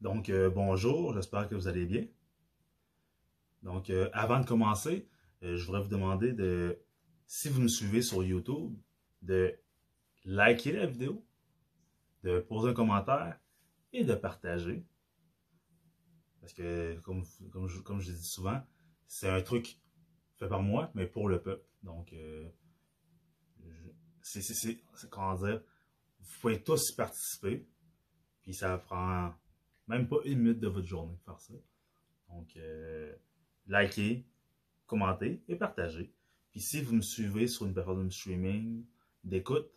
Donc, 0.00 0.28
euh, 0.28 0.48
bonjour, 0.48 1.12
j'espère 1.12 1.48
que 1.48 1.56
vous 1.56 1.66
allez 1.66 1.84
bien. 1.84 2.06
Donc, 3.64 3.90
euh, 3.90 4.08
avant 4.12 4.38
de 4.38 4.46
commencer, 4.46 5.08
euh, 5.42 5.56
je 5.56 5.66
voudrais 5.66 5.82
vous 5.82 5.88
demander 5.88 6.32
de, 6.32 6.78
si 7.26 7.48
vous 7.48 7.60
me 7.60 7.68
suivez 7.68 8.00
sur 8.00 8.22
YouTube, 8.22 8.78
de 9.22 9.58
liker 10.24 10.70
la 10.72 10.86
vidéo, 10.86 11.26
de 12.22 12.38
poser 12.38 12.68
un 12.68 12.74
commentaire 12.74 13.40
et 13.92 14.04
de 14.04 14.14
partager. 14.14 14.86
Parce 16.40 16.52
que, 16.52 16.96
comme, 17.00 17.24
comme, 17.50 17.66
je, 17.66 17.80
comme 17.80 18.00
je 18.00 18.12
dis 18.12 18.24
souvent, 18.24 18.62
c'est 19.08 19.28
un 19.28 19.42
truc 19.42 19.80
fait 20.36 20.48
par 20.48 20.62
moi, 20.62 20.92
mais 20.94 21.06
pour 21.06 21.28
le 21.28 21.42
peuple. 21.42 21.66
Donc, 21.82 22.14
c'est, 24.22 24.78
comment 25.10 25.34
dire, 25.34 25.60
vous 26.20 26.40
pouvez 26.40 26.62
tous 26.62 26.92
participer, 26.92 27.66
puis 28.42 28.54
ça 28.54 28.78
prend 28.78 29.34
même 29.88 30.06
pas 30.06 30.18
une 30.24 30.40
minute 30.40 30.60
de 30.60 30.68
votre 30.68 30.86
journée 30.86 31.14
de 31.14 31.22
faire 31.24 31.40
ça. 31.40 31.54
Donc, 32.28 32.56
euh, 32.56 33.12
likez, 33.66 34.26
commentez 34.86 35.42
et 35.48 35.56
partagez. 35.56 36.12
Puis 36.50 36.60
si 36.60 36.82
vous 36.82 36.94
me 36.94 37.02
suivez 37.02 37.46
sur 37.46 37.66
une 37.66 37.72
plateforme 37.72 38.06
de 38.06 38.12
streaming 38.12 38.84
d'écoute, 39.24 39.70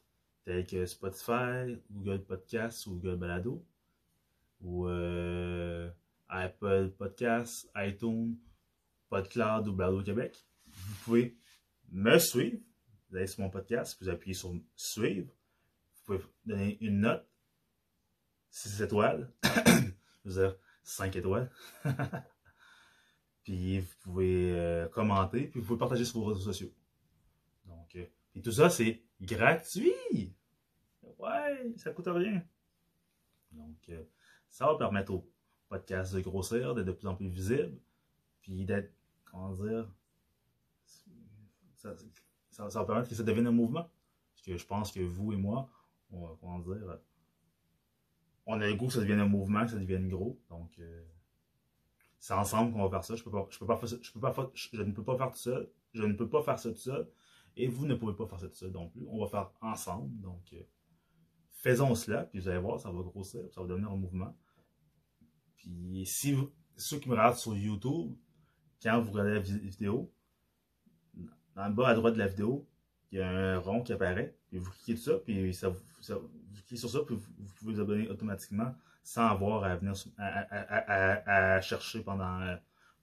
telle 0.43 0.65
que 0.65 0.85
Spotify, 0.85 1.77
Google 1.91 2.23
Podcast 2.23 2.87
ou 2.87 2.95
Google 2.95 3.17
Balado, 3.17 3.65
ou 4.61 4.87
euh, 4.87 5.89
Apple 6.27 6.91
Podcast, 6.97 7.69
iTunes, 7.75 8.37
PodCloud 9.09 9.67
ou 9.67 9.73
Balado 9.73 10.03
Québec, 10.03 10.45
vous 10.67 10.95
pouvez 11.03 11.37
me 11.91 12.17
suivre. 12.17 12.59
Vous 13.09 13.17
allez 13.17 13.27
sur 13.27 13.41
mon 13.41 13.49
podcast, 13.49 13.97
vous 14.01 14.09
appuyez 14.09 14.33
sur 14.33 14.53
suivre. 14.75 15.27
Vous 15.27 16.03
pouvez 16.05 16.19
donner 16.45 16.77
une 16.81 17.01
note, 17.01 17.27
6 18.49 18.81
étoiles. 18.81 19.31
je 20.25 20.31
dire, 20.31 20.55
5 20.83 21.15
étoiles. 21.15 21.49
puis 23.43 23.79
vous 23.79 23.95
pouvez 24.03 24.51
euh, 24.53 24.87
commenter, 24.87 25.47
puis 25.47 25.59
vous 25.59 25.65
pouvez 25.67 25.79
partager 25.79 26.05
sur 26.05 26.19
vos 26.19 26.25
réseaux 26.27 26.41
sociaux. 26.41 26.71
Donc, 27.65 27.95
euh, 27.95 28.05
et 28.35 28.41
tout 28.41 28.51
ça, 28.51 28.69
c'est 28.69 29.03
gratuit. 29.19 30.35
Ouais, 31.17 31.73
ça 31.77 31.91
coûte 31.91 32.07
rien. 32.07 32.43
Donc, 33.51 33.89
euh, 33.89 34.03
ça 34.49 34.65
va 34.65 34.75
permettre 34.75 35.13
au 35.13 35.29
podcast 35.69 36.13
de 36.13 36.21
grossir, 36.21 36.75
d'être 36.75 36.85
de 36.85 36.91
plus 36.91 37.07
en 37.07 37.15
plus 37.15 37.27
visible, 37.27 37.77
puis 38.41 38.65
d'être, 38.65 38.93
comment 39.25 39.53
dire, 39.53 39.91
ça, 41.75 41.95
ça, 42.49 42.67
va 42.67 42.85
permettre 42.85 43.09
que 43.09 43.15
ça 43.15 43.23
devienne 43.23 43.47
un 43.47 43.51
mouvement. 43.51 43.89
Parce 44.33 44.45
que 44.45 44.57
je 44.57 44.65
pense 44.65 44.91
que 44.91 44.99
vous 44.99 45.33
et 45.33 45.37
moi, 45.37 45.69
on 46.11 46.25
va, 46.25 46.37
comment 46.39 46.59
dire, 46.59 46.99
on 48.45 48.59
a 48.59 48.67
le 48.67 48.75
goût 48.75 48.87
que 48.87 48.93
ça 48.93 48.99
devienne 48.99 49.19
un 49.19 49.27
mouvement, 49.27 49.65
que 49.65 49.71
ça 49.71 49.77
devienne 49.77 50.09
gros. 50.09 50.39
Donc, 50.49 50.71
euh, 50.79 51.03
c'est 52.19 52.33
ensemble 52.33 52.73
qu'on 52.73 52.83
va 52.83 52.89
faire 52.89 53.03
ça. 53.03 53.15
Je, 53.15 53.23
peux 53.23 53.31
pas, 53.31 53.47
je, 53.49 53.57
peux 53.57 53.65
pas 53.65 53.77
faire 53.77 53.87
je, 54.53 54.81
ne 54.81 54.91
peux 54.91 55.03
pas 55.03 55.17
faire 55.17 55.31
tout 55.31 55.37
seul. 55.37 55.69
Je 55.93 56.03
ne 56.03 56.13
peux 56.13 56.29
pas 56.29 56.43
faire 56.43 56.59
ça 56.59 56.69
tout 56.69 56.77
seul. 56.77 57.09
Et 57.57 57.67
vous 57.67 57.85
ne 57.85 57.95
pouvez 57.95 58.13
pas 58.13 58.27
faire 58.27 58.39
ça 58.39 58.47
tout 58.47 58.55
seul 58.55 58.71
non 58.71 58.89
plus. 58.89 59.05
On 59.09 59.19
va 59.19 59.27
faire 59.27 59.51
ensemble. 59.61 60.19
Donc, 60.21 60.53
euh, 60.53 60.61
faisons 61.51 61.95
cela. 61.95 62.23
Puis 62.23 62.39
vous 62.39 62.47
allez 62.47 62.59
voir, 62.59 62.79
ça 62.79 62.91
va 62.91 63.01
grossir. 63.01 63.41
Ça 63.51 63.61
va 63.61 63.67
devenir 63.67 63.91
un 63.91 63.97
mouvement. 63.97 64.35
Puis 65.57 66.03
si 66.05 66.35
ceux 66.75 66.99
qui 66.99 67.09
me 67.09 67.13
regardent 67.13 67.37
sur 67.37 67.55
YouTube, 67.55 68.15
quand 68.81 69.01
vous 69.01 69.11
regardez 69.11 69.33
la 69.33 69.39
vidéo, 69.39 70.11
dans 71.55 71.67
le 71.67 71.73
bas 71.73 71.89
à 71.89 71.93
droite 71.93 72.13
de 72.13 72.19
la 72.19 72.27
vidéo, 72.27 72.67
il 73.11 73.19
y 73.19 73.21
a 73.21 73.29
un 73.29 73.59
rond 73.59 73.83
qui 73.83 73.93
apparaît. 73.93 74.35
Puis 74.49 74.57
vous 74.57 74.71
cliquez 74.71 74.93
dessus, 74.93 75.11
puis 75.23 75.53
ça, 75.53 75.71
vous 76.09 76.29
cliquez 76.53 76.77
sur 76.77 76.89
ça, 76.89 76.99
puis 77.05 77.15
vous, 77.15 77.53
pouvez 77.55 77.73
vous 77.73 77.79
abonner 77.81 78.09
automatiquement 78.09 78.73
sans 79.03 79.27
avoir 79.27 79.63
à 79.63 79.75
venir 79.75 79.93
à, 80.17 81.61
chercher 81.61 82.01
pendant 82.01 82.39
euh, 82.41 82.55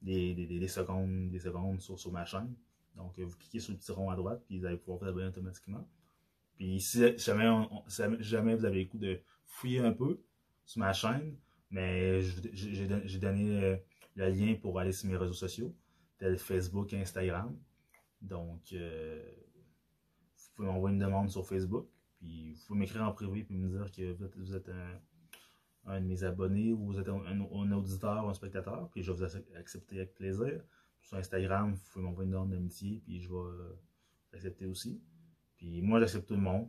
des, 0.03 0.35
des, 0.35 0.69
secondes, 0.69 1.31
des 1.31 1.41
secondes 1.41 1.81
sur, 1.81 2.13
ma 2.13 2.25
chaîne. 2.25 2.55
Donc, 2.97 3.19
vous 3.19 3.37
cliquez 3.37 3.61
sur 3.61 3.73
le 3.73 3.79
petit 3.79 3.93
rond 3.93 4.11
à 4.11 4.17
droite, 4.17 4.43
puis 4.47 4.59
vous 4.59 4.67
allez 4.67 4.77
pouvoir 4.77 4.99
vous 4.99 5.07
abonner 5.07 5.27
automatiquement. 5.27 5.87
Puis 6.57 6.81
si 6.81 7.17
jamais, 7.19 7.69
jamais 8.19 8.57
vous 8.57 8.65
avez 8.65 8.85
le 8.85 8.89
coup 8.89 8.99
de 8.99 9.21
fouiller 9.45 9.81
un 9.81 9.93
peu 9.93 10.21
sur 10.65 10.81
ma 10.81 10.93
chaîne, 10.93 11.37
mais 11.71 12.21
j'ai 12.21 13.19
donné 13.19 13.65
euh, 13.65 13.77
le 14.17 14.29
lien 14.31 14.55
pour 14.61 14.79
aller 14.79 14.93
sur 14.93 15.09
mes 15.09 15.17
réseaux 15.17 15.33
sociaux, 15.33 15.75
tels 16.19 16.39
Facebook 16.39 16.93
et 16.93 17.01
Instagram. 17.01 17.57
Donc, 18.21 18.73
euh, 18.73 19.23
vous 20.37 20.51
pouvez 20.57 20.69
m'envoyer 20.69 20.95
une 20.95 21.01
demande 21.01 21.31
sur 21.31 21.47
Facebook, 21.47 21.89
puis 22.19 22.55
vous 22.55 22.67
pouvez 22.67 22.81
m'écrire 22.81 23.03
en 23.03 23.13
privé 23.13 23.45
puis 23.45 23.57
me 23.57 23.69
dire 23.69 23.91
que 23.91 24.13
vous 24.37 24.55
êtes, 24.55 24.71
un, 25.87 26.01
de 26.01 26.07
mes 26.07 26.25
abonnés 26.25 26.73
ou 26.73 26.87
vous 26.87 26.99
êtes 26.99 27.09
un, 27.09 27.41
auditeur 27.73 28.25
ou 28.25 28.29
un 28.29 28.35
spectateur, 28.35 28.89
puis 28.91 29.03
je 29.03 29.13
vais 29.13 29.27
vous 29.27 29.37
accepter 29.57 29.97
avec 29.97 30.15
plaisir. 30.15 30.61
Sur 31.01 31.17
Instagram, 31.17 31.73
vous 31.73 31.81
pouvez 31.93 32.05
m'envoyer 32.05 32.27
une 32.27 32.33
demande 32.33 32.51
d'amitié, 32.51 33.01
puis 33.05 33.21
je 33.21 33.29
vais 33.29 33.75
l'accepter 34.33 34.67
aussi. 34.67 35.01
Puis 35.57 35.81
moi, 35.81 36.01
j'accepte 36.01 36.29
tout 36.29 36.35
le 36.35 36.41
monde. 36.41 36.69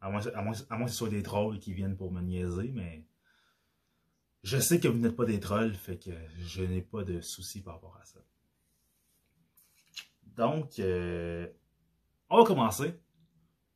À 0.00 0.10
moins, 0.10 0.26
à 0.26 0.42
moins, 0.42 0.54
à 0.68 0.76
moins 0.76 0.86
que 0.86 0.90
ce 0.90 0.98
soit 0.98 1.08
des 1.08 1.22
trolls 1.22 1.58
qui 1.60 1.72
viennent 1.72 1.96
pour 1.96 2.10
me 2.10 2.20
niaiser, 2.20 2.72
mais 2.72 3.06
je 4.42 4.58
sais 4.58 4.80
que 4.80 4.88
vous 4.88 4.98
n'êtes 4.98 5.14
pas 5.14 5.24
des 5.24 5.38
trolls, 5.38 5.74
fait 5.74 5.96
que 5.96 6.10
je 6.38 6.62
n'ai 6.62 6.82
pas 6.82 7.04
de 7.04 7.20
soucis 7.20 7.62
par 7.62 7.74
rapport 7.74 7.96
à 7.96 8.04
ça. 8.04 8.18
Donc, 10.36 10.78
euh, 10.80 11.46
on 12.28 12.38
va 12.38 12.44
commencer. 12.44 12.98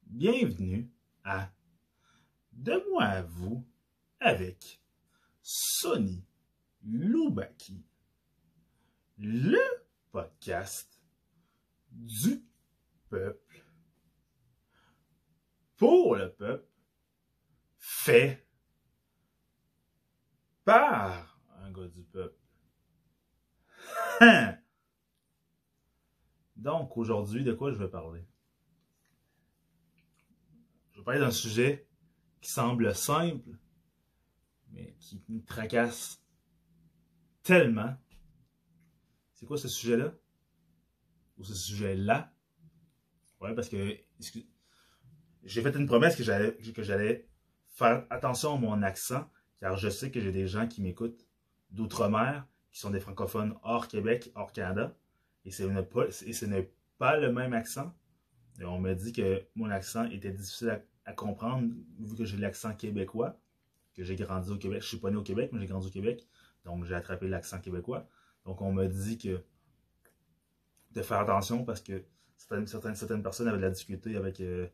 Bienvenue 0.03 0.91
De 2.53 2.89
moi 2.91 3.05
à 3.05 3.23
vous 3.23 3.67
avec 4.21 4.81
Sonny 5.43 6.25
Loubaki, 6.85 7.85
le 9.19 9.59
podcast 10.13 11.03
du 11.91 12.45
peuple, 13.09 13.65
pour 15.77 16.15
le 16.15 16.33
peuple, 16.33 16.71
fait 17.77 18.47
par 20.65 21.41
un 21.59 21.73
gars 21.73 21.89
du 21.89 22.05
peuple. 22.05 22.39
Donc, 26.57 26.97
aujourd'hui, 26.97 27.43
de 27.43 27.53
quoi 27.53 27.73
je 27.73 27.79
vais 27.79 27.89
parler? 27.89 28.25
Parler 31.07 31.21
d'un 31.21 31.31
sujet 31.31 31.87
qui 32.41 32.51
semble 32.51 32.93
simple, 32.93 33.51
mais 34.73 34.97
qui 34.99 35.23
me 35.29 35.41
tracasse 35.41 36.21
tellement. 37.45 37.97
C'est 39.33 39.47
quoi 39.47 39.57
ce 39.57 39.69
sujet-là? 39.69 40.13
Ou 41.39 41.45
ce 41.45 41.55
sujet-là? 41.55 42.35
Ouais, 43.41 43.55
parce 43.55 43.69
que 43.69 43.97
j'ai 45.45 45.63
fait 45.63 45.77
une 45.77 45.87
promesse 45.87 46.17
que 46.17 46.25
j'allais, 46.25 47.29
faire 47.69 48.05
attention 48.11 48.55
à 48.55 48.59
mon 48.59 48.83
accent, 48.83 49.31
car 49.61 49.77
je 49.77 49.89
sais 49.89 50.11
que 50.11 50.21
j'ai 50.21 50.33
des 50.33 50.49
gens 50.49 50.67
qui 50.67 50.83
m'écoutent 50.83 51.25
d'outre-mer, 51.71 52.49
qui 52.73 52.81
sont 52.81 52.91
des 52.91 52.99
francophones 52.99 53.57
hors 53.63 53.87
Québec, 53.87 54.33
hors 54.35 54.53
Canada, 54.53 54.99
et, 55.45 55.53
ce 55.53 55.63
n'est 56.47 56.73
pas 56.99 57.17
le 57.17 57.33
même 57.33 57.53
accent. 57.53 57.95
Et 58.59 58.65
on 58.65 58.81
m'a 58.81 58.95
dit 58.95 59.13
que 59.13 59.47
mon 59.55 59.71
accent 59.71 60.11
était 60.11 60.33
difficile 60.33 60.83
à, 61.07 61.13
comprendre, 61.13 61.73
vu 61.99 62.15
que 62.17 62.25
j'ai 62.25 62.37
l'accent 62.37 62.75
québécois, 62.75 63.39
que 63.95 64.05
j'ai 64.05 64.17
grandi 64.17 64.51
au 64.51 64.59
Québec. 64.59 64.83
Je 64.83 64.89
suis 64.89 64.99
pas 64.99 65.11
né 65.11 65.17
au 65.17 65.23
Québec, 65.23 65.51
mais 65.53 65.61
j'ai 65.61 65.67
grandi 65.67 65.87
au 65.87 65.91
Québec. 65.91 66.27
Donc, 66.65 66.85
j'ai 66.85 66.95
attrapé 66.95 67.29
l'accent 67.29 67.61
québécois. 67.61 68.07
Donc, 68.45 68.61
on 68.61 68.73
m'a 68.73 68.87
dit 68.87 69.17
que 69.19 69.43
de 70.93 71.03
faire 71.03 71.21
attention 71.21 71.65
parce 71.65 71.81
que 71.81 72.05
certaines, 72.37 72.67
certaines, 72.67 73.23
personnes 73.23 73.49
avaient 73.49 73.59
de 73.59 73.63
la 73.63 73.71
difficulté 73.71 74.17
avec 74.17 74.41
euh, 74.41 74.67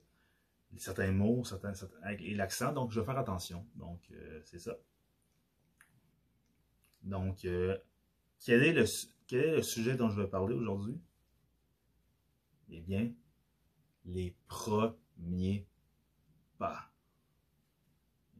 certains 0.76 1.12
mots, 1.12 1.44
certains, 1.44 1.72
et 2.19 2.34
l'accent. 2.34 2.72
Donc, 2.72 2.91
je 2.91 3.00
vais 3.00 3.06
faire 3.06 3.19
attention. 3.19 3.66
Donc, 3.76 4.00
euh, 4.12 4.41
c'est 4.44 4.59
ça. 4.59 4.76
Donc, 7.03 7.45
euh, 7.45 7.77
quel 8.45 8.62
est 8.62 8.72
le, 8.72 8.84
quel 9.27 9.45
est 9.45 9.56
le 9.56 9.62
sujet 9.62 9.97
dont 9.97 10.09
je 10.10 10.21
vais 10.21 10.28
parler 10.28 10.54
aujourd'hui? 10.54 11.01
Eh 12.71 12.80
bien, 12.80 13.12
les 14.04 14.34
premiers 14.47 15.66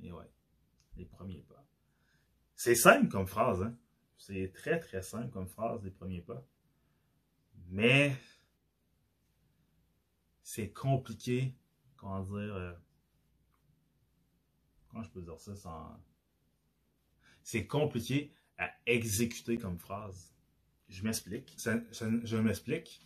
Et 0.03 0.13
ouais, 0.13 0.31
les 0.97 1.05
premiers 1.05 1.43
pas. 1.43 1.65
C'est 2.55 2.75
simple 2.75 3.09
comme 3.09 3.27
phrase, 3.27 3.63
hein? 3.63 3.77
C'est 4.17 4.53
très 4.53 4.79
très 4.79 5.03
simple 5.03 5.31
comme 5.31 5.49
phrase, 5.49 5.83
les 5.83 5.91
premiers 5.91 6.21
pas. 6.21 6.45
Mais 7.69 8.17
c'est 10.43 10.71
compliqué, 10.71 11.57
comment 11.97 12.21
dire, 12.21 12.55
euh, 12.55 12.73
comment 14.89 15.03
je 15.03 15.11
peux 15.11 15.23
dire 15.23 15.41
ça 15.41 15.57
sans... 15.57 16.01
C'est 17.43 17.67
compliqué 17.67 18.33
à 18.59 18.71
exécuter 18.87 19.59
comme 19.59 19.79
phrase. 19.79 20.33
Je 20.89 21.03
m'explique. 21.03 21.57
je 21.59 22.37
m'explique. 22.37 23.03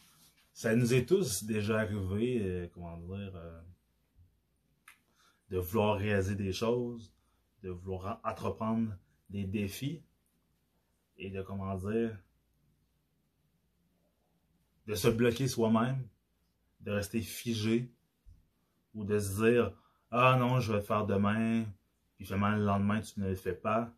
Ça 0.53 0.75
nous 0.75 0.93
est 0.93 1.07
tous 1.07 1.45
déjà 1.45 1.81
arrivé, 1.81 2.43
euh, 2.43 2.69
comment 2.75 2.97
dire, 2.99 3.37
euh, 3.37 3.61
de 5.51 5.59
vouloir 5.59 5.97
réaliser 5.97 6.35
des 6.35 6.53
choses, 6.53 7.13
de 7.63 7.71
vouloir 7.71 8.21
entreprendre 8.25 8.93
des 9.31 9.45
défis 9.45 10.03
et 11.19 11.31
de, 11.31 11.43
comment 11.43 11.75
dire, 11.77 12.17
de 14.87 14.95
se 14.95 15.09
bloquer 15.09 15.49
soi-même, 15.49 16.07
de 16.81 16.93
rester 16.93 17.21
figé 17.21 17.91
ou 18.95 19.05
de 19.05 19.19
se 19.19 19.45
dire 19.45 19.73
Ah 20.11 20.37
non, 20.39 20.61
je 20.61 20.73
vais 20.73 20.79
le 20.79 20.85
faire 20.85 21.07
demain, 21.07 21.65
puis 22.17 22.25
finalement 22.25 22.51
le 22.51 22.65
lendemain 22.65 23.01
tu 23.01 23.21
ne 23.21 23.29
le 23.29 23.35
fais 23.35 23.55
pas. 23.55 23.93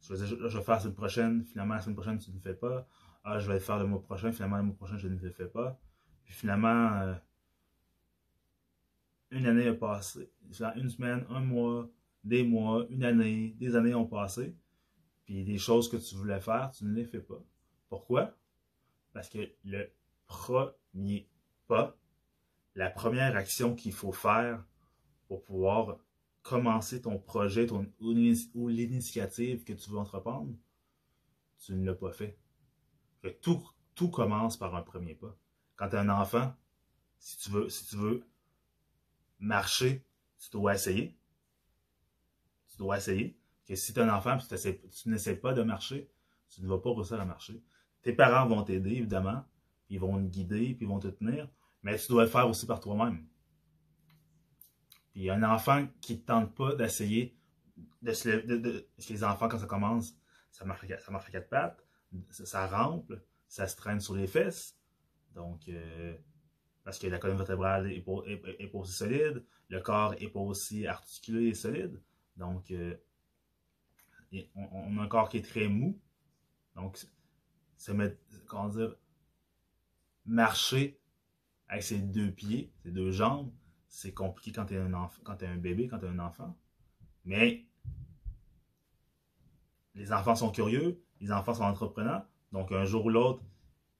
Je 0.00 0.14
vais, 0.14 0.36
vais 0.36 0.62
faire 0.62 0.74
la 0.74 0.80
semaine 0.80 0.94
prochaine, 0.94 1.44
finalement 1.44 1.74
la 1.74 1.80
semaine 1.80 1.96
prochaine 1.96 2.18
tu 2.18 2.30
ne 2.30 2.36
le 2.36 2.40
fais 2.40 2.54
pas. 2.54 2.86
Ah, 3.24 3.38
je 3.38 3.46
vais 3.48 3.54
le 3.54 3.60
faire 3.60 3.78
le 3.78 3.86
mois 3.86 4.02
prochain, 4.02 4.32
finalement 4.32 4.56
le 4.56 4.62
mois 4.62 4.76
prochain 4.76 4.96
je 4.96 5.08
ne 5.08 5.18
le 5.18 5.30
fais 5.30 5.46
pas. 5.48 5.78
Puis 6.24 6.34
finalement, 6.34 6.92
euh, 6.92 7.14
une 9.30 9.46
année 9.46 9.68
a 9.68 9.74
passé. 9.74 10.30
Une 10.76 10.90
semaine, 10.90 11.24
un 11.28 11.40
mois, 11.40 11.88
des 12.24 12.42
mois, 12.42 12.86
une 12.90 13.04
année, 13.04 13.54
des 13.58 13.76
années 13.76 13.94
ont 13.94 14.06
passé. 14.06 14.56
Puis 15.24 15.44
des 15.44 15.58
choses 15.58 15.88
que 15.88 15.96
tu 15.96 16.14
voulais 16.16 16.40
faire, 16.40 16.70
tu 16.72 16.84
ne 16.84 16.92
les 16.92 17.04
fais 17.04 17.20
pas. 17.20 17.42
Pourquoi? 17.88 18.36
Parce 19.12 19.28
que 19.28 19.38
le 19.64 19.90
premier 20.26 21.28
pas, 21.66 21.96
la 22.74 22.90
première 22.90 23.36
action 23.36 23.74
qu'il 23.74 23.92
faut 23.92 24.12
faire 24.12 24.64
pour 25.28 25.44
pouvoir 25.44 25.98
commencer 26.42 27.02
ton 27.02 27.18
projet 27.18 27.66
ton, 27.66 27.86
ou 28.00 28.68
l'initiative 28.68 29.64
que 29.64 29.72
tu 29.72 29.90
veux 29.90 29.98
entreprendre, 29.98 30.52
tu 31.58 31.74
ne 31.74 31.84
l'as 31.84 31.94
pas 31.94 32.12
fait. 32.12 32.38
Tout, 33.42 33.62
tout 33.94 34.08
commence 34.08 34.56
par 34.56 34.74
un 34.74 34.82
premier 34.82 35.14
pas. 35.14 35.36
Quand 35.76 35.90
tu 35.90 35.96
es 35.96 35.98
un 35.98 36.08
enfant, 36.08 36.54
si 37.18 37.38
tu 37.38 37.50
veux, 37.50 37.68
si 37.68 37.86
tu 37.86 37.96
veux 37.96 38.24
marcher, 39.40 40.04
tu 40.38 40.50
dois 40.50 40.74
essayer. 40.74 41.16
Tu 42.70 42.76
dois 42.76 42.98
essayer. 42.98 43.36
Que 43.66 43.74
si 43.74 43.92
tu 43.92 44.00
es 44.00 44.02
un 44.02 44.14
enfant 44.14 44.38
et 44.38 44.78
tu 44.90 45.08
n'essaies 45.08 45.36
pas 45.36 45.52
de 45.52 45.62
marcher, 45.62 46.10
tu 46.48 46.62
ne 46.62 46.68
vas 46.68 46.78
pas 46.78 46.92
réussir 46.92 47.20
à 47.20 47.24
marcher. 47.24 47.62
Tes 48.02 48.12
parents 48.12 48.46
vont 48.46 48.62
t'aider, 48.62 48.90
évidemment, 48.90 49.44
ils 49.88 50.00
vont 50.00 50.16
te 50.16 50.28
guider, 50.28 50.74
puis 50.74 50.86
ils 50.86 50.88
vont 50.88 50.98
te 50.98 51.08
tenir, 51.08 51.48
mais 51.82 51.96
tu 51.98 52.08
dois 52.08 52.24
le 52.24 52.30
faire 52.30 52.48
aussi 52.48 52.66
par 52.66 52.80
toi-même. 52.80 53.26
Puis 55.12 55.30
un 55.30 55.42
enfant 55.42 55.86
qui 56.00 56.14
ne 56.14 56.20
tente 56.20 56.54
pas 56.54 56.74
d'essayer 56.74 57.36
de 58.02 58.12
que 58.12 59.12
les 59.12 59.24
enfants, 59.24 59.48
quand 59.48 59.58
ça 59.58 59.66
commence, 59.66 60.14
ça 60.50 60.64
marche, 60.64 60.86
ça 60.86 61.10
marche 61.10 61.28
à 61.28 61.30
quatre 61.30 61.48
pattes, 61.48 61.84
ça, 62.30 62.46
ça, 62.46 62.66
rampe, 62.66 63.12
ça 63.46 63.66
se 63.66 63.76
traîne 63.76 64.00
sur 64.00 64.14
les 64.14 64.26
fesses. 64.26 64.76
Donc, 65.34 65.68
euh, 65.68 66.16
parce 66.84 66.98
que 66.98 67.06
la 67.06 67.18
colonne 67.18 67.36
vertébrale 67.36 67.88
n'est 67.88 68.00
pas, 68.00 68.78
aussi 68.78 68.92
solide, 68.92 69.44
le 69.68 69.80
corps 69.80 70.14
n'est 70.18 70.28
pas 70.28 70.40
aussi 70.40 70.86
articulé 70.86 71.48
et 71.48 71.54
solide. 71.54 72.00
Donc, 72.36 72.70
euh, 72.70 72.94
on, 74.54 74.98
a 74.98 75.02
un 75.02 75.08
corps 75.08 75.28
qui 75.28 75.38
est 75.38 75.48
très 75.48 75.68
mou. 75.68 75.98
Donc, 76.74 76.98
ça 77.76 77.92
met, 77.94 78.16
comment 78.46 78.68
dire, 78.68 78.94
marcher 80.26 80.98
avec 81.68 81.82
ses 81.82 81.98
deux 81.98 82.30
pieds, 82.30 82.72
ses 82.82 82.90
deux 82.90 83.10
jambes, 83.10 83.52
c'est 83.88 84.12
compliqué 84.12 84.52
quand 84.52 84.66
tu 84.66 84.74
es 84.74 85.46
un 85.48 85.56
bébé, 85.56 85.88
quand 85.88 85.98
tu 85.98 86.06
es 86.06 86.08
un 86.08 86.18
enfant. 86.18 86.56
Mais 87.24 87.66
les 89.94 90.12
enfants 90.12 90.36
sont 90.36 90.50
curieux, 90.50 91.02
les 91.20 91.32
enfants 91.32 91.54
sont 91.54 91.64
entrepreneurs. 91.64 92.24
Donc 92.52 92.72
un 92.72 92.84
jour 92.84 93.04
ou 93.04 93.10
l'autre, 93.10 93.42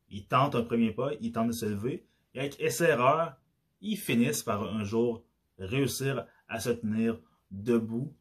ils 0.09 0.27
tentent 0.27 0.55
un 0.55 0.63
premier 0.63 0.93
pas, 0.93 1.11
ils 1.21 1.33
tentent 1.33 1.49
de 1.49 1.53
se 1.53 1.67
lever. 1.67 2.07
Et 2.35 2.41
avec 2.41 2.61
essai-erreur, 2.61 3.37
ils 3.81 3.97
finissent 3.97 4.43
par 4.43 4.63
un 4.63 4.85
jour 4.85 5.25
réussir 5.59 6.27
à 6.49 6.61
se 6.61 6.71
tenir 6.71 7.21
debout, 7.51 8.15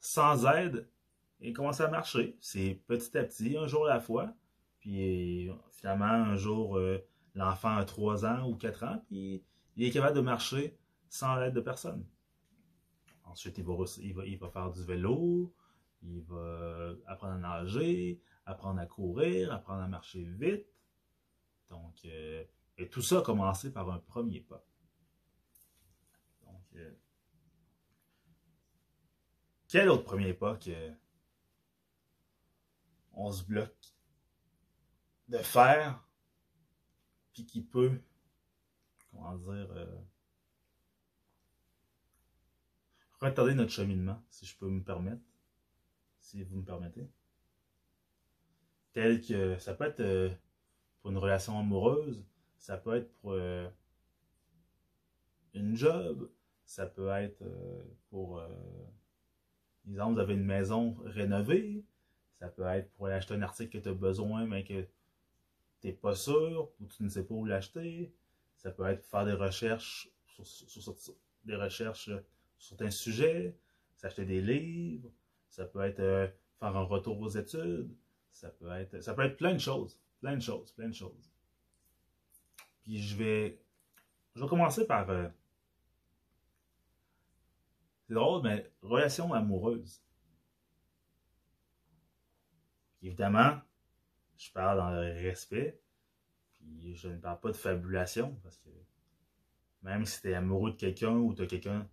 sans 0.00 0.46
aide, 0.46 0.88
et 1.40 1.52
commencer 1.52 1.82
à 1.82 1.88
marcher. 1.88 2.36
C'est 2.40 2.80
petit 2.86 3.16
à 3.16 3.24
petit, 3.24 3.56
un 3.56 3.66
jour 3.66 3.86
à 3.86 3.94
la 3.94 4.00
fois. 4.00 4.32
Puis 4.80 5.50
finalement, 5.70 6.06
un 6.06 6.36
jour, 6.36 6.76
euh, 6.76 6.98
l'enfant 7.34 7.76
a 7.76 7.84
3 7.84 8.24
ans 8.24 8.48
ou 8.48 8.56
4 8.56 8.84
ans, 8.84 9.02
puis 9.06 9.44
il 9.76 9.84
est 9.84 9.90
capable 9.90 10.16
de 10.16 10.22
marcher 10.22 10.78
sans 11.08 11.36
l'aide 11.36 11.54
de 11.54 11.60
personne. 11.60 12.06
Ensuite, 13.24 13.58
il 13.58 13.64
va, 13.64 13.74
il, 14.24 14.38
va, 14.38 14.48
faire 14.48 14.70
du 14.70 14.82
vélo, 14.84 15.52
il 16.02 16.22
va 16.22 16.92
apprendre 17.06 17.34
à 17.34 17.38
nager, 17.38 18.20
apprendre 18.46 18.80
à 18.80 18.86
courir, 18.86 19.52
apprendre 19.52 19.82
à 19.82 19.88
marcher 19.88 20.22
vite. 20.22 20.66
Donc, 21.68 21.94
euh, 22.04 22.44
et 22.78 22.88
tout 22.88 23.02
ça 23.02 23.18
a 23.18 23.22
commencé 23.22 23.72
par 23.72 23.90
un 23.90 23.98
premier 23.98 24.40
pas. 24.40 24.64
Donc, 26.44 26.62
euh, 26.76 26.92
quel 29.68 29.88
autre 29.88 30.04
premier 30.04 30.34
pas 30.34 30.56
que 30.56 30.92
on 33.12 33.32
se 33.32 33.44
bloque 33.44 33.94
de 35.28 35.38
faire 35.38 36.06
puis 37.32 37.44
qui 37.44 37.60
peut, 37.60 38.00
comment 39.10 39.36
dire, 39.36 39.70
euh, 39.72 40.00
retarder 43.20 43.54
notre 43.54 43.72
cheminement, 43.72 44.22
si 44.30 44.46
je 44.46 44.56
peux 44.56 44.68
me 44.68 44.82
permettre, 44.82 45.22
si 46.18 46.42
vous 46.42 46.56
me 46.56 46.64
permettez. 46.64 47.10
Tel 48.92 49.20
que 49.20 49.58
ça 49.58 49.74
peut 49.74 49.84
être 49.84 50.00
euh, 50.00 50.34
pour 51.00 51.10
une 51.10 51.18
relation 51.18 51.58
amoureuse, 51.58 52.24
ça 52.66 52.76
peut 52.76 52.96
être 52.96 53.12
pour 53.20 53.30
euh, 53.34 53.68
une 55.54 55.76
job, 55.76 56.28
ça 56.64 56.84
peut 56.84 57.10
être 57.10 57.44
pour, 58.10 58.42
exemple, 59.88 60.14
vous 60.14 60.18
avez 60.18 60.34
une 60.34 60.44
maison 60.44 60.96
rénovée, 61.04 61.84
ça 62.32 62.48
peut 62.48 62.64
être 62.64 62.90
pour 62.94 63.06
aller 63.06 63.14
acheter 63.14 63.34
un 63.34 63.42
article 63.42 63.78
que 63.78 63.84
tu 63.84 63.88
as 63.88 63.94
besoin, 63.94 64.46
mais 64.46 64.64
que 64.64 64.82
tu 65.80 65.86
n'es 65.86 65.92
pas 65.92 66.16
sûr 66.16 66.72
ou 66.80 66.86
tu 66.86 67.04
ne 67.04 67.08
sais 67.08 67.22
pas 67.22 67.34
où 67.34 67.44
l'acheter. 67.44 68.12
Ça 68.56 68.72
peut 68.72 68.86
être 68.86 69.06
faire 69.06 69.24
des 69.24 69.34
recherches 69.34 70.10
sur, 70.26 70.96
des 71.44 71.54
recherches 71.54 72.10
sur 72.58 72.82
un 72.82 72.90
sujet, 72.90 73.56
s'acheter 73.94 74.24
des 74.24 74.40
livres, 74.40 75.08
ça 75.50 75.66
peut 75.66 75.82
être 75.82 76.00
euh, 76.00 76.26
faire 76.58 76.76
un 76.76 76.82
retour 76.82 77.20
aux 77.20 77.28
études, 77.28 77.94
ça 78.32 78.50
peut 78.50 78.72
être 78.72 79.00
ça 79.04 79.14
peut 79.14 79.22
être 79.22 79.36
plein 79.36 79.54
de 79.54 79.60
choses, 79.60 80.00
plein 80.20 80.34
de 80.34 80.42
choses, 80.42 80.72
plein 80.72 80.88
de 80.88 80.94
choses. 80.94 81.30
Puis 82.86 83.02
je 83.02 83.16
vais 83.16 83.60
je 84.36 84.42
vais 84.42 84.48
commencer 84.48 84.86
par 84.86 85.10
euh, 85.10 85.28
c'est 88.06 88.14
drôle 88.14 88.42
mais 88.44 88.70
relation 88.80 89.32
amoureuse. 89.32 90.00
Évidemment, 93.02 93.58
je 94.36 94.52
parle 94.52 94.78
dans 94.78 94.90
le 94.90 95.12
respect, 95.12 95.80
puis 96.52 96.94
je 96.94 97.08
ne 97.08 97.18
parle 97.18 97.40
pas 97.40 97.50
de 97.50 97.56
fabulation, 97.56 98.38
parce 98.44 98.58
que 98.58 98.68
même 99.82 100.04
si 100.04 100.20
tu 100.20 100.30
es 100.30 100.34
amoureux 100.34 100.70
de 100.72 100.76
quelqu'un 100.76 101.16
ou 101.16 101.34
tu 101.34 101.42
as 101.42 101.46
quelqu'un 101.46 101.88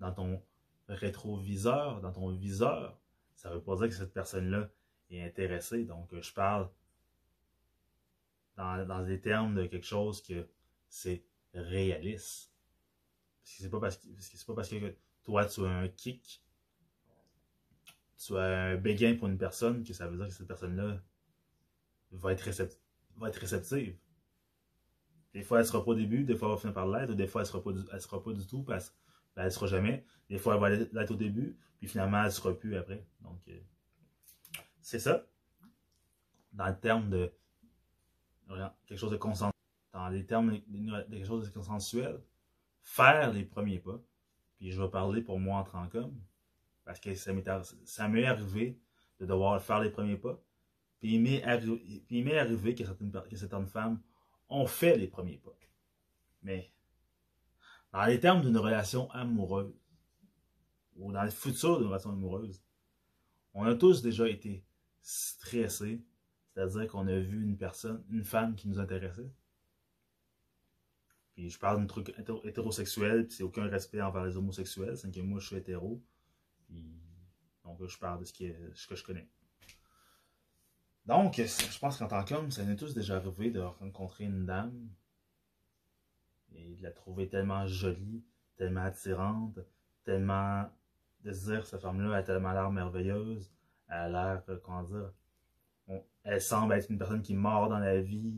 dans 0.00 0.12
ton 0.12 0.42
rétroviseur, 0.88 2.00
dans 2.00 2.12
ton 2.12 2.30
viseur, 2.30 2.98
ça 3.34 3.50
ne 3.50 3.54
veut 3.54 3.62
pas 3.62 3.76
dire 3.76 3.88
que 3.88 3.94
cette 3.94 4.14
personne-là 4.14 4.70
est 5.10 5.22
intéressée. 5.22 5.84
Donc, 5.84 6.08
je 6.18 6.32
parle 6.32 6.70
dans, 8.58 8.84
dans 8.86 9.02
des 9.04 9.20
termes 9.20 9.54
de 9.54 9.66
quelque 9.66 9.86
chose 9.86 10.20
que 10.20 10.46
c'est 10.88 11.24
réaliste. 11.54 12.52
Parce 13.42 13.56
que 13.56 13.62
c'est 13.62 13.70
pas 13.70 13.80
parce 13.80 13.96
que 13.96 14.08
c'est 14.18 14.46
pas 14.46 14.54
parce 14.54 14.68
que 14.68 14.96
toi 15.24 15.46
tu 15.46 15.64
as 15.64 15.70
un 15.70 15.88
kick, 15.88 16.42
tu 18.18 18.36
as 18.36 18.72
un 18.72 18.76
béguin 18.76 19.14
pour 19.14 19.28
une 19.28 19.38
personne 19.38 19.84
que 19.84 19.92
ça 19.94 20.08
veut 20.08 20.16
dire 20.16 20.26
que 20.26 20.34
cette 20.34 20.48
personne-là 20.48 21.00
va 22.10 22.32
être, 22.32 22.50
va 23.16 23.28
être 23.28 23.36
réceptive. 23.36 23.96
Des 25.32 25.42
fois, 25.42 25.60
elle 25.60 25.66
sera 25.66 25.84
pas 25.84 25.92
au 25.92 25.94
début, 25.94 26.24
des 26.24 26.36
fois, 26.36 26.48
elle 26.48 26.54
va 26.54 26.60
finir 26.60 26.74
par 26.74 26.88
l'être, 26.88 27.14
des 27.14 27.28
fois, 27.28 27.42
elle 27.42 27.46
sera, 27.46 27.62
pas 27.62 27.72
du, 27.72 27.80
sera 28.00 28.22
pas 28.22 28.32
du 28.32 28.46
tout, 28.46 28.62
parce 28.62 28.96
qu'elle 29.34 29.44
ne 29.44 29.50
sera 29.50 29.66
jamais. 29.66 30.04
Des 30.28 30.38
fois, 30.38 30.54
elle 30.54 30.60
va 30.60 30.70
l'être 30.70 31.10
au 31.12 31.16
début, 31.16 31.56
puis 31.78 31.86
finalement, 31.86 32.24
elle 32.24 32.32
sera 32.32 32.52
plus 32.58 32.76
après. 32.76 33.06
Donc, 33.20 33.40
euh, 33.48 33.60
c'est 34.80 34.98
ça. 34.98 35.26
Dans 36.52 36.66
le 36.66 36.80
terme 36.80 37.10
de 37.10 37.30
quelque 38.86 38.98
chose 38.98 39.10
de 39.10 39.16
consensuel, 39.16 39.52
dans 39.92 40.26
termes 40.26 40.52
de, 40.52 41.02
quelque 41.10 41.26
chose 41.26 41.46
de 41.46 41.52
consensuel, 41.52 42.20
faire 42.82 43.32
les 43.32 43.44
premiers 43.44 43.78
pas. 43.78 44.00
Puis 44.56 44.70
je 44.70 44.80
vais 44.80 44.88
parler 44.88 45.22
pour 45.22 45.38
moi 45.38 45.60
en 45.60 45.64
tant 45.64 45.88
qu'homme, 45.88 46.18
parce 46.84 47.00
que 47.00 47.14
ça 47.14 47.32
m'est 47.32 48.24
arrivé 48.24 48.78
de 49.20 49.26
devoir 49.26 49.62
faire 49.62 49.80
les 49.80 49.90
premiers 49.90 50.16
pas. 50.16 50.40
Puis 50.98 51.14
il 51.14 51.22
m'est 51.22 51.42
arrivé, 51.44 52.74
que, 52.74 52.84
certaines, 52.84 53.12
que 53.12 53.36
certaines 53.36 53.66
femmes 53.66 54.00
ont 54.48 54.66
fait 54.66 54.96
les 54.96 55.06
premiers 55.06 55.38
pas. 55.38 55.56
Mais 56.42 56.72
dans 57.92 58.04
les 58.04 58.18
termes 58.20 58.42
d'une 58.42 58.56
relation 58.56 59.10
amoureuse, 59.10 59.74
ou 60.96 61.12
dans 61.12 61.22
le 61.22 61.30
futur 61.30 61.78
d'une 61.78 61.88
relation 61.88 62.10
amoureuse, 62.10 62.62
on 63.54 63.64
a 63.64 63.74
tous 63.74 64.02
déjà 64.02 64.28
été 64.28 64.64
stressés, 65.00 66.02
c'est-à-dire 66.58 66.88
qu'on 66.88 67.06
a 67.06 67.16
vu 67.20 67.44
une 67.44 67.56
personne, 67.56 68.02
une 68.10 68.24
femme 68.24 68.56
qui 68.56 68.66
nous 68.66 68.80
intéressait. 68.80 69.30
Puis 71.34 71.50
je 71.50 71.58
parle 71.58 71.78
d'un 71.78 71.86
truc 71.86 72.12
hétérosexuel, 72.42 73.28
puis 73.28 73.36
c'est 73.36 73.44
aucun 73.44 73.68
respect 73.68 74.02
envers 74.02 74.24
les 74.24 74.36
homosexuels, 74.36 74.96
c'est 74.96 75.08
que 75.08 75.20
moi 75.20 75.38
je 75.38 75.46
suis 75.46 75.56
hétéro. 75.56 76.02
donc 77.62 77.86
je 77.86 77.96
parle 77.96 78.18
de 78.18 78.24
ce 78.24 78.32
que 78.88 78.96
je 78.96 79.04
connais. 79.04 79.28
Donc, 81.06 81.36
je 81.36 81.78
pense 81.78 81.96
qu'en 81.96 82.08
tant 82.08 82.24
qu'homme, 82.24 82.50
ça 82.50 82.64
nous 82.64 82.72
est 82.72 82.76
tous 82.76 82.92
déjà 82.92 83.18
arrivé 83.18 83.52
de 83.52 83.60
rencontrer 83.60 84.24
une 84.24 84.44
dame 84.44 84.90
et 86.50 86.74
de 86.74 86.82
la 86.82 86.90
trouver 86.90 87.28
tellement 87.28 87.68
jolie, 87.68 88.24
tellement 88.56 88.82
attirante, 88.82 89.60
tellement 90.02 90.68
de 91.20 91.32
se 91.32 91.52
dire, 91.52 91.64
cette 91.66 91.82
femme-là 91.82 92.16
a 92.16 92.22
tellement 92.24 92.52
l'air 92.52 92.72
merveilleuse, 92.72 93.48
elle 93.86 93.94
a 93.94 94.08
l'air, 94.08 94.42
euh, 94.48 94.58
comment 94.58 94.82
dire, 94.82 95.12
elle 96.24 96.40
semble 96.40 96.74
être 96.74 96.90
une 96.90 96.98
personne 96.98 97.22
qui 97.22 97.34
mord 97.34 97.68
dans 97.68 97.78
la 97.78 98.00
vie, 98.00 98.36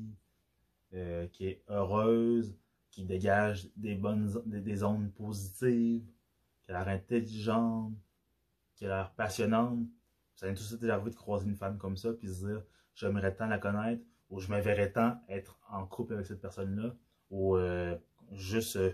euh, 0.94 1.26
qui 1.28 1.46
est 1.46 1.62
heureuse, 1.68 2.56
qui 2.90 3.04
dégage 3.04 3.68
des 3.76 3.94
bonnes 3.94 4.30
des, 4.46 4.82
ondes 4.82 5.12
positives, 5.12 6.04
qui 6.62 6.70
a 6.70 6.78
l'air 6.78 6.88
intelligente, 6.88 7.92
qui 8.74 8.86
a 8.86 8.88
l'air 8.88 9.12
passionnante. 9.12 9.86
Ça 10.34 10.46
vient 10.46 10.54
tout 10.54 10.62
suite 10.62 10.82
arrivé 10.84 11.10
de 11.10 11.16
croiser 11.16 11.46
une 11.46 11.56
femme 11.56 11.78
comme 11.78 11.96
ça, 11.96 12.12
puis 12.12 12.28
se 12.28 12.46
dire 12.46 12.62
j'aimerais 12.94 13.34
tant 13.34 13.46
la 13.46 13.58
connaître, 13.58 14.02
ou 14.30 14.40
je 14.40 14.50
me 14.52 14.60
verrais 14.60 14.92
tant 14.92 15.20
être 15.28 15.58
en 15.68 15.86
couple 15.86 16.14
avec 16.14 16.26
cette 16.26 16.40
personne-là, 16.40 16.94
ou 17.30 17.56
euh, 17.56 17.96
juste 18.32 18.76
euh, 18.76 18.92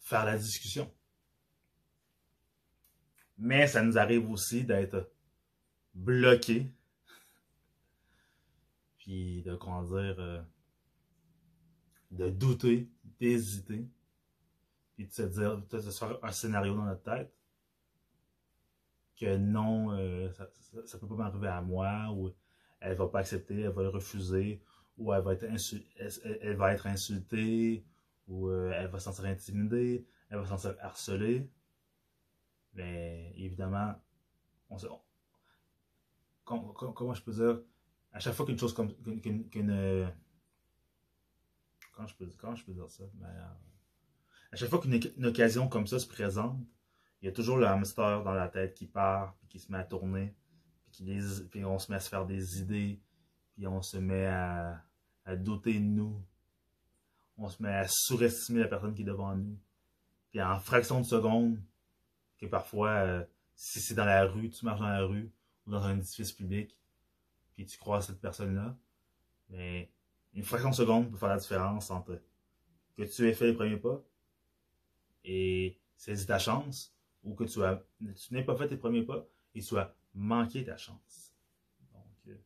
faire 0.00 0.24
la 0.24 0.36
discussion. 0.36 0.90
Mais 3.38 3.66
ça 3.66 3.82
nous 3.82 3.98
arrive 3.98 4.30
aussi 4.30 4.64
d'être 4.64 5.10
bloqué, 5.94 6.72
de, 9.10 9.56
comment 9.56 9.82
dire, 9.82 10.16
euh, 10.18 10.42
de 12.10 12.30
douter, 12.30 12.88
d'hésiter, 13.18 13.88
puis 14.94 15.06
de 15.06 15.12
se 15.12 15.22
dire, 15.22 15.58
de 15.58 15.78
se 15.80 15.90
faire 15.90 16.18
un 16.22 16.32
scénario 16.32 16.74
dans 16.74 16.84
notre 16.84 17.02
tête, 17.02 17.34
que 19.16 19.36
non, 19.36 19.92
euh, 19.92 20.30
ça, 20.32 20.48
ça, 20.86 20.98
peut 20.98 21.06
pas 21.06 21.16
m'arriver 21.16 21.48
à 21.48 21.60
moi, 21.60 22.10
ou 22.12 22.30
elle 22.80 22.96
va 22.96 23.08
pas 23.08 23.20
accepter, 23.20 23.60
elle 23.60 23.72
va 23.72 23.82
le 23.82 23.88
refuser, 23.88 24.62
ou 24.96 25.12
elle 25.12 25.22
va 25.22 25.34
être, 25.34 25.44
elle, 25.44 26.56
va 26.56 26.72
être 26.72 26.86
insultée, 26.86 27.84
ou 28.28 28.48
euh, 28.48 28.72
elle 28.74 28.88
va 28.88 28.98
se 28.98 29.04
sentir 29.04 29.26
intimidée, 29.26 30.06
elle 30.30 30.38
va 30.38 30.44
se 30.44 30.50
sentir 30.50 30.76
harcelée. 30.80 31.50
Mais 32.74 33.32
évidemment, 33.36 33.94
on, 34.70 34.76
comment 36.44 37.14
je 37.14 37.22
peux 37.22 37.32
dire, 37.32 37.60
à 38.12 38.20
chaque 38.20 38.34
fois 38.34 38.46
qu'une 38.46 38.58
chose 38.58 38.74
comme 38.74 38.92
qu'une 38.94 39.70
euh, 39.70 40.08
je 42.06 42.14
peux, 42.14 42.26
je 42.26 42.64
peux 42.64 42.72
dire 42.72 42.88
ça? 42.88 43.04
Mais, 43.18 43.26
euh, 43.26 44.52
à 44.52 44.56
chaque 44.56 44.68
fois 44.68 44.80
qu'une 44.80 45.24
occasion 45.24 45.68
comme 45.68 45.86
ça 45.86 45.98
se 45.98 46.06
présente, 46.06 46.58
il 47.20 47.26
y 47.26 47.28
a 47.28 47.32
toujours 47.32 47.58
le 47.58 47.66
hamster 47.66 48.22
dans 48.22 48.32
la 48.32 48.48
tête 48.48 48.74
qui 48.74 48.86
part, 48.86 49.36
puis 49.38 49.48
qui 49.48 49.60
se 49.60 49.70
met 49.70 49.78
à 49.78 49.84
tourner, 49.84 50.34
puis, 50.84 50.92
qui 50.92 51.20
puis 51.50 51.64
on 51.64 51.78
se 51.78 51.90
met 51.90 51.96
à 51.96 52.00
se 52.00 52.08
faire 52.08 52.26
des 52.26 52.60
idées, 52.60 53.00
puis 53.54 53.66
on 53.66 53.82
se 53.82 53.98
met 53.98 54.26
à, 54.26 54.82
à 55.24 55.36
douter 55.36 55.74
de 55.74 55.84
nous. 55.84 56.20
On 57.36 57.48
se 57.48 57.62
met 57.62 57.74
à 57.74 57.86
surestimer 57.88 58.60
la 58.60 58.68
personne 58.68 58.94
qui 58.94 59.02
est 59.02 59.04
devant 59.04 59.34
nous. 59.34 59.58
Puis 60.30 60.42
en 60.42 60.58
fraction 60.58 61.00
de 61.00 61.06
seconde, 61.06 61.60
que 62.38 62.46
parfois, 62.46 62.90
euh, 62.90 63.24
si 63.54 63.80
c'est 63.80 63.94
dans 63.94 64.04
la 64.04 64.24
rue, 64.24 64.50
tu 64.50 64.64
marches 64.64 64.80
dans 64.80 64.88
la 64.88 65.04
rue 65.04 65.30
ou 65.66 65.70
dans 65.70 65.82
un 65.82 65.96
édifice 65.96 66.32
public, 66.32 66.76
puis 67.60 67.66
tu 67.66 67.78
croises 67.78 68.06
cette 68.06 68.22
personne-là, 68.22 68.74
mais 69.50 69.92
une 70.32 70.42
fraction 70.42 70.70
de 70.70 70.74
seconde 70.74 71.10
peut 71.10 71.18
faire 71.18 71.28
la 71.28 71.36
différence 71.36 71.90
entre 71.90 72.18
que 72.96 73.02
tu 73.02 73.28
aies 73.28 73.34
fait 73.34 73.48
le 73.48 73.54
premier 73.54 73.76
pas 73.76 74.02
et 75.24 75.78
saisis 75.94 76.26
ta 76.26 76.38
chance, 76.38 76.96
ou 77.22 77.34
que 77.34 77.44
tu, 77.44 77.60
n'aies 78.32 78.44
pas 78.44 78.56
fait 78.56 78.68
tes 78.68 78.78
premiers 78.78 79.02
pas 79.02 79.26
et 79.54 79.60
tu 79.60 79.76
as 79.76 79.94
manqué 80.14 80.64
ta 80.64 80.78
chance. 80.78 81.34
Donc, 81.92 82.28
euh, 82.28 82.38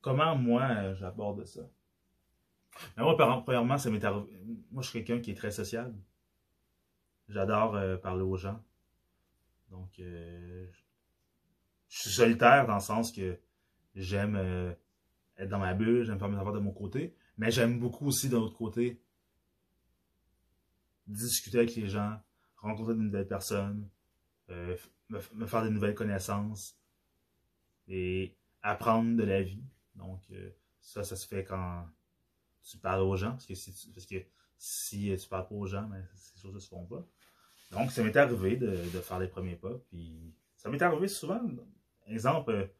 comment 0.00 0.34
moi 0.34 0.62
euh, 0.62 0.94
j'aborde 0.94 1.44
ça? 1.44 1.68
Mais 2.96 3.02
moi, 3.02 3.16
premièrement, 3.42 3.76
ça 3.76 3.90
m'est 3.90 4.02
arrivé. 4.02 4.40
Moi, 4.70 4.82
je 4.82 4.88
suis 4.88 5.04
quelqu'un 5.04 5.22
qui 5.22 5.32
est 5.32 5.34
très 5.34 5.50
social. 5.50 5.94
J'adore 7.28 7.74
euh, 7.74 7.98
parler 7.98 8.22
aux 8.22 8.36
gens. 8.36 8.64
Donc, 9.68 10.00
je 11.88 12.00
suis 12.00 12.10
solitaire 12.10 12.66
dans 12.66 12.76
le 12.76 12.80
sens 12.80 13.12
que 13.12 13.38
j'aime 13.94 14.36
être 15.36 15.48
dans 15.48 15.58
ma 15.58 15.74
bulle, 15.74 16.04
j'aime 16.04 16.18
faire 16.18 16.28
mes 16.28 16.36
affaires 16.36 16.52
de 16.52 16.58
mon 16.58 16.72
côté, 16.72 17.14
mais 17.38 17.50
j'aime 17.50 17.78
beaucoup 17.78 18.06
aussi 18.06 18.28
de 18.28 18.36
l'autre 18.36 18.56
côté 18.56 19.00
discuter 21.06 21.58
avec 21.58 21.74
les 21.74 21.88
gens, 21.88 22.18
rencontrer 22.56 22.94
de 22.94 23.00
nouvelles 23.00 23.28
personnes, 23.28 23.88
euh, 24.50 24.76
me, 25.08 25.46
faire 25.46 25.62
de 25.62 25.68
nouvelles 25.68 25.94
connaissances 25.94 26.76
et 27.88 28.36
apprendre 28.62 29.16
de 29.16 29.22
la 29.22 29.42
vie. 29.42 29.62
Donc, 29.94 30.20
euh, 30.32 30.50
ça, 30.80 31.04
ça 31.04 31.16
se 31.16 31.26
fait 31.26 31.44
quand 31.44 31.86
tu 32.62 32.78
parles 32.78 33.02
aux 33.02 33.16
gens, 33.16 33.32
parce 33.32 33.46
que 33.46 33.54
si 33.54 33.72
tu, 33.72 33.90
parce 33.92 34.06
parles 35.26 35.48
pas 35.48 35.54
aux 35.54 35.66
gens, 35.66 35.88
ces 36.14 36.40
choses 36.40 36.54
ne 36.54 36.58
se 36.58 36.68
font 36.68 36.84
pas. 36.86 37.06
Donc, 37.70 37.92
ça 37.92 38.02
m'est 38.02 38.16
arrivé 38.16 38.56
de, 38.56 38.68
de, 38.68 39.00
faire 39.00 39.18
les 39.18 39.28
premiers 39.28 39.56
pas, 39.56 39.76
puis 39.88 40.34
ça 40.56 40.68
m'est 40.70 40.82
arrivé 40.82 41.08
souvent. 41.08 41.40
Exemple, 42.06 42.70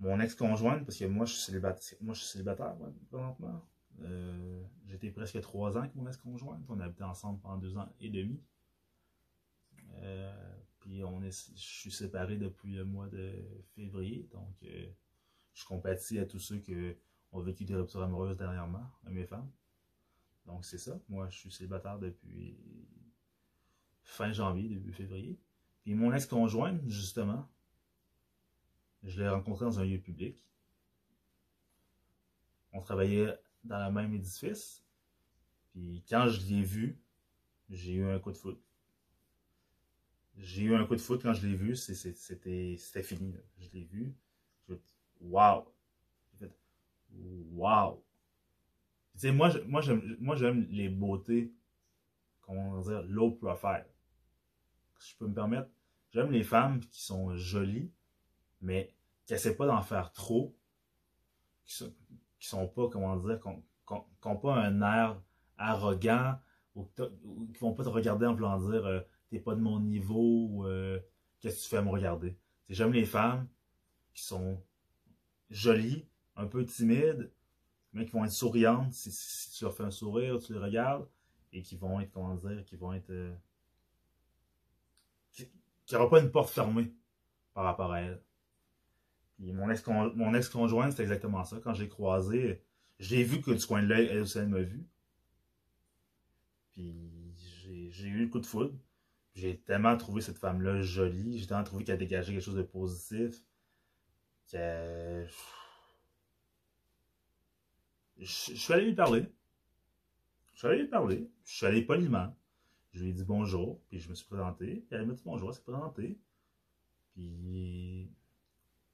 mon 0.00 0.20
ex-conjointe, 0.20 0.84
parce 0.84 0.98
que 0.98 1.04
moi, 1.04 1.26
je 1.26 1.32
suis 1.34 1.42
célibataire, 1.42 1.98
moi, 2.00 2.14
je 2.14 2.20
suis 2.20 2.28
célibataire, 2.30 2.74
présentement. 3.10 3.64
Euh, 4.02 4.62
J'étais 4.94 5.10
presque 5.10 5.40
trois 5.40 5.76
ans 5.76 5.80
avec 5.80 5.94
mon 5.96 6.06
ex-conjointe. 6.06 6.64
On 6.68 6.78
habitait 6.78 7.02
ensemble 7.02 7.40
pendant 7.40 7.56
deux 7.56 7.76
ans 7.76 7.88
et 8.00 8.10
demi. 8.10 8.40
Euh, 10.02 10.56
puis 10.78 11.02
on 11.02 11.20
est, 11.22 11.50
je 11.56 11.60
suis 11.60 11.90
séparé 11.90 12.36
depuis 12.36 12.74
le 12.74 12.84
mois 12.84 13.08
de 13.08 13.32
février. 13.74 14.28
Donc, 14.32 14.54
euh, 14.62 14.86
je 15.52 15.64
compatis 15.64 16.20
à 16.20 16.26
tous 16.26 16.38
ceux 16.38 16.58
qui 16.58 16.76
ont 17.32 17.40
vécu 17.40 17.64
des 17.64 17.74
ruptures 17.74 18.02
amoureuses 18.02 18.36
dernièrement, 18.36 18.88
à 19.04 19.10
mes 19.10 19.24
femmes. 19.24 19.50
Donc, 20.46 20.64
c'est 20.64 20.78
ça. 20.78 21.00
Moi, 21.08 21.28
je 21.30 21.38
suis 21.38 21.50
célibataire 21.50 21.98
depuis 21.98 22.56
fin 24.02 24.30
janvier, 24.30 24.68
début 24.68 24.92
février. 24.92 25.40
Puis 25.84 25.94
mon 25.94 26.12
ex-conjointe, 26.12 26.80
justement, 26.88 27.48
je 29.02 29.22
l'ai 29.22 29.28
rencontré 29.28 29.66
dans 29.66 29.78
un 29.78 29.84
lieu 29.84 30.00
public. 30.00 30.42
On 32.72 32.80
travaillait 32.80 33.38
dans 33.62 33.86
le 33.86 33.92
même 33.92 34.12
édifice. 34.14 34.82
Puis 35.70 36.02
quand 36.08 36.28
je 36.28 36.40
l'ai 36.46 36.62
vu, 36.62 36.98
j'ai 37.68 37.92
eu 37.94 38.04
un 38.10 38.18
coup 38.18 38.32
de 38.32 38.36
foot. 38.36 38.60
J'ai 40.36 40.62
eu 40.62 40.74
un 40.74 40.84
coup 40.86 40.96
de 40.96 41.00
foot 41.00 41.22
quand 41.22 41.32
je 41.32 41.46
l'ai 41.46 41.54
vu, 41.54 41.76
c'était 41.76 43.02
fini. 43.02 43.36
Je 43.58 43.68
l'ai 43.72 43.84
vu. 43.84 44.14
Je 44.68 44.74
wow! 45.20 45.72
J'ai 46.32 46.48
fait 46.48 46.52
wow! 47.52 48.02
Tu 49.12 49.20
sais, 49.20 49.32
moi, 49.32 49.50
j'aime 50.34 50.66
les 50.70 50.88
beautés, 50.88 51.52
comment 52.40 52.80
dire, 52.80 53.02
low 53.02 53.30
profile. 53.30 53.86
Je 54.98 55.14
peux 55.16 55.28
me 55.28 55.34
permettre, 55.34 55.68
j'aime 56.14 56.30
les 56.30 56.44
femmes 56.44 56.80
qui 56.80 57.02
sont 57.02 57.36
jolies, 57.36 57.90
mais 58.60 58.94
qui 59.26 59.34
essaient 59.34 59.56
pas 59.56 59.66
d'en 59.66 59.82
faire 59.82 60.12
trop, 60.12 60.56
qui 61.64 61.74
sont, 62.40 62.68
pas, 62.68 62.88
comment 62.88 63.16
dire, 63.16 63.40
qui 63.40 63.94
n'ont 64.24 64.36
pas 64.36 64.54
un 64.54 64.80
air 64.80 65.20
arrogant, 65.58 66.38
ou, 66.76 66.84
qui 66.94 67.58
vont 67.60 67.74
pas 67.74 67.84
te 67.84 67.88
regarder 67.88 68.26
en 68.26 68.34
voulant 68.34 68.58
dire 68.58 68.86
euh, 68.86 69.00
t'es 69.28 69.40
pas 69.40 69.54
de 69.54 69.60
mon 69.60 69.80
niveau, 69.80 70.48
ou 70.50 70.66
euh, 70.66 71.00
qu'est-ce 71.40 71.56
que 71.56 71.62
tu 71.62 71.68
fais 71.68 71.76
à 71.78 71.82
me 71.82 71.90
regarder. 71.90 72.36
J'aime 72.68 72.92
les 72.92 73.06
femmes 73.06 73.48
qui 74.12 74.22
sont 74.22 74.62
jolies, 75.50 76.06
un 76.36 76.46
peu 76.46 76.64
timides, 76.64 77.30
mais 77.92 78.04
qui 78.04 78.12
vont 78.12 78.24
être 78.24 78.32
souriantes 78.32 78.92
si, 78.92 79.50
tu 79.56 79.64
leur 79.64 79.74
fais 79.74 79.84
un 79.84 79.90
sourire, 79.90 80.38
tu 80.38 80.52
les 80.52 80.58
regardes, 80.58 81.08
et 81.52 81.62
qui 81.62 81.76
vont 81.76 82.00
être, 82.00 82.10
comment 82.12 82.34
dire, 82.34 82.64
qui 82.64 82.76
vont 82.76 82.92
être. 82.92 83.10
Euh, 83.10 83.34
qui 85.86 85.94
n'aura 85.94 86.08
pas 86.10 86.20
une 86.20 86.30
porte 86.30 86.50
fermée 86.50 86.92
par 87.54 87.64
rapport 87.64 87.92
à 87.92 88.00
elles 88.00 88.22
mon 89.38 90.34
ex-conjointe, 90.34 90.90
c'était 90.90 91.02
exactement 91.02 91.44
ça. 91.44 91.60
Quand 91.62 91.74
j'ai 91.74 91.88
croisé, 91.88 92.62
j'ai 92.98 93.22
vu 93.22 93.40
que 93.40 93.50
du 93.50 93.66
coin 93.66 93.82
de 93.82 93.88
l'œil, 93.88 94.08
elle 94.10 94.20
aussi, 94.20 94.38
elle 94.38 94.48
m'a 94.48 94.60
vu. 94.60 94.86
Puis 96.72 97.34
j'ai 97.90 98.08
eu 98.08 98.24
le 98.24 98.28
coup 98.28 98.40
de 98.40 98.46
foudre. 98.46 98.74
J'ai 99.34 99.58
tellement 99.58 99.96
trouvé 99.96 100.20
cette 100.20 100.38
femme-là 100.38 100.80
jolie. 100.82 101.38
J'ai 101.38 101.46
tellement 101.46 101.64
trouvé 101.64 101.84
qu'elle 101.84 101.98
dégageait 101.98 102.32
quelque 102.32 102.44
chose 102.44 102.56
de 102.56 102.62
positif. 102.62 103.42
Que... 104.50 105.26
Je, 108.18 108.26
suis 108.26 108.72
allé 108.72 108.84
lui 108.86 108.94
parler. 108.94 109.26
Je 110.52 110.58
suis 110.58 110.68
allé 110.68 110.82
lui 110.82 110.88
parler. 110.88 111.28
Je 111.44 111.52
suis 111.52 111.66
allé 111.66 111.82
poliment. 111.82 112.34
Je 112.94 113.02
lui 113.02 113.10
ai 113.10 113.12
dit 113.12 113.24
bonjour. 113.24 113.80
Puis 113.88 113.98
je 113.98 114.08
me 114.08 114.14
suis 114.14 114.26
présenté. 114.26 114.84
Puis 114.86 114.96
elle 114.96 115.06
m'a 115.06 115.14
dit 115.14 115.22
bonjour. 115.24 115.50
Elle 115.50 115.54
s'est 115.54 115.62
présentée. 115.62 116.18
Puis 117.12 118.10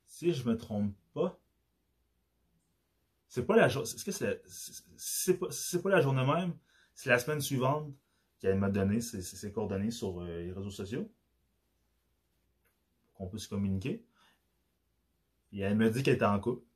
si 0.07 0.33
je 0.33 0.49
me 0.49 0.57
trompe 0.57 0.95
pas, 1.13 1.39
c'est 3.29 3.47
pas 3.47 3.57
la 3.57 3.69
journée. 3.69 3.89
Est-ce 3.89 4.05
que 4.05 4.11
c'est 4.97 5.83
pas, 5.83 5.91
la 5.91 6.01
journée 6.01 6.27
même, 6.27 6.57
c'est 6.95 7.11
la 7.11 7.19
semaine 7.19 7.41
suivante 7.41 7.95
qu'elle 8.41 8.59
m'a 8.59 8.71
donné 8.71 9.01
ses, 9.01 9.53
coordonnées 9.53 9.91
sur 9.91 10.21
euh, 10.21 10.43
les 10.43 10.53
réseaux 10.53 10.71
sociaux? 10.71 11.11
Qu'on 13.15 13.29
puisse 13.29 13.47
communiquer. 13.47 14.05
Puis 15.49 15.61
elle 15.61 15.77
me 15.77 15.91
dit 15.91 16.03
qu'elle 16.03 16.17
était 16.17 16.25
en 16.25 16.41
couple. 16.41 16.67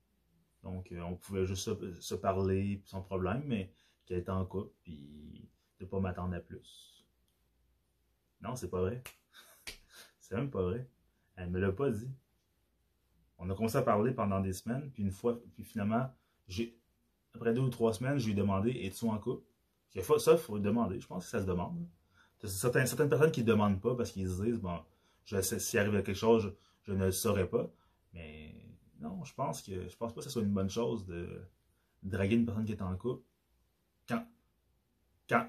Donc, 0.63 0.93
euh, 0.93 1.01
on 1.01 1.17
pouvait 1.17 1.47
juste 1.47 1.65
se, 1.65 2.01
se 2.01 2.15
parler 2.15 2.83
sans 2.85 3.03
problème, 3.03 3.43
mais 3.47 3.73
qu'elle 4.07 4.19
était 4.19 4.31
en 4.31 4.45
couple, 4.47 4.73
puis 4.83 5.49
de 5.81 5.85
pas 5.87 6.01
m'attendre 6.01 6.35
à 6.35 6.41
plus. 6.41 7.04
Non, 8.45 8.55
c'est 8.57 8.69
pas 8.69 8.81
vrai. 8.81 9.03
c'est 10.21 10.37
même 10.37 10.51
pas 10.51 10.63
vrai. 10.63 10.87
Elle 11.37 11.51
me 11.51 11.59
l'a 11.59 11.73
pas 11.73 11.91
dit. 11.91 12.11
On 13.39 13.49
a 13.51 13.55
commencé 13.55 13.77
à 13.77 13.83
parler 13.83 14.13
pendant 14.13 14.41
des 14.41 14.53
semaines, 14.53 14.91
puis 14.93 15.03
une 15.03 15.11
fois, 15.11 15.41
puis 15.55 15.65
finalement, 15.65 16.11
après 17.35 17.55
deux 17.55 17.63
ou 17.63 17.71
trois 17.71 17.95
semaines, 17.95 18.19
je 18.19 18.27
lui 18.27 18.33
ai 18.33 18.37
demandé 18.37 18.71
Es-tu 18.71 19.07
en 19.07 19.19
couple? 19.19 19.45
Ça, 20.19 20.33
il 20.33 20.39
faut 20.39 20.59
demander. 20.59 21.01
Je 21.01 21.07
pense 21.07 21.25
que 21.25 21.31
ça 21.31 21.41
se 21.41 21.47
demande. 21.47 21.87
Certaines, 22.45 22.87
certaines 22.87 23.09
personnes 23.09 23.33
qui 23.33 23.41
ne 23.41 23.47
demandent 23.47 23.81
pas 23.81 23.95
parce 23.95 24.13
qu'ils 24.13 24.29
se 24.29 24.43
disent 24.43 24.61
Bon, 24.61 24.79
je 25.25 25.41
sais, 25.41 25.59
s'il 25.59 25.79
arrive 25.79 25.93
quelque 26.03 26.15
chose, 26.15 26.55
je, 26.83 26.93
ne 26.93 27.07
le 27.07 27.13
saurais 27.13 27.49
pas. 27.49 27.71
Mais 28.13 28.55
non, 29.01 29.25
je 29.25 29.33
pense 29.35 29.63
que 29.63 29.89
je 29.89 29.97
pense 29.97 30.13
pas 30.13 30.21
que 30.21 30.25
ce 30.25 30.31
soit 30.31 30.43
une 30.43 30.53
bonne 30.53 30.71
chose 30.71 31.07
de 31.07 31.41
draguer 32.03 32.37
une 32.37 32.45
personne 32.45 32.67
qui 32.67 32.73
est 32.73 32.83
en 32.83 32.95
couple. 32.97 33.23
Quand, 34.07 34.27
quand 35.29 35.47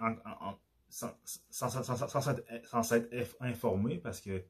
sans, 0.89 1.11
sans, 1.49 2.83
s'être 2.83 3.35
informé 3.41 3.97
parce 3.97 4.21
que 4.21 4.43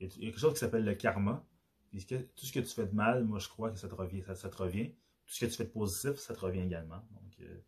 il 0.00 0.08
y 0.08 0.26
a 0.26 0.30
quelque 0.30 0.40
chose 0.40 0.54
qui 0.54 0.60
s'appelle 0.60 0.84
le 0.84 0.94
karma. 0.94 1.46
Puis 1.90 2.04
tout 2.06 2.46
ce 2.46 2.52
que 2.52 2.60
tu 2.60 2.74
fais 2.74 2.86
de 2.86 2.94
mal, 2.94 3.24
moi 3.24 3.38
je 3.38 3.48
crois 3.48 3.70
que 3.70 3.78
ça 3.78 3.88
te 3.88 3.94
revient. 3.94 4.22
Ça, 4.34 4.48
te 4.48 4.56
revient. 4.56 4.90
Tout 5.26 5.34
ce 5.34 5.44
que 5.44 5.50
tu 5.50 5.56
fais 5.56 5.64
de 5.64 5.70
positif, 5.70 6.16
ça 6.16 6.34
te 6.34 6.40
revient 6.40 6.62
également. 6.62 7.06
Donc, 7.12 7.40
euh, 7.40 7.62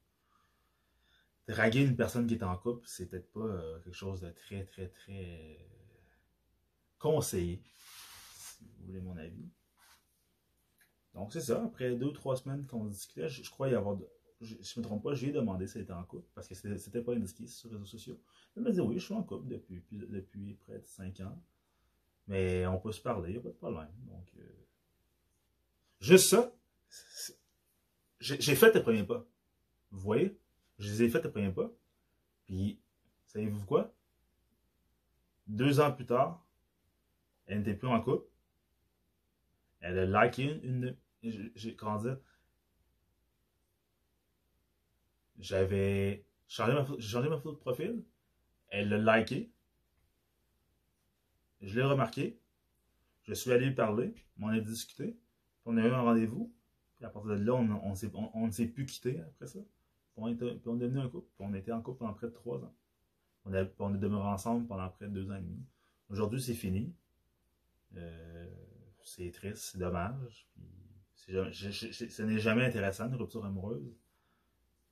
draguer 1.49 1.83
une 1.83 1.97
personne 1.97 2.27
qui 2.27 2.35
est 2.35 2.43
en 2.43 2.57
couple, 2.57 2.87
c'est 2.87 3.09
peut-être 3.09 3.33
pas 3.33 3.41
euh, 3.41 3.79
quelque 3.81 3.95
chose 3.95 4.21
de 4.21 4.31
très, 4.31 4.65
très, 4.65 4.89
très 4.89 5.59
conseillé, 6.99 7.63
si 8.35 8.65
vous 8.65 8.87
voulez 8.87 9.01
mon 9.01 9.17
avis. 9.17 9.49
Donc 11.15 11.33
c'est 11.33 11.41
ça, 11.41 11.63
après 11.65 11.95
deux 11.95 12.07
ou 12.07 12.13
trois 12.13 12.37
semaines 12.37 12.67
qu'on 12.67 12.85
discutait, 12.85 13.29
je, 13.29 13.49
crois 13.51 13.69
y 13.69 13.75
avoir, 13.75 13.97
je, 14.41 14.55
ne 14.55 14.59
me 14.59 14.83
trompe 14.83 15.03
pas, 15.03 15.15
j'ai 15.15 15.33
demandé 15.33 15.67
si 15.67 15.79
elle 15.79 15.85
était 15.85 15.93
en 15.93 16.05
couple, 16.05 16.29
parce 16.35 16.47
que 16.49 16.55
c'était 16.55 17.03
pas 17.03 17.15
indiqué 17.15 17.47
sur 17.47 17.69
les 17.71 17.77
réseaux 17.77 17.87
sociaux. 17.87 18.21
Elle 18.57 18.63
m'a 18.63 18.71
dit 18.71 18.81
oui, 18.81 18.99
je 18.99 19.05
suis 19.05 19.15
en 19.15 19.23
couple 19.23 19.49
depuis, 19.49 20.55
près 20.55 20.79
de 20.79 20.87
cinq 20.87 21.21
ans. 21.21 21.43
Mais 22.29 22.67
on 22.67 22.79
peut 22.79 22.93
se 22.93 23.01
parler, 23.01 23.31
il 23.31 23.33
n'y 23.35 23.39
a 23.39 23.43
pas 23.43 23.51
de 23.51 23.55
problème. 23.55 23.89
Donc, 24.07 24.29
euh, 24.39 24.43
juste 26.01 26.29
ça, 26.29 26.53
j'ai 28.21 28.57
fait 28.57 28.75
les 28.75 28.83
premiers 28.83 29.05
pas. 29.05 29.25
Vous 29.91 30.01
voyez? 30.01 30.39
Je 30.79 30.91
les 30.91 31.03
ai 31.05 31.09
fait 31.09 31.23
les 31.23 31.31
premiers 31.31 31.53
pas. 31.53 31.71
Puis, 32.45 32.81
savez-vous 33.27 33.65
quoi? 33.65 33.95
Deux 35.47 35.79
ans 35.81 35.93
plus 35.93 36.07
tard, 36.07 36.45
elle 37.47 37.59
n'était 37.59 37.75
plus 37.75 37.89
en 37.89 38.01
couple. 38.01 38.27
Elle 39.81 39.99
a 39.99 40.25
liké 40.25 40.61
une. 40.65 40.97
J'ai, 41.23 41.77
comment 41.77 41.99
dire? 41.99 42.19
J'avais 45.39 46.25
changé 46.49 46.73
ma, 46.73 46.87
changé 47.01 47.29
ma 47.29 47.37
photo 47.37 47.53
de 47.53 47.61
profil. 47.61 48.05
Elle 48.69 48.89
l'a 48.89 49.19
liké. 49.19 49.51
Je 51.61 51.75
l'ai 51.75 51.85
remarqué. 51.85 52.39
Je 53.25 53.35
suis 53.35 53.53
allé 53.53 53.67
lui 53.67 53.75
parler. 53.75 54.15
On 54.41 54.49
a 54.49 54.61
discuté. 54.61 55.17
On 55.65 55.77
a 55.77 55.87
eu 55.87 55.91
un 55.91 56.01
rendez-vous. 56.01 56.53
Puis 56.97 57.05
à 57.05 57.11
partir 57.11 57.33
de 57.33 57.45
là, 57.45 57.55
on, 57.55 58.47
ne 58.47 58.51
s'est 58.51 58.67
plus 58.67 58.87
quitté 58.87 59.21
après 59.21 59.47
ça. 59.47 59.59
Puis 59.61 60.17
on, 60.17 60.35
puis 60.35 60.49
est 60.49 60.77
devenu 60.77 61.01
un 61.01 61.09
couple. 61.09 61.29
Puis 61.37 61.47
on 61.47 61.55
était 61.55 61.73
en 61.73 61.83
couple 61.83 61.99
pendant 61.99 62.15
près 62.15 62.29
de 62.29 62.33
trois 62.33 62.59
ans. 62.59 62.75
On, 63.45 63.53
a, 63.53 63.61
est 63.61 63.99
demeuré 63.99 64.27
ensemble 64.27 64.67
pendant 64.67 64.89
près 64.89 65.07
de 65.07 65.13
deux 65.13 65.31
ans 65.31 65.37
et 65.37 65.41
demi. 65.41 65.63
Aujourd'hui, 66.09 66.41
c'est 66.41 66.55
fini. 66.55 66.93
Euh, 67.97 68.49
c'est 69.05 69.31
triste, 69.31 69.59
c'est 69.59 69.79
dommage. 69.79 70.49
ce 71.15 72.23
n'est 72.23 72.39
jamais 72.39 72.65
intéressant, 72.65 73.07
une 73.09 73.15
rupture 73.15 73.45
amoureuse. 73.45 73.97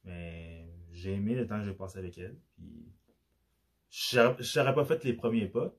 Mais 0.05 0.69
j'ai 0.93 1.15
aimé 1.15 1.35
le 1.35 1.47
temps 1.47 1.59
que 1.59 1.65
j'ai 1.65 1.75
passé 1.75 1.99
avec 1.99 2.17
elle. 2.19 2.37
Puis, 2.57 2.93
je 3.91 4.59
n'aurais 4.59 4.75
pas 4.75 4.85
fait 4.85 5.05
les 5.05 5.13
premiers 5.13 5.47
pas 5.47 5.75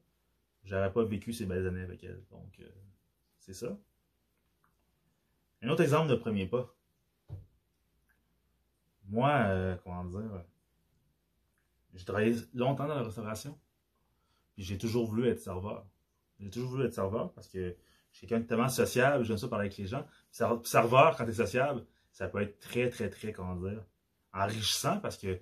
j'aurais 0.66 0.92
pas 0.92 1.04
vécu 1.04 1.32
ces 1.32 1.46
belles 1.46 1.66
années 1.68 1.84
avec 1.84 2.04
elle. 2.04 2.22
Donc, 2.32 2.60
euh, 2.60 2.70
c'est 3.40 3.54
ça. 3.54 3.78
Un 5.62 5.70
autre 5.70 5.82
exemple 5.82 6.10
de 6.10 6.16
premier 6.16 6.48
pas. 6.48 6.76
Moi, 9.08 9.30
euh, 9.30 9.76
comment 9.84 10.04
dire, 10.06 10.44
j'ai 11.94 12.06
travaillé 12.06 12.36
longtemps 12.54 12.88
dans 12.88 12.96
la 12.96 13.04
restauration. 13.04 13.58
Puis 14.56 14.64
j'ai 14.64 14.78
toujours 14.78 15.06
voulu 15.06 15.28
être 15.28 15.40
serveur. 15.40 15.86
J'ai 16.40 16.50
toujours 16.50 16.72
voulu 16.72 16.86
être 16.86 16.94
serveur 16.94 17.32
parce 17.34 17.48
que 17.48 17.76
je 18.12 18.18
suis 18.18 18.28
quelqu'un 18.28 18.44
de 18.44 18.48
tellement 18.48 18.70
sociable, 18.70 19.24
j'aime 19.26 19.38
ça 19.38 19.48
parler 19.48 19.68
avec 19.68 19.78
les 19.78 19.88
gens. 19.88 20.06
Serveur, 20.32 21.16
quand 21.18 21.26
tu 21.26 21.32
es 21.32 21.34
sociable, 21.34 21.86
ça 22.12 22.30
peut 22.30 22.42
être 22.42 22.60
très, 22.60 22.90
très, 22.90 23.10
très, 23.10 23.34
comment 23.34 23.56
dire, 23.56 23.84
enrichissant 24.36 25.00
parce 25.00 25.18
que 25.18 25.40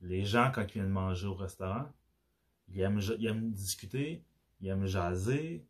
les 0.00 0.24
gens, 0.24 0.50
quand 0.52 0.62
ils 0.62 0.72
viennent 0.72 0.88
manger 0.88 1.26
au 1.26 1.34
restaurant, 1.34 1.90
ils 2.68 2.80
aiment, 2.80 3.00
ils 3.18 3.26
aiment 3.26 3.52
discuter, 3.52 4.24
il 4.60 4.68
aime 4.68 4.86
jaser, 4.86 5.64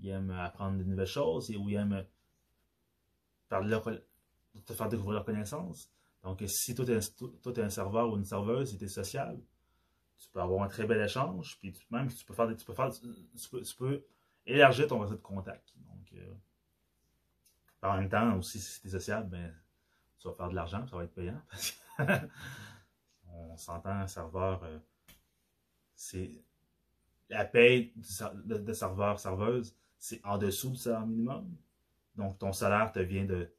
il 0.00 0.08
aime 0.08 0.30
apprendre 0.30 0.78
de 0.78 0.84
nouvelles 0.84 1.06
choses, 1.06 1.50
ou 1.50 1.68
il 1.68 1.76
aime 1.76 2.04
te 3.48 4.72
faire 4.72 4.88
découvrir 4.88 5.14
leur 5.14 5.24
connaissance. 5.24 5.90
Donc, 6.22 6.42
si 6.48 6.74
toi, 6.74 6.84
tu 6.84 6.92
es, 6.92 7.60
un 7.60 7.70
serveur 7.70 8.10
ou 8.10 8.16
une 8.16 8.24
serveuse 8.24 8.74
et 8.74 8.78
tu 8.78 8.84
es 8.84 8.88
sociable, 8.88 9.40
tu 10.18 10.28
peux 10.30 10.40
avoir 10.40 10.64
un 10.64 10.68
très 10.68 10.86
bel 10.86 11.00
échange, 11.00 11.56
puis 11.60 11.72
même 11.90 12.08
tu 12.08 12.24
peux 12.24 12.34
faire, 12.34 12.48
tu 12.56 12.64
peux, 12.64 12.74
faire, 12.74 12.90
tu 12.90 13.76
peux, 13.78 14.04
élargir 14.46 14.88
ton 14.88 14.98
réseau 14.98 15.14
de 15.14 15.20
contact. 15.20 15.72
Donc, 15.76 16.12
euh, 16.14 16.34
en 17.82 17.96
même 17.96 18.08
temps, 18.08 18.36
aussi, 18.36 18.58
si 18.58 18.80
tu 18.80 18.88
es 18.88 18.90
sociable, 18.90 19.28
ben, 19.30 19.54
tu 20.18 20.28
vas 20.28 20.34
faire 20.34 20.48
de 20.48 20.54
l'argent, 20.54 20.84
ça 20.86 20.96
va 20.96 21.04
être 21.04 21.14
payant. 21.14 21.40
on 23.28 23.56
s'entend, 23.56 23.90
un 23.90 24.06
serveur, 24.06 24.62
euh, 24.64 24.78
c'est 25.94 26.30
la 27.28 27.44
paye 27.44 27.92
de, 27.96 28.72
serveur, 28.72 29.18
serveuse, 29.18 29.74
c'est 29.98 30.24
en 30.24 30.38
dessous 30.38 30.70
du 30.70 30.76
salaire 30.76 31.06
minimum. 31.06 31.56
Donc, 32.14 32.38
ton 32.38 32.52
salaire 32.52 32.92
te 32.92 32.98
vient 32.98 33.24
de 33.24 33.52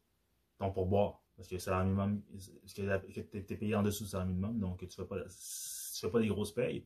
ton 0.58 0.72
pourboire. 0.72 1.22
Parce 1.36 1.48
que 1.50 1.56
le 1.56 1.60
salaire 1.60 1.84
minimum, 1.84 2.22
tu 2.74 2.82
es 2.82 3.58
payé 3.58 3.76
en 3.76 3.84
dessous 3.84 4.06
du 4.06 4.10
salaire 4.10 4.28
minimum, 4.28 4.60
donc 4.60 4.80
tu 4.80 4.86
ne 4.86 4.90
fais, 4.90 5.06
pas, 5.06 5.18
fais 5.30 6.10
pas 6.10 6.20
des 6.20 6.28
grosses 6.28 6.54
payes. 6.54 6.86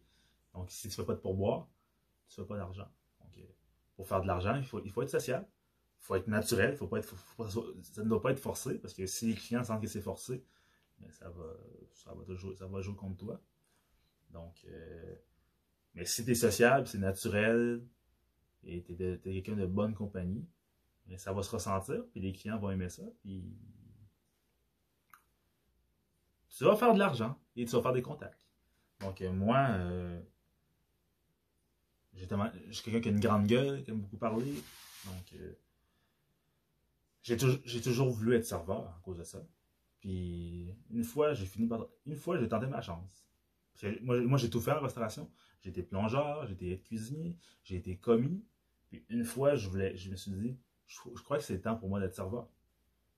Donc, 0.54 0.70
si 0.70 0.82
tu 0.82 0.88
ne 0.88 0.94
fais 0.94 1.06
pas 1.06 1.14
de 1.14 1.20
pourboire, 1.20 1.70
tu 2.28 2.40
ne 2.40 2.46
fais 2.46 2.50
pas 2.50 2.58
d'argent. 2.58 2.88
Donc, 3.22 3.38
euh, 3.38 3.42
pour 3.96 4.08
faire 4.08 4.22
de 4.22 4.28
l'argent, 4.28 4.56
il 4.56 4.66
faut, 4.66 4.82
il 4.84 4.92
faut 4.92 5.02
être 5.04 5.10
social. 5.10 5.48
Il 6.00 6.04
faut 6.04 6.16
être 6.16 6.28
naturel. 6.28 6.76
Faut 6.76 6.88
pas 6.88 7.00
être, 7.00 7.16
ça 7.84 8.04
ne 8.04 8.10
doit 8.10 8.22
pas 8.22 8.32
être 8.32 8.40
forcé, 8.40 8.78
parce 8.80 8.94
que 8.94 9.06
si 9.06 9.28
les 9.28 9.36
clients 9.36 9.64
sentent 9.64 9.82
que 9.82 9.88
c'est 9.88 10.02
forcé, 10.02 10.44
ça 11.10 11.30
va, 11.30 11.46
ça, 11.94 12.14
va 12.14 12.36
jouer, 12.36 12.56
ça 12.56 12.68
va 12.68 12.82
jouer 12.82 12.96
contre 12.96 13.18
toi. 13.18 13.42
Donc, 14.32 14.66
euh, 14.68 15.16
mais 15.94 16.06
si 16.06 16.24
tu 16.24 16.32
es 16.32 16.36
sociable, 16.36 16.88
c'est 16.88 17.00
naturel, 17.00 17.84
et 18.64 18.84
tu 18.84 18.94
es, 18.94 19.20
quelqu'un 19.20 19.56
de 19.56 19.66
bonne 19.66 19.94
compagnie, 19.94 20.48
ça 21.18 21.34
va 21.34 21.44
se 21.44 21.52
ressentir, 21.52 22.06
puis 22.12 22.22
les 22.22 22.32
clients 22.32 22.58
vont 22.58 22.72
aimer 22.72 22.90
ça, 22.90 23.04
puis 23.22 23.54
tu 26.50 26.64
vas 26.64 26.76
faire 26.76 26.94
de 26.94 27.00
l'argent 27.00 27.38
et 27.56 27.66
tu 27.66 27.72
vas 27.72 27.82
faire 27.82 27.94
des 27.94 28.02
contacts. 28.02 28.48
Donc, 29.00 29.22
euh, 29.22 29.32
moi, 29.32 29.68
euh, 29.72 30.22
j'ai 32.14 32.28
quelqu'un 32.28 33.02
qui 33.02 33.10
a 33.10 33.12
une 33.12 33.20
grande 33.20 33.48
gueule, 33.48 33.84
qui 33.84 33.92
aime 33.92 34.02
beaucoup 34.02 34.18
parler. 34.18 34.54
Donc, 35.06 35.34
euh, 35.34 35.54
j'ai 37.24 37.82
toujours 37.82 38.10
voulu 38.10 38.36
être 38.36 38.46
serveur 38.46 38.82
à 38.82 39.02
cause 39.04 39.18
de 39.18 39.24
ça. 39.24 39.44
Puis, 40.02 40.76
une 40.90 41.04
fois, 41.04 41.34
j'ai 41.34 41.46
fini 41.46 41.68
par. 41.68 41.88
Une 42.06 42.16
fois, 42.16 42.38
j'ai 42.38 42.50
tenté 42.50 42.68
ma 42.68 42.82
chance. 42.82 43.26
Moi, 44.02 44.38
j'ai 44.38 44.50
tout 44.50 44.60
fait 44.60 44.72
en 44.72 44.82
restauration. 44.82 45.32
Été 45.64 45.84
plongeur, 45.84 46.50
été 46.50 46.80
cuisinier, 46.80 47.38
j'ai 47.64 47.76
été 47.76 47.96
commis. 47.96 48.44
Puis 48.90 49.06
une 49.10 49.24
fois, 49.24 49.56
je, 49.56 49.70
voulais, 49.70 49.96
je 49.96 50.10
me 50.10 50.16
suis 50.16 50.32
dit, 50.32 50.58
je, 50.88 50.98
crois 51.24 51.38
que 51.38 51.44
c'est 51.44 51.54
le 51.54 51.62
temps 51.62 51.76
pour 51.76 51.88
moi 51.88 52.00
d'être 52.00 52.16
serveur. 52.16 52.50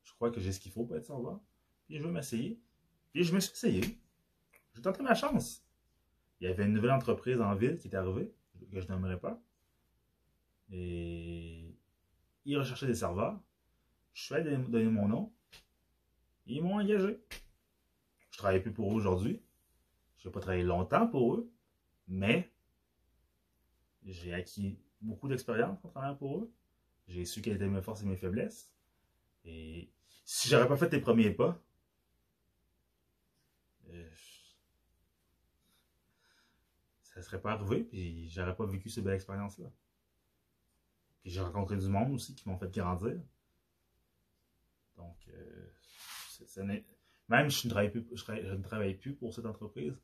Je 0.04 0.12
crois 0.14 0.30
que 0.30 0.42
j'ai 0.42 0.52
ce 0.52 0.60
qu'il 0.60 0.72
faut 0.72 0.84
pour 0.84 0.96
être 0.98 1.06
serveur. 1.06 1.40
Puis 1.86 1.98
je 1.98 2.04
veux 2.04 2.12
m'essayer. 2.12 2.60
Puis 3.14 3.24
je 3.24 3.34
me 3.34 3.40
suis 3.40 3.54
essayé. 3.54 3.82
J'ai 4.76 4.82
tenté 4.82 5.02
ma 5.04 5.16
chance. 5.16 5.66
Il 6.40 6.48
y 6.48 6.48
avait 6.48 6.66
une 6.66 6.74
nouvelle 6.74 6.92
entreprise 6.92 7.40
en 7.40 7.56
ville 7.56 7.78
qui 7.78 7.88
était 7.88 7.98
arrivée, 7.98 8.34
que 8.72 8.82
je 8.82 8.88
n'aimerais 8.90 9.20
pas. 9.20 9.42
Et 10.70 11.74
ils 12.46 12.58
recherchaient 12.58 12.88
des 12.88 12.96
serveurs. 12.96 13.40
Je 14.14 14.24
suis 14.24 14.36
allé 14.36 14.58
donner 14.58 14.90
mon 14.90 15.08
nom. 15.08 15.34
Ils 16.46 16.62
m'ont 16.62 16.80
engagé. 16.80 17.20
Je 18.32 18.38
travaille 18.38 18.62
plus 18.62 18.72
pour 18.72 18.92
eux 18.92 18.96
aujourd'hui. 18.96 19.42
Je 20.18 20.28
n'ai 20.28 20.32
pas 20.32 20.40
travaillé 20.40 20.64
longtemps 20.64 21.08
pour 21.08 21.36
eux, 21.36 21.52
mais 22.08 22.52
j'ai 24.06 24.34
acquis 24.34 24.80
beaucoup 25.02 25.28
d'expérience 25.28 25.84
en 25.84 25.90
travaillant 25.90 26.16
pour 26.16 26.40
eux. 26.40 26.52
J'ai 27.08 27.26
su 27.26 27.42
quelles 27.42 27.56
étaient 27.56 27.68
mes 27.68 27.82
forces 27.82 28.02
et 28.04 28.06
mes 28.06 28.16
faiblesses. 28.16 28.72
Et 29.46 29.92
si 30.24 30.48
j'aurais 30.48 30.68
pas 30.68 30.78
fait 30.78 30.92
les 30.92 31.02
premiers 31.02 31.32
pas, 31.32 31.62
euh, 33.90 34.10
ça 37.04 37.20
ne 37.20 37.26
serait 37.26 37.42
pas 37.42 37.52
arrivé, 37.52 37.84
puis 37.84 38.30
j'aurais 38.30 38.56
pas 38.56 38.66
vécu 38.66 38.90
cette 38.90 39.04
belle 39.04 39.16
expérience-là. 39.16 39.70
Puis 41.22 41.32
j'ai 41.32 41.42
rencontré 41.42 41.78
du 41.78 41.88
monde 41.88 42.14
aussi 42.14 42.34
qui 42.36 42.48
m'ont 42.48 42.58
fait 42.58 42.72
grandir. 42.74 43.20
Donc, 44.96 45.18
euh, 45.28 45.72
même 47.30 47.50
si 47.50 47.64
je 47.64 47.68
ne, 47.68 47.72
travaille 47.72 47.92
plus, 47.92 48.06
je, 48.14 48.32
ne 48.32 48.62
travaille 48.62 48.96
plus 48.96 49.14
pour 49.14 49.34
cette 49.34 49.46
entreprise, 49.46 50.00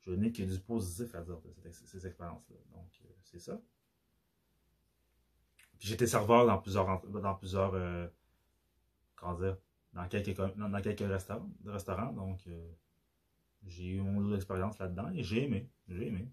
je 0.00 0.10
n'ai 0.10 0.32
que 0.32 0.42
du 0.42 0.58
positif 0.58 1.14
à 1.14 1.22
dire 1.22 1.38
de 1.40 1.70
ces 1.70 2.06
expériences-là. 2.06 2.56
Donc, 2.74 2.90
euh, 3.04 3.08
c'est 3.24 3.38
ça. 3.38 3.60
J'étais 5.78 6.06
serveur 6.06 6.46
dans 6.46 6.58
plusieurs, 6.58 7.02
dans 7.06 7.34
plusieurs, 7.34 7.74
euh, 7.74 8.06
comment 9.16 9.34
dire, 9.34 9.56
dans 9.92 10.06
quelques, 10.08 10.36
dans 10.36 10.80
quelques 10.80 11.00
restaurants, 11.00 11.50
restaurants 11.66 12.12
donc 12.12 12.46
j'ai 13.66 13.88
eu 13.88 14.00
mon 14.00 14.20
lot 14.20 14.32
d'expérience 14.32 14.78
là-dedans 14.78 15.10
et 15.12 15.22
j'ai 15.22 15.44
aimé, 15.44 15.68
j'ai 15.88 16.08
aimé. 16.08 16.28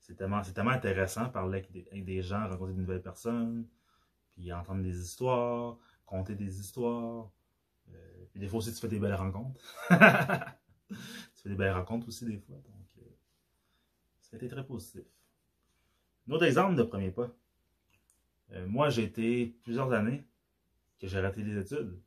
C'est 0.00 0.16
tellement, 0.16 0.42
tellement 0.42 0.70
intéressant 0.70 1.28
parler 1.30 1.58
avec 1.58 1.70
des, 1.72 1.86
avec 1.90 2.04
des 2.04 2.22
gens, 2.22 2.46
rencontrer 2.48 2.74
de 2.74 2.80
nouvelles 2.80 3.02
personnes, 3.02 3.66
puis 4.30 4.52
entendre 4.52 4.82
des 4.82 5.00
histoires, 5.00 5.78
compter 6.04 6.34
des 6.34 6.60
histoires. 6.60 7.30
Des 8.34 8.48
fois 8.48 8.58
aussi, 8.58 8.72
tu 8.72 8.80
fais 8.80 8.88
des 8.88 8.98
belles 8.98 9.14
rencontres. 9.14 9.60
tu 10.88 10.96
fais 11.42 11.48
des 11.48 11.54
belles 11.54 11.72
rencontres 11.72 12.08
aussi 12.08 12.26
des 12.26 12.38
fois. 12.38 12.56
Donc, 12.56 12.88
euh, 12.98 13.16
ça 14.20 14.30
a 14.34 14.36
été 14.36 14.48
très 14.48 14.66
positif. 14.66 15.04
Un 16.28 16.32
autre 16.32 16.44
exemple 16.44 16.74
de 16.74 16.82
premier 16.82 17.10
pas. 17.10 17.30
Euh, 18.52 18.66
moi, 18.66 18.90
j'ai 18.90 19.04
été 19.04 19.46
plusieurs 19.62 19.92
années 19.92 20.26
que 20.98 21.06
j'ai 21.06 21.20
raté 21.20 21.42
les 21.42 21.58
études. 21.58 22.00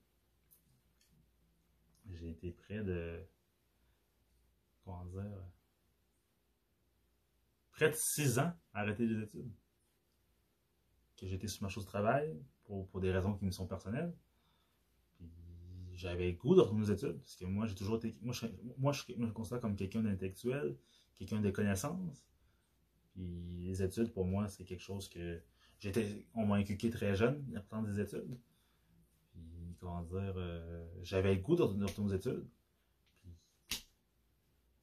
J'ai 2.14 2.30
été 2.30 2.52
près 2.52 2.84
de. 2.84 3.20
Comment 4.84 5.06
dire 5.06 5.24
Près 7.72 7.90
de 7.90 7.96
six 7.96 8.40
ans 8.40 8.54
à 8.74 8.82
arrêter 8.82 9.06
les 9.06 9.24
études. 9.24 9.52
Que 11.18 11.28
j'étais 11.28 11.48
sur 11.48 11.64
ma 11.64 11.70
chose 11.70 11.86
de 11.86 11.90
travail, 11.90 12.36
pour, 12.64 13.00
des 13.00 13.12
raisons 13.12 13.34
qui 13.36 13.46
me 13.46 13.52
sont 13.52 13.68
personnelles. 13.68 14.14
J'avais 15.98 16.34
goût 16.34 16.56
de 16.56 16.62
retourner 16.62 16.84
aux 16.84 16.94
études, 16.94 17.18
parce 17.18 17.36
que 17.36 17.46
moi, 17.46 17.66
j'ai 17.66 17.74
toujours 17.74 17.98
été. 17.98 18.16
Moi, 18.22 18.34
je, 18.94 19.14
me 19.18 19.32
considère 19.32 19.60
comme 19.60 19.76
quelqu'un 19.76 20.04
d'intellectuel, 20.04 20.78
quelqu'un 21.16 21.42
de 21.42 21.50
connaissances. 21.50 22.28
Puis 23.14 23.66
les 23.66 23.82
études, 23.82 24.14
pour 24.14 24.26
moi, 24.26 24.48
c'est 24.48 24.64
quelque 24.64 24.84
chose 24.84 25.10
que. 25.10 25.42
j'étais 25.80 26.28
On 26.36 26.46
m'a 26.46 26.58
inculqué 26.58 26.92
très 26.92 27.16
jeune, 27.16 27.44
l'importance 27.52 27.88
des 27.88 28.00
études. 28.00 28.38
Puis, 29.32 29.76
comment 29.80 30.04
dire, 30.04 30.34
euh, 30.38 30.88
j'avais 31.02 31.34
le 31.34 31.42
goût 31.42 31.56
de 31.56 31.64
retourner 31.64 32.14
aux 32.14 32.16
études. 32.16 32.46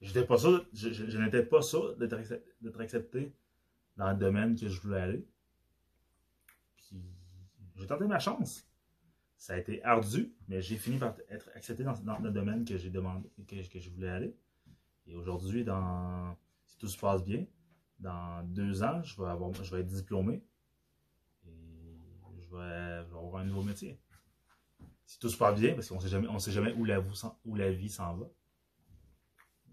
J'étais 0.00 0.26
pas 0.26 0.36
ça, 0.36 0.62
je, 0.74 1.18
n'étais 1.18 1.44
pas 1.44 1.62
ça 1.62 1.78
d'être 1.96 2.80
accepté 2.80 3.32
dans 3.96 4.10
le 4.10 4.18
domaine 4.18 4.54
que 4.56 4.68
je 4.68 4.80
voulais 4.80 5.00
aller. 5.00 5.26
Puis 6.76 7.00
j'ai 7.76 7.86
tenté 7.86 8.04
ma 8.06 8.18
chance. 8.18 8.66
Ça 9.44 9.52
a 9.52 9.58
été 9.58 9.84
ardu, 9.84 10.32
mais 10.48 10.62
j'ai 10.62 10.78
fini 10.78 10.96
par 10.96 11.14
être 11.28 11.50
accepté 11.54 11.84
dans, 11.84 12.18
le 12.18 12.30
domaine 12.30 12.64
que 12.64 12.78
j'ai 12.78 12.88
demandé, 12.88 13.28
que, 13.46 13.78
je 13.78 13.90
voulais 13.90 14.08
aller. 14.08 14.34
Et 15.06 15.14
aujourd'hui, 15.14 15.64
dans, 15.64 16.34
si 16.64 16.78
tout 16.78 16.88
se 16.88 16.96
passe 16.96 17.22
bien, 17.22 17.44
dans 17.98 18.42
deux 18.42 18.82
ans, 18.82 19.02
je 19.02 19.20
vais, 19.20 19.28
avoir, 19.28 19.52
je 19.52 19.70
vais 19.70 19.82
être 19.82 19.86
diplômé 19.86 20.42
et 21.46 21.50
je 22.40 22.56
vais, 22.56 23.04
avoir 23.14 23.42
un 23.42 23.44
nouveau 23.44 23.60
métier. 23.60 24.00
Si 25.04 25.18
tout 25.18 25.28
se 25.28 25.36
passe 25.36 25.60
bien, 25.60 25.74
parce 25.74 25.90
qu'on 25.90 25.96
on 25.96 26.38
sait 26.38 26.50
jamais 26.50 26.72
où 26.72 26.86
la, 26.86 27.04
où 27.44 27.54
la 27.54 27.70
vie 27.70 27.90
s'en 27.90 28.16
va. 28.16 28.30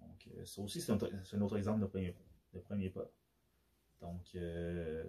Donc, 0.02 0.28
euh, 0.36 0.44
ça 0.44 0.62
aussi, 0.62 0.82
c'est 0.82 0.92
un, 0.92 1.42
autre 1.42 1.56
exemple 1.56 1.80
de 1.80 1.86
premier, 1.86 2.14
de 2.54 2.60
premier 2.60 2.90
pas. 2.90 3.10
Donc, 4.02 4.36
euh, 4.36 5.06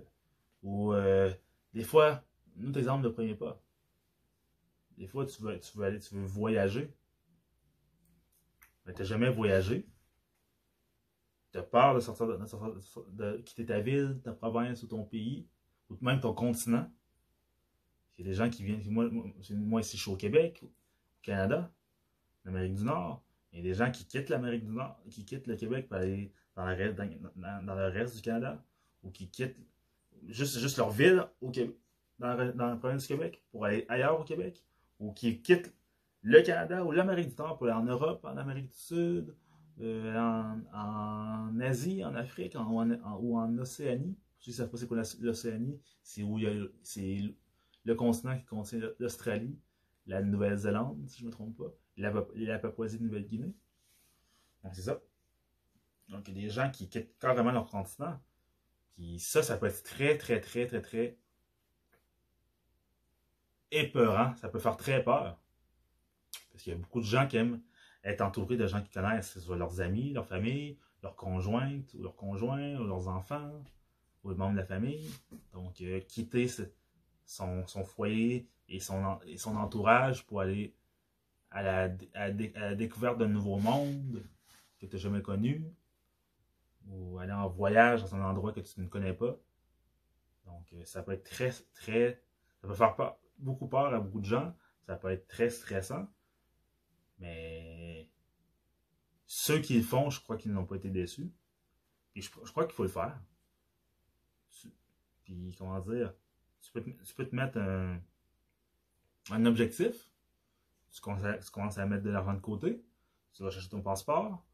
ou 0.62 0.92
euh, 0.92 1.34
des 1.74 1.82
fois, 1.82 2.22
un 2.60 2.68
autre 2.68 2.78
exemple 2.78 3.02
de 3.02 3.08
premier 3.08 3.34
pas. 3.34 3.60
Des 4.98 5.06
fois, 5.06 5.26
tu 5.26 5.42
veux, 5.42 5.58
tu 5.58 5.76
veux 5.76 5.84
aller, 5.84 5.98
tu 5.98 6.14
veux 6.14 6.24
voyager. 6.24 6.92
Mais 8.86 8.92
tu 8.92 9.02
n'as 9.02 9.08
jamais 9.08 9.30
voyagé. 9.30 9.86
Tu 11.52 11.58
as 11.58 11.62
peur 11.62 11.94
de 11.94 12.00
sortir 12.00 12.26
de, 12.26 13.36
quitter 13.38 13.66
ta 13.66 13.80
ville, 13.80 14.20
ta 14.22 14.32
province 14.32 14.82
ou 14.82 14.86
ton 14.86 15.04
pays, 15.04 15.46
ou 15.90 15.96
même 16.00 16.20
ton 16.20 16.34
continent. 16.34 16.90
Il 18.16 18.24
y 18.24 18.28
a 18.28 18.30
des 18.30 18.36
gens 18.36 18.50
qui 18.50 18.64
viennent. 18.64 18.82
Moi, 18.90 19.10
moi 19.50 19.80
ici, 19.80 19.96
je 19.96 20.02
suis 20.02 20.10
au 20.10 20.16
Québec, 20.16 20.60
au 20.64 20.70
Canada, 21.22 21.72
en 22.44 22.50
Amérique 22.50 22.74
du 22.74 22.84
Nord. 22.84 23.22
Il 23.52 23.58
y 23.58 23.60
a 23.60 23.64
des 23.64 23.74
gens 23.74 23.90
qui 23.90 24.06
quittent 24.06 24.30
l'Amérique 24.30 24.64
du 24.64 24.72
Nord, 24.72 24.98
qui 25.10 25.24
quittent 25.24 25.46
le 25.46 25.56
Québec 25.56 25.88
pour 25.88 25.96
aller 25.98 26.32
dans, 26.56 26.64
le 26.66 27.88
reste 27.88 28.16
du 28.16 28.22
Canada, 28.22 28.62
ou 29.02 29.10
qui 29.10 29.28
quittent 29.28 29.58
juste, 30.28 30.58
juste 30.58 30.78
leur 30.78 30.90
ville 30.90 31.26
dans 32.18 32.34
la 32.36 32.76
province 32.76 33.02
du 33.02 33.08
Québec 33.08 33.42
pour 33.50 33.66
aller 33.66 33.84
ailleurs 33.88 34.18
au 34.18 34.24
Québec, 34.24 34.64
ou 35.02 35.12
qui 35.12 35.42
quittent 35.42 35.74
le 36.22 36.40
Canada 36.42 36.84
ou 36.84 36.92
l'Amérique 36.92 37.30
du 37.30 37.36
Nord 37.36 37.58
pour 37.58 37.66
aller 37.66 37.76
en 37.76 37.84
Europe, 37.84 38.24
en 38.24 38.36
Amérique 38.36 38.68
du 38.68 38.76
Sud, 38.76 39.34
euh, 39.80 40.60
en, 40.72 41.60
Asie, 41.60 42.04
en 42.04 42.14
Afrique 42.14 42.54
ou 42.54 43.38
en 43.38 43.58
Océanie. 43.58 44.16
Je 44.40 44.50
ne 44.50 44.54
sais 44.54 44.68
pas 44.68 44.76
c'est 44.76 44.86
quoi 44.86 45.02
l'Océanie, 45.20 45.80
c'est 46.02 46.22
où 46.22 46.38
c'est 46.82 47.18
le 47.84 47.94
continent 47.94 48.38
qui 48.38 48.44
contient 48.44 48.80
l'Australie, 48.98 49.58
la 50.06 50.22
Nouvelle-Zélande, 50.22 51.04
si 51.08 51.18
je 51.18 51.24
ne 51.24 51.28
me 51.28 51.32
trompe 51.32 51.56
pas, 51.56 51.72
la, 51.96 52.58
Papouasie-Nouvelle-Guinée. 52.58 53.52
Donc 54.62 54.74
c'est 54.74 54.82
ça. 54.82 55.00
Donc 56.08 56.28
il 56.28 56.36
y 56.36 56.40
a 56.40 56.42
des 56.44 56.50
gens 56.50 56.70
qui 56.70 56.88
quittent 56.88 57.18
carrément 57.18 57.50
leur 57.50 57.68
continent 57.68 58.18
puis 58.94 59.18
ça, 59.18 59.42
ça 59.42 59.56
peut 59.56 59.66
être 59.66 59.82
très, 59.82 60.16
très, 60.18 60.40
très, 60.40 60.66
très, 60.66 60.82
très 60.82 61.18
épeurant. 63.72 64.34
Ça 64.36 64.48
peut 64.48 64.60
faire 64.60 64.76
très 64.76 65.02
peur. 65.02 65.38
Parce 66.52 66.62
qu'il 66.62 66.72
y 66.72 66.76
a 66.76 66.78
beaucoup 66.78 67.00
de 67.00 67.06
gens 67.06 67.26
qui 67.26 67.38
aiment 67.38 67.60
être 68.04 68.20
entourés 68.20 68.56
de 68.56 68.66
gens 68.66 68.80
qui 68.80 68.90
connaissent, 68.90 69.28
que 69.28 69.40
ce 69.40 69.46
soit 69.46 69.56
leurs 69.56 69.80
amis, 69.80 70.12
leur 70.12 70.26
famille, 70.26 70.78
leurs 71.02 71.16
conjointes, 71.16 71.94
ou 71.94 72.02
leurs 72.02 72.16
conjoints, 72.16 72.76
ou 72.76 72.84
leurs 72.84 73.08
enfants, 73.08 73.62
ou 74.22 74.30
les 74.30 74.36
membres 74.36 74.52
de 74.52 74.58
la 74.58 74.66
famille. 74.66 75.10
Donc, 75.52 75.80
euh, 75.80 76.00
quitter 76.00 76.48
son, 77.24 77.64
foyer 77.84 78.48
et 78.68 78.80
son, 78.80 79.18
entourage 79.56 80.24
pour 80.26 80.40
aller 80.40 80.74
à 81.50 81.62
la, 81.62 81.90
à 82.14 82.28
la 82.28 82.74
découverte 82.74 83.18
d'un 83.18 83.28
nouveau 83.28 83.58
monde 83.58 84.22
que 84.78 84.86
tu 84.86 84.96
n'as 84.96 85.02
jamais 85.02 85.22
connu, 85.22 85.64
ou 86.88 87.18
aller 87.18 87.32
en 87.32 87.48
voyage 87.48 88.02
dans 88.02 88.14
un 88.16 88.24
endroit 88.24 88.52
que 88.52 88.60
tu 88.60 88.80
ne 88.80 88.86
connais 88.86 89.12
pas. 89.12 89.36
Donc, 90.46 90.72
euh, 90.72 90.84
ça 90.84 91.02
peut 91.02 91.12
être 91.12 91.24
très, 91.24 91.52
très. 91.74 92.20
Ça 92.60 92.68
peut 92.68 92.74
faire 92.74 92.96
beaucoup 93.38 93.68
peur 93.68 93.92
à 93.92 94.00
beaucoup 94.00 94.20
de 94.20 94.26
gens. 94.26 94.54
Ça 94.86 94.96
peut 94.96 95.10
être 95.10 95.26
très 95.26 95.50
stressant. 95.50 96.08
Mais 97.18 98.10
ceux 99.26 99.60
qui 99.60 99.76
le 99.76 99.82
font, 99.82 100.10
je 100.10 100.20
crois 100.20 100.36
qu'ils 100.36 100.52
n'ont 100.52 100.66
pas 100.66 100.76
été 100.76 100.90
déçus. 100.90 101.32
Et 102.14 102.20
je, 102.20 102.30
crois 102.30 102.64
qu'il 102.66 102.74
faut 102.74 102.82
le 102.82 102.88
faire. 102.88 103.18
puis, 105.24 105.54
comment 105.56 105.80
dire, 105.80 106.12
tu 106.60 106.70
peux, 106.72 106.82
te 107.26 107.34
mettre 107.34 107.58
un, 107.58 109.46
objectif. 109.46 110.10
Tu 110.90 111.00
commences, 111.00 111.22
tu 111.22 111.80
à 111.80 111.86
mettre 111.86 112.02
de 112.02 112.10
l'argent 112.10 112.34
de 112.34 112.40
côté. 112.40 112.84
Tu 113.32 113.42
vas 113.42 113.50
chercher 113.50 113.70
ton 113.70 113.80
passeport. 113.80 114.44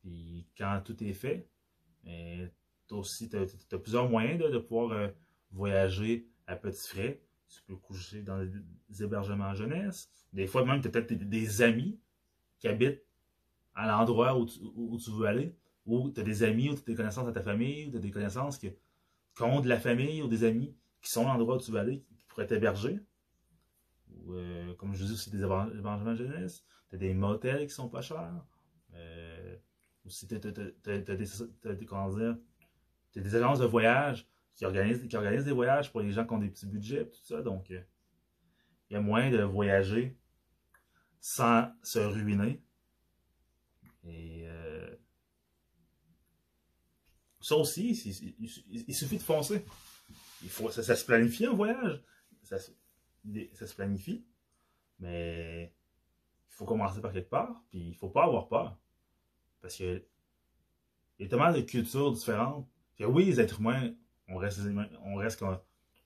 Puis, 0.00 0.46
quand 0.56 0.80
tout 0.84 1.02
est 1.02 1.12
fait, 1.12 1.48
tu 2.04 2.94
aussi, 2.94 3.28
tu 3.28 3.36
as, 3.36 3.78
plusieurs 3.78 4.08
moyens 4.08 4.38
de 4.38 4.58
pouvoir 4.58 4.92
euh, 4.92 5.08
voyager 5.50 6.28
à 6.46 6.56
petits 6.56 6.88
frais. 6.88 7.22
Tu 7.50 7.62
peux 7.62 7.76
coucher 7.76 8.22
dans 8.22 8.44
des 8.88 9.02
hébergements 9.02 9.54
jeunesse. 9.54 10.08
Des 10.32 10.46
fois, 10.46 10.64
même, 10.64 10.80
tu 10.80 10.86
as 10.86 10.90
peut-être 10.90 11.12
des 11.12 11.62
amis 11.62 11.98
qui 12.58 12.68
habitent 12.68 13.02
à 13.74 13.88
l'endroit 13.88 14.38
où, 14.38 14.46
tu 14.46 15.10
veux 15.10 15.26
aller. 15.26 15.56
Ou 15.84 16.10
tu 16.10 16.20
as 16.20 16.22
des 16.22 16.44
amis, 16.44 16.70
ou 16.70 16.74
tu 16.74 16.82
as 16.82 16.84
des 16.84 16.94
connaissances 16.94 17.26
à 17.26 17.32
ta 17.32 17.42
famille, 17.42 17.86
ou 17.86 17.90
tu 17.90 17.96
as 17.96 18.00
des 18.00 18.10
connaissances 18.10 18.56
qui, 18.56 18.70
ont 19.40 19.60
de 19.60 19.68
la 19.68 19.80
famille 19.80 20.22
ou 20.22 20.28
des 20.28 20.44
amis 20.44 20.76
qui 21.00 21.10
sont 21.10 21.26
à 21.26 21.32
l'endroit 21.32 21.56
où 21.56 21.60
tu 21.60 21.70
veux 21.70 21.78
aller, 21.78 22.04
qui 22.18 22.24
pourraient 22.28 22.46
t'héberger. 22.46 23.00
Ou, 24.10 24.34
euh, 24.34 24.74
comme 24.74 24.94
je 24.94 25.04
dis 25.04 25.12
aussi, 25.12 25.30
des 25.30 25.38
hébergements 25.42 26.14
jeunesse. 26.14 26.64
Tu 26.88 26.96
as 26.96 26.98
des 26.98 27.14
motels 27.14 27.66
qui 27.66 27.74
sont 27.74 27.88
pas 27.88 28.02
chers. 28.02 28.44
Euh, 28.94 29.56
ou 30.04 30.10
si 30.10 30.28
tu 30.28 30.34
as, 30.34 30.38
des 33.16 33.34
agences 33.34 33.58
de 33.58 33.66
voyage 33.66 34.28
qui 34.54 34.64
organisent, 34.64 35.00
qui 35.00 35.08
des 35.08 35.52
voyages 35.52 35.90
pour 35.90 36.00
les 36.00 36.12
gens 36.12 36.26
qui 36.26 36.32
ont 36.32 36.38
des 36.38 36.48
petits 36.48 36.66
budgets, 36.66 37.06
tout 37.06 37.24
ça. 37.24 37.42
Donc, 37.42 37.70
euh, 37.70 37.80
il 38.88 38.94
y 38.94 38.96
a 38.96 39.00
moyen 39.00 39.30
de 39.30 39.42
voyager 39.42 40.18
sans 41.20 41.70
se 41.82 41.98
ruiner. 41.98 42.62
Et 44.04 44.48
euh, 44.48 44.94
ça 47.40 47.56
aussi, 47.56 47.90
il, 47.90 48.94
suffit 48.94 49.18
de 49.18 49.22
foncer. 49.22 49.64
Il 50.42 50.48
faut, 50.48 50.70
ça, 50.70 50.82
se 50.96 51.04
planifie 51.04 51.46
un 51.46 51.52
voyage. 51.52 52.02
Ça, 52.42 52.58
ça, 52.58 53.66
se 53.66 53.74
planifie. 53.74 54.24
Mais 54.98 55.74
il 56.50 56.54
faut 56.54 56.64
commencer 56.64 57.00
par 57.00 57.12
quelque 57.12 57.30
part. 57.30 57.62
Puis 57.70 57.88
il 57.88 57.94
faut 57.94 58.08
pas 58.08 58.24
avoir 58.24 58.48
peur. 58.48 58.78
Parce 59.60 59.76
que 59.76 60.04
il 61.18 61.24
y 61.24 61.26
a 61.26 61.28
tellement 61.28 61.52
de 61.52 61.60
cultures 61.60 62.12
différentes. 62.12 62.66
Que 62.96 63.04
oui, 63.04 63.26
les 63.26 63.40
êtres 63.40 63.60
humains, 63.60 63.94
on 64.30 64.36
reste, 64.36 64.60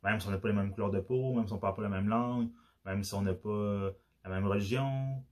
même 0.02 0.20
si 0.20 0.26
on 0.26 0.30
n'a 0.30 0.38
pas 0.38 0.48
les 0.48 0.54
mêmes 0.54 0.72
couleurs 0.72 0.90
de 0.90 1.00
peau, 1.00 1.34
même 1.34 1.46
si 1.46 1.52
on 1.52 1.56
ne 1.56 1.60
parle 1.60 1.74
pas 1.74 1.82
la 1.82 1.88
même 1.88 2.08
langue, 2.08 2.50
même 2.84 3.02
si 3.04 3.14
on 3.14 3.22
n'a 3.22 3.34
pas 3.34 3.92
la 4.24 4.30
même 4.30 4.46
religion, 4.46 5.22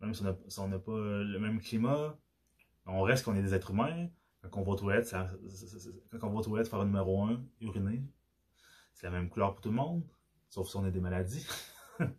même 0.00 0.14
si 0.14 0.22
on 0.58 0.68
n'a 0.68 0.78
pas 0.78 0.92
le 0.92 1.38
même 1.38 1.60
climat, 1.60 2.16
on 2.86 3.02
reste 3.02 3.24
qu'on 3.24 3.36
est 3.36 3.42
des 3.42 3.54
êtres 3.54 3.70
humains. 3.70 4.08
Quand 4.50 4.60
on 4.60 4.64
va 4.64 4.72
aux 4.72 4.76
toilettes, 4.76 5.14
quand 6.10 6.26
on 6.26 6.32
va 6.32 6.38
aux 6.40 6.42
toilettes 6.42 6.68
faire 6.68 6.80
un 6.80 6.84
numéro 6.84 7.22
1, 7.24 7.40
uriner, 7.60 8.02
c'est 8.92 9.06
la 9.06 9.12
même 9.12 9.28
couleur 9.28 9.52
pour 9.52 9.60
tout 9.60 9.68
le 9.68 9.76
monde, 9.76 10.02
sauf 10.48 10.68
si 10.68 10.76
on 10.76 10.84
a 10.84 10.90
des 10.90 11.00
maladies. 11.00 11.46
quand 11.98 12.10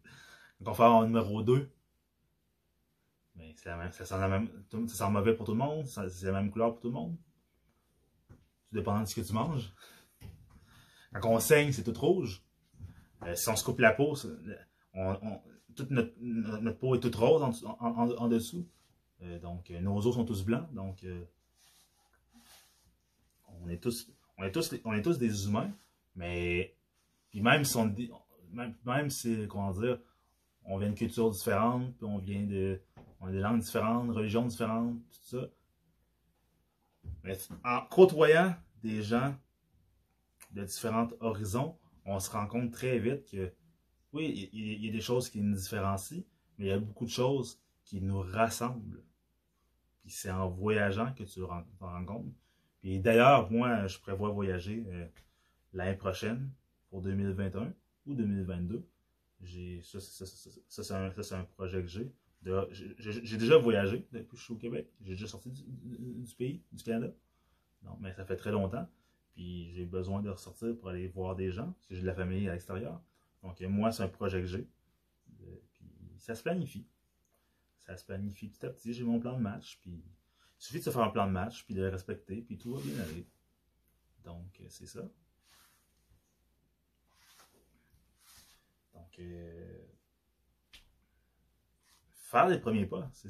on 0.68 0.74
fait 0.74 0.84
un 0.84 1.06
numéro 1.06 1.44
2, 1.44 1.70
mais 3.36 3.54
ça, 3.56 3.92
sent 3.92 4.18
la 4.18 4.28
même, 4.28 4.50
ça 4.88 5.10
mauvais 5.10 5.34
pour 5.34 5.46
tout 5.46 5.54
le 5.54 5.58
monde, 5.58 5.86
c'est 5.86 6.26
la 6.26 6.32
même 6.32 6.52
couleur 6.52 6.72
pour 6.72 6.82
tout 6.82 6.88
le 6.88 6.94
monde. 6.94 7.18
Tout 8.30 8.76
dépend 8.76 9.00
de 9.02 9.06
ce 9.06 9.16
que 9.16 9.22
tu 9.22 9.34
manges. 9.34 9.74
Quand 11.22 11.32
on 11.32 11.40
saigne, 11.40 11.72
c'est 11.72 11.84
tout 11.84 12.00
rouge. 12.00 12.42
Euh, 13.26 13.36
si 13.36 13.50
on 13.50 13.56
se 13.56 13.64
coupe 13.64 13.80
la 13.80 13.92
peau, 13.92 14.16
toute 15.76 15.90
notre, 15.92 16.78
peau 16.80 16.96
est 16.96 17.00
toute 17.00 17.16
rose 17.16 17.64
en, 17.80 18.28
dessous. 18.28 18.68
Euh, 19.22 19.40
donc, 19.40 19.72
euh, 19.72 19.80
nos 19.80 20.06
os 20.06 20.16
sont 20.16 20.26
tous 20.26 20.44
blancs. 20.44 20.72
Donc, 20.74 21.06
on, 23.62 23.70
est 23.70 23.78
tous, 23.78 25.18
des 25.18 25.46
humains. 25.46 25.72
Mais, 26.16 26.76
puis 27.30 27.42
même 27.42 27.64
si 27.64 27.78
on, 27.78 27.94
même, 28.86 29.10
si, 29.10 29.48
on 30.66 30.78
vient 30.78 30.90
de 30.90 30.96
cultures 30.96 31.32
différentes, 31.32 31.96
puis 31.96 32.06
on 32.06 32.18
vient 32.18 32.44
de, 32.44 32.80
a 33.22 33.32
langues 33.32 33.62
différentes, 33.62 34.12
religions 34.12 34.46
différentes, 34.46 34.96
tout 35.12 35.38
ça. 35.38 35.48
Mais 37.24 37.38
en 37.64 37.82
côtoyant 37.82 38.56
des 38.82 39.02
gens 39.02 39.36
de 40.54 40.64
différents 40.64 41.10
horizons, 41.20 41.78
on 42.06 42.20
se 42.20 42.30
rend 42.32 42.48
compte 42.48 42.72
très 42.72 43.00
vite 43.00 43.26
que 43.30 43.52
oui, 44.14 44.50
il 44.54 44.86
y, 44.86 44.90
a 44.90 44.92
des 44.92 45.02
choses 45.02 45.30
qui 45.30 45.42
nous 45.42 45.56
différencient, 45.56 46.24
mais 46.58 46.66
il 46.66 46.70
y 46.70 46.72
a 46.72 46.80
beaucoup 46.80 47.06
de 47.06 47.10
choses 47.10 47.60
qui 47.84 48.00
nous 48.00 48.20
rassemblent. 48.20 49.04
Puis 50.04 50.12
c'est 50.12 50.30
en 50.30 50.50
voyageant 50.50 51.12
que 51.14 51.24
tu 51.24 51.40
t'en 51.40 51.88
rends 51.88 52.06
compte. 52.06 52.34
Puis 52.82 53.00
d'ailleurs, 53.00 53.50
moi, 53.52 53.88
je 53.88 53.98
prévois 53.98 54.30
voyager 54.30 54.86
euh, 54.88 55.08
l'année 55.74 55.98
prochaine, 55.98 56.52
pour 56.94 57.02
2021 57.02 57.74
ou 58.06 58.14
2022. 58.14 58.88
Ça, 59.82 60.00
ça 60.00 60.84
c'est 60.84 61.34
un, 61.34 61.44
projet 61.56 61.82
que 61.82 61.88
j'ai. 61.88 62.12
J'ai 63.00 63.38
déjà 63.38 63.58
voyagé 63.58 64.06
depuis 64.12 64.28
que 64.28 64.38
je 64.38 64.44
suis 64.44 64.54
au 64.54 64.58
Québec. 64.58 64.88
J'ai 65.02 65.14
déjà 65.14 65.26
sorti 65.26 65.50
du, 65.50 66.36
pays, 66.36 66.62
du 66.72 66.84
Canada. 66.84 67.12
Non, 67.82 67.98
mais 68.00 68.14
ça 68.14 68.26
fait 68.26 68.36
très 68.36 68.52
longtemps. 68.52 68.88
Puis 69.34 69.72
j'ai 69.74 69.86
besoin 69.86 70.22
de 70.22 70.30
ressortir 70.30 70.78
pour 70.78 70.90
aller 70.90 71.08
voir 71.08 71.36
des 71.36 71.52
gens, 71.52 71.72
parce 71.72 71.88
que 71.88 71.96
j'ai 71.96 72.02
de 72.02 72.08
la 72.08 72.16
famille 72.16 72.48
à 72.48 72.54
l'extérieur. 72.54 73.02
Donc 73.42 73.60
moi, 73.62 73.92
c'est 73.92 74.04
un 74.04 74.08
projet 74.08 74.40
que 74.42 74.48
j'ai. 74.48 74.68
Euh, 75.42 75.56
puis 75.74 75.86
ça 76.18 76.36
se 76.36 76.44
planifie. 76.44 76.88
Ça 77.80 77.98
se 77.98 78.06
planifie 78.06 78.48
petit 78.48 78.66
à 78.66 78.70
petit. 78.70 78.94
J'ai 78.94 79.04
mon 79.04 79.20
plan 79.20 79.36
de 79.36 79.42
match. 79.42 79.80
Puis 79.82 79.92
il 79.92 80.04
suffit 80.58 80.80
de 80.80 80.84
se 80.84 80.90
faire 80.92 81.02
un 81.02 81.10
plan 81.10 81.28
de 81.28 81.32
match, 81.32 81.66
puis 81.66 81.74
de 81.74 81.82
le 81.82 81.90
respecter, 81.90 82.42
puis 82.42 82.58
tout 82.58 82.76
va 82.76 82.82
bien 82.82 83.00
aller. 83.02 83.28
Donc 84.24 84.62
euh, 84.62 84.66
c'est 84.70 84.86
ça. 84.86 85.02
Donc 88.94 89.20
euh, 89.20 89.86
faire 92.12 92.48
les 92.48 92.60
premiers 92.60 92.86
pas, 92.86 93.10
c'est 93.14 93.30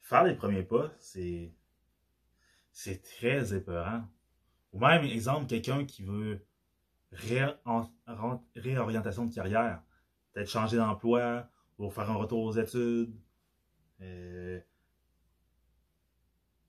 faire 0.00 0.24
les 0.24 0.34
premiers 0.34 0.64
pas, 0.64 0.92
c'est 0.98 1.52
c'est 2.72 3.02
très 3.02 3.54
épeurant. 3.54 4.08
Ou 4.72 4.80
même, 4.80 5.04
exemple, 5.04 5.46
quelqu'un 5.46 5.84
qui 5.84 6.02
veut 6.02 6.44
réorientation 7.12 9.26
de 9.26 9.34
carrière, 9.34 9.82
peut-être 10.32 10.48
changer 10.48 10.76
d'emploi, 10.76 11.48
ou 11.78 11.90
faire 11.90 12.10
un 12.10 12.14
retour 12.14 12.44
aux 12.44 12.52
études. 12.52 13.18
Euh, 14.00 14.60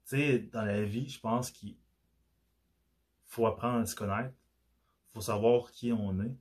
tu 0.06 0.18
sais, 0.18 0.40
dans 0.40 0.66
la 0.66 0.84
vie, 0.84 1.10
je 1.10 1.20
pense 1.20 1.52
qu'il 1.52 1.78
faut 3.26 3.46
apprendre 3.46 3.80
à 3.80 3.86
se 3.86 3.96
connaître. 3.96 4.34
Faut 5.14 5.22
savoir 5.22 5.72
qui 5.72 5.92
on 5.92 6.20
est. 6.22 6.36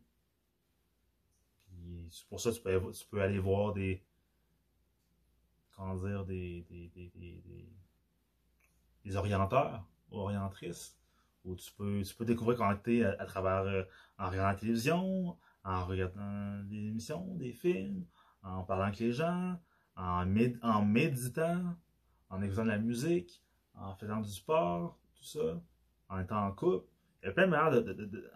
Puis 1.66 2.24
pour 2.28 2.40
ça, 2.40 2.52
tu 2.52 2.60
peux, 2.60 2.92
tu 2.92 3.06
peux 3.06 3.20
aller 3.20 3.38
voir 3.38 3.72
des. 3.72 4.04
Comment 5.72 5.96
dire, 5.96 6.24
des, 6.24 6.62
des, 6.68 6.88
des, 6.88 7.68
des 9.04 9.16
orienteurs, 9.16 9.84
orientrices 10.10 10.99
où 11.44 11.56
tu 11.56 11.72
peux, 11.72 12.02
tu 12.02 12.14
peux 12.14 12.24
découvrir 12.24 12.58
comment 12.58 12.76
tu 12.76 13.04
à, 13.04 13.24
travers, 13.24 13.62
euh, 13.62 13.82
en 14.18 14.28
regardant 14.28 14.48
la 14.48 14.54
télévision, 14.54 15.36
en 15.64 15.86
regardant 15.86 16.62
des 16.64 16.88
émissions, 16.88 17.34
des 17.36 17.52
films, 17.52 18.04
en 18.42 18.62
parlant 18.62 18.84
avec 18.84 18.98
les 18.98 19.12
gens, 19.12 19.58
en, 19.96 20.26
en 20.62 20.84
méditant, 20.84 21.76
en 22.28 22.42
écoutant 22.42 22.64
de 22.64 22.70
la 22.70 22.78
musique, 22.78 23.42
en 23.74 23.94
faisant 23.94 24.20
du 24.20 24.30
sport, 24.30 24.98
tout 25.14 25.24
ça, 25.24 25.60
en 26.08 26.20
étant 26.20 26.46
en 26.46 26.52
couple. 26.52 26.86
Il 27.22 27.26
y 27.26 27.28
a 27.28 27.32
plein 27.32 27.46
de 27.46 27.50
manières 27.50 27.70
de, 27.70 28.30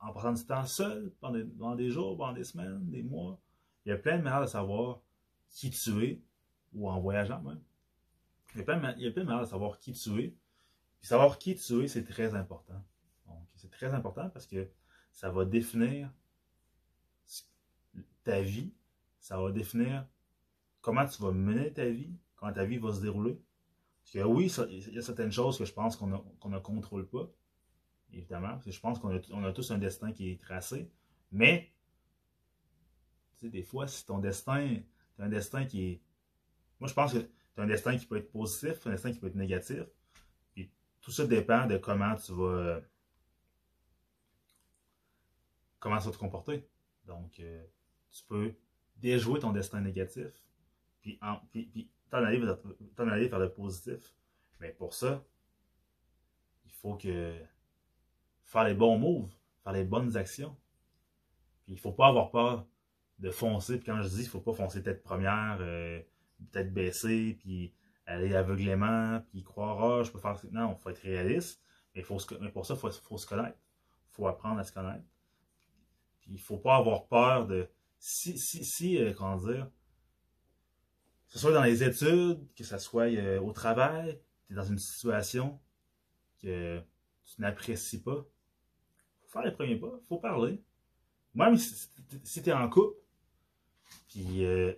en, 0.00 0.12
passant 0.12 0.32
du 0.32 0.44
temps 0.44 0.64
seul, 0.64 1.12
pendant 1.20 1.74
des, 1.74 1.90
jours, 1.90 2.16
pendant 2.16 2.32
des 2.32 2.44
semaines, 2.44 2.88
des 2.88 3.02
mois. 3.02 3.40
Il 3.84 3.88
y 3.88 3.92
a 3.92 3.96
plein 3.96 4.18
de 4.18 4.22
manières 4.22 4.42
de 4.42 4.46
savoir 4.46 5.00
qui 5.48 5.70
tu 5.70 6.04
es, 6.04 6.22
ou 6.72 6.88
en 6.88 7.00
voyageant 7.00 7.40
même. 7.42 7.60
Il 8.54 8.58
y 8.58 8.60
a 8.60 8.64
plein 8.64 8.94
il 8.96 9.02
y 9.02 9.08
a 9.08 9.10
plein 9.10 9.22
de 9.22 9.28
manières 9.28 9.44
de 9.44 9.50
savoir 9.50 9.78
qui 9.78 9.92
tu 9.92 10.20
es, 10.20 10.34
puis 11.00 11.08
savoir 11.08 11.38
qui 11.38 11.54
tu 11.54 11.82
es, 11.82 11.88
c'est 11.88 12.04
très 12.04 12.34
important. 12.34 12.82
C'est 13.56 13.70
très 13.70 13.92
important 13.92 14.30
parce 14.30 14.46
que 14.46 14.68
ça 15.12 15.30
va 15.30 15.44
définir 15.44 16.10
ta 18.24 18.40
vie, 18.40 18.72
ça 19.18 19.40
va 19.40 19.50
définir 19.50 20.06
comment 20.80 21.06
tu 21.06 21.22
vas 21.22 21.32
mener 21.32 21.72
ta 21.72 21.86
vie, 21.86 22.14
comment 22.36 22.52
ta 22.52 22.64
vie 22.64 22.78
va 22.78 22.92
se 22.92 23.00
dérouler. 23.00 23.40
Parce 24.02 24.12
que 24.12 24.18
oui, 24.20 24.52
il 24.70 24.94
y 24.94 24.98
a 24.98 25.02
certaines 25.02 25.32
choses 25.32 25.58
que 25.58 25.64
je 25.64 25.72
pense 25.72 25.96
qu'on 25.96 26.08
ne 26.08 26.58
contrôle 26.58 27.06
pas, 27.08 27.30
évidemment, 28.12 28.50
parce 28.50 28.64
que 28.64 28.70
je 28.70 28.80
pense 28.80 28.98
qu'on 28.98 29.44
a, 29.44 29.52
tous 29.52 29.70
un 29.70 29.78
destin 29.78 30.12
qui 30.12 30.30
est 30.30 30.40
tracé, 30.40 30.90
mais, 31.32 31.70
tu 33.38 33.46
sais, 33.46 33.50
des 33.50 33.62
fois, 33.62 33.86
si 33.86 34.04
ton 34.04 34.18
destin, 34.18 34.76
tu 35.16 35.22
un 35.22 35.28
destin 35.28 35.66
qui 35.66 35.82
est... 35.82 36.02
Moi, 36.78 36.88
je 36.88 36.94
pense 36.94 37.12
que 37.12 37.18
tu 37.18 37.60
as 37.60 37.62
un 37.62 37.66
destin 37.66 37.96
qui 37.96 38.06
peut 38.06 38.16
être 38.16 38.32
positif, 38.32 38.86
un 38.86 38.90
destin 38.90 39.12
qui 39.12 39.18
peut 39.18 39.26
être 39.26 39.34
négatif, 39.34 39.84
tout 41.00 41.10
ça 41.10 41.26
dépend 41.26 41.66
de 41.66 41.76
comment 41.76 42.14
tu 42.16 42.32
vas 42.32 42.80
comment 45.80 45.98
ça 45.98 46.10
va 46.10 46.12
te 46.12 46.18
comporter. 46.18 46.68
Donc, 47.06 47.40
euh, 47.40 47.64
tu 48.12 48.22
peux 48.28 48.54
déjouer 48.96 49.40
ton 49.40 49.50
destin 49.50 49.80
négatif, 49.80 50.30
puis, 51.00 51.18
t'en 52.10 52.18
aller, 52.18 52.40
aller, 52.98 53.28
vers 53.28 53.38
le 53.38 53.50
positif. 53.50 54.14
Mais 54.60 54.70
pour 54.70 54.92
ça, 54.92 55.24
il 56.66 56.72
faut 56.72 56.96
que 56.96 57.34
faire 58.44 58.64
les 58.64 58.74
bons 58.74 58.98
moves, 58.98 59.32
faire 59.64 59.72
les 59.72 59.84
bonnes 59.84 60.16
actions. 60.16 60.54
Puis 61.64 61.74
il 61.74 61.78
faut 61.78 61.92
pas 61.92 62.08
avoir 62.08 62.30
peur 62.30 62.66
de 63.18 63.30
foncer. 63.30 63.78
Puis 63.78 63.86
quand 63.86 64.02
je 64.02 64.08
dis 64.08 64.22
il 64.22 64.28
faut 64.28 64.40
pas 64.40 64.52
foncer 64.52 64.82
tête 64.82 65.02
première, 65.02 65.58
euh, 65.60 66.02
tête 66.52 66.72
baissée, 66.72 67.38
puis 67.40 67.72
aller 68.10 68.34
aveuglément, 68.34 69.20
puis 69.28 69.42
croire, 69.42 69.82
ah, 69.82 70.02
je 70.02 70.10
peux 70.10 70.18
faire. 70.18 70.36
Non, 70.52 70.74
il 70.76 70.82
faut 70.82 70.90
être 70.90 71.02
réaliste, 71.02 71.62
mais, 71.94 72.02
faut 72.02 72.18
mais 72.40 72.50
pour 72.50 72.66
ça, 72.66 72.74
il 72.74 72.80
faut, 72.80 72.90
faut, 72.90 73.18
se 73.18 73.26
connaître. 73.26 73.58
Il 74.10 74.14
faut 74.14 74.26
apprendre 74.26 74.58
à 74.60 74.64
se 74.64 74.72
connaître. 74.72 75.04
Puis 76.20 76.30
il 76.30 76.34
ne 76.34 76.40
faut 76.40 76.58
pas 76.58 76.76
avoir 76.76 77.06
peur 77.06 77.46
de. 77.46 77.68
Si, 77.98 78.38
si, 78.38 78.64
si 78.64 78.98
euh, 78.98 79.12
comment 79.12 79.36
dire, 79.36 79.70
que 81.26 81.34
ce 81.34 81.38
soit 81.38 81.52
dans 81.52 81.62
les 81.62 81.82
études, 81.84 82.46
que 82.54 82.64
ce 82.64 82.78
soit 82.78 83.12
euh, 83.14 83.40
au 83.40 83.52
travail, 83.52 84.20
tu 84.46 84.52
es 84.52 84.56
dans 84.56 84.64
une 84.64 84.78
situation 84.78 85.60
que 86.40 86.80
tu 87.24 87.40
n'apprécies 87.40 88.02
pas, 88.02 88.26
faut 89.20 89.28
faire 89.28 89.42
les 89.42 89.52
premiers 89.52 89.76
pas, 89.76 89.92
faut 90.08 90.18
parler. 90.18 90.62
Même 91.34 91.56
si, 91.56 91.88
si 92.24 92.42
tu 92.42 92.50
es 92.50 92.52
en 92.52 92.68
couple, 92.68 92.96
puis 94.08 94.44
euh, 94.44 94.72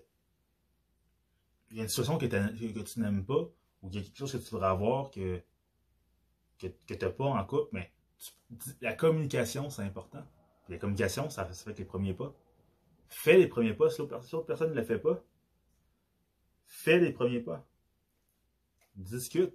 il 1.72 1.78
y 1.78 1.80
a 1.80 1.85
une 1.85 1.88
situation 1.88 2.18
que, 2.18 2.26
tu 2.26 3.00
n'aimes 3.00 3.24
pas, 3.24 3.48
ou 3.82 3.88
il 3.88 3.94
y 3.94 3.98
a 3.98 4.02
quelque 4.02 4.18
chose 4.18 4.32
que 4.32 4.38
tu 4.38 4.50
voudrais 4.50 4.68
avoir 4.68 5.11
que, 5.11 5.42
que, 6.58 6.66
tu 6.66 6.98
n'as 7.00 7.11
pas 7.11 7.24
en 7.24 7.44
couple, 7.44 7.70
mais 7.72 7.90
la 8.82 8.92
communication, 8.92 9.70
c'est 9.70 9.82
important. 9.82 10.24
la 10.68 10.76
communication, 10.76 11.30
ça, 11.30 11.46
fait 11.46 11.78
les 11.78 11.85
premiers 11.85 12.14
pas. 12.14 12.35
Fais 13.08 13.38
les 13.38 13.48
premiers 13.48 13.74
pas. 13.74 13.90
Si 13.90 14.00
l'autre 14.00 14.46
personne 14.46 14.70
ne 14.70 14.74
le 14.74 14.85
fait 14.85 14.98
pas, 14.98 15.22
fais 16.66 16.98
les 16.98 17.12
premiers 17.12 17.40
pas. 17.40 17.66
Discute. 18.94 19.54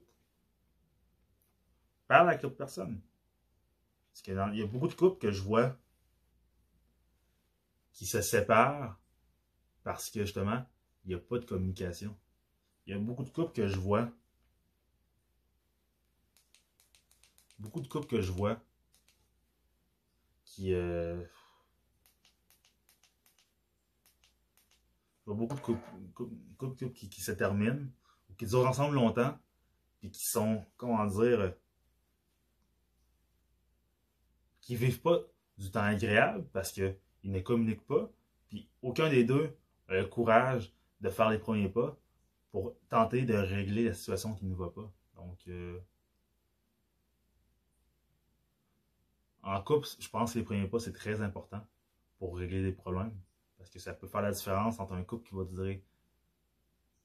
Parle 2.07 2.29
avec 2.29 2.41
l'autre 2.41 2.57
personne. 2.57 2.99
Parce 4.11 4.21
qu'il 4.23 4.33
y 4.33 4.63
a 4.63 4.65
beaucoup 4.65 4.87
de 4.87 4.93
couples 4.93 5.19
que 5.19 5.31
je 5.31 5.41
vois 5.43 5.77
qui 7.93 8.05
se 8.05 8.21
séparent 8.21 8.99
parce 9.83 10.09
que 10.09 10.21
justement, 10.21 10.65
il 11.07 11.11
n'y 11.11 11.15
a 11.15 11.19
pas 11.19 11.39
de 11.39 11.45
communication. 11.45 12.13
Il 12.85 12.93
y 12.93 12.93
a 12.93 12.99
beaucoup 12.99 13.23
de 13.23 13.29
couples 13.29 13.53
que 13.53 13.65
je 13.65 13.79
vois. 13.79 14.11
Beaucoup 17.57 17.79
de 17.79 17.87
couples 17.87 18.07
que 18.07 18.21
je 18.21 18.31
vois 18.31 18.61
qui. 20.43 20.73
Euh, 20.73 21.23
beaucoup 25.25 25.55
de 25.55 25.61
couples, 26.57 26.91
qui, 26.91 27.21
se 27.21 27.31
terminent, 27.31 27.87
ou 28.29 28.33
qui 28.35 28.45
durent 28.45 28.67
ensemble 28.67 28.95
longtemps, 28.95 29.37
puis 29.99 30.11
qui 30.11 30.25
sont, 30.25 30.65
comment 30.75 31.05
dire, 31.05 31.53
qui 34.59 34.75
vivent 34.75 35.01
pas 35.01 35.19
du 35.57 35.71
temps 35.71 35.83
agréable 35.83 36.45
parce 36.51 36.71
qu'ils 36.71 36.97
ne 37.23 37.39
communiquent 37.39 37.87
pas, 37.87 38.11
puis 38.49 38.69
aucun 38.81 39.09
des 39.09 39.23
deux 39.23 39.57
a 39.87 39.95
le 39.95 40.05
courage 40.05 40.73
de 41.01 41.09
faire 41.09 41.29
les 41.29 41.39
premiers 41.39 41.69
pas 41.69 41.97
pour 42.51 42.75
tenter 42.89 43.23
de 43.23 43.35
régler 43.35 43.85
la 43.85 43.93
situation 43.93 44.33
qui 44.33 44.45
ne 44.45 44.55
va 44.55 44.69
pas. 44.69 44.91
Donc, 45.15 45.39
euh, 45.47 45.79
en 49.43 49.61
couple, 49.61 49.87
je 49.99 50.09
pense 50.09 50.33
que 50.33 50.39
les 50.39 50.45
premiers 50.45 50.67
pas, 50.67 50.79
c'est 50.79 50.93
très 50.93 51.21
important 51.21 51.65
pour 52.19 52.37
régler 52.37 52.63
des 52.63 52.71
problèmes. 52.71 53.15
Parce 53.57 53.69
que 53.69 53.79
ça 53.79 53.93
peut 53.93 54.07
faire 54.07 54.21
la 54.21 54.31
différence 54.31 54.79
entre 54.79 54.93
un 54.93 55.03
couple 55.03 55.27
qui 55.27 55.35
va 55.35 55.43
durer 55.43 55.83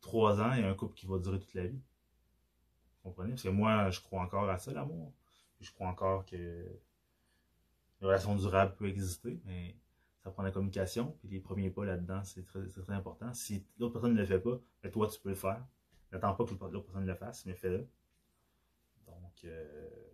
trois 0.01 0.41
ans 0.41 0.53
et 0.53 0.65
un 0.65 0.75
couple 0.75 0.95
qui 0.95 1.07
va 1.07 1.19
durer 1.19 1.39
toute 1.39 1.55
la 1.55 1.67
vie. 1.67 1.81
Vous 3.05 3.11
comprenez? 3.11 3.31
Parce 3.31 3.43
que 3.43 3.49
moi, 3.49 3.91
je 3.91 4.01
crois 4.01 4.23
encore 4.23 4.49
à 4.49 4.59
ça, 4.59 4.73
l'amour. 4.73 5.13
Je 5.61 5.71
crois 5.71 5.89
encore 5.89 6.27
que 6.27 6.37
une 8.01 8.07
relation 8.07 8.35
durable 8.35 8.75
peut 8.75 8.89
exister, 8.89 9.41
mais 9.45 9.77
ça 10.23 10.31
prend 10.31 10.43
la 10.43 10.51
communication. 10.51 11.17
Puis 11.21 11.29
les 11.29 11.41
premiers 11.41 11.71
pas 11.71 11.85
là-dedans, 11.85 12.23
c'est 12.25 12.45
très, 12.45 12.91
important. 12.91 13.33
Si 13.35 13.65
l'autre 13.79 13.95
personne 13.95 14.15
ne 14.15 14.21
le 14.21 14.27
fait 14.27 14.39
pas, 14.39 14.59
ben 14.83 14.91
toi, 14.91 15.09
tu 15.09 15.21
peux 15.21 15.31
le 15.31 15.35
faire. 15.35 15.65
N'attends 16.13 16.35
pas 16.35 16.45
que 16.45 16.51
l'autre 16.51 16.87
personne 16.87 17.07
le 17.07 17.15
fasse, 17.15 17.47
mais 17.47 17.55
fais-le. 17.55 17.89
Donc, 19.07 19.45
euh, 19.45 20.13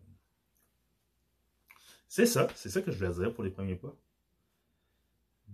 c'est 2.09 2.27
ça. 2.27 2.49
C'est 2.55 2.71
ça 2.71 2.81
que 2.81 2.91
je 2.91 2.99
voulais 2.99 3.13
dire 3.13 3.35
pour 3.35 3.45
les 3.45 3.51
premiers 3.51 3.77
pas. 3.77 3.95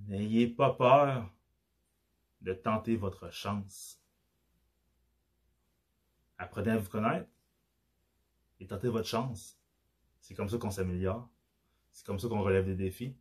N'ayez 0.06 0.46
pas 0.46 0.72
peur 0.72 1.30
de 2.42 2.52
tenter 2.52 2.96
votre 2.96 3.30
chance. 3.32 4.00
Apprenez 6.38 6.72
à 6.72 6.78
vous 6.78 6.90
connaître 6.90 7.28
et 8.60 8.66
tentez 8.66 8.88
votre 8.88 9.08
chance. 9.08 9.58
C'est 10.20 10.34
comme 10.34 10.48
ça 10.48 10.58
qu'on 10.58 10.70
s'améliore. 10.70 11.28
C'est 11.92 12.04
comme 12.04 12.18
ça 12.18 12.28
qu'on 12.28 12.42
relève 12.42 12.66
des 12.66 12.74
défis. 12.74 13.16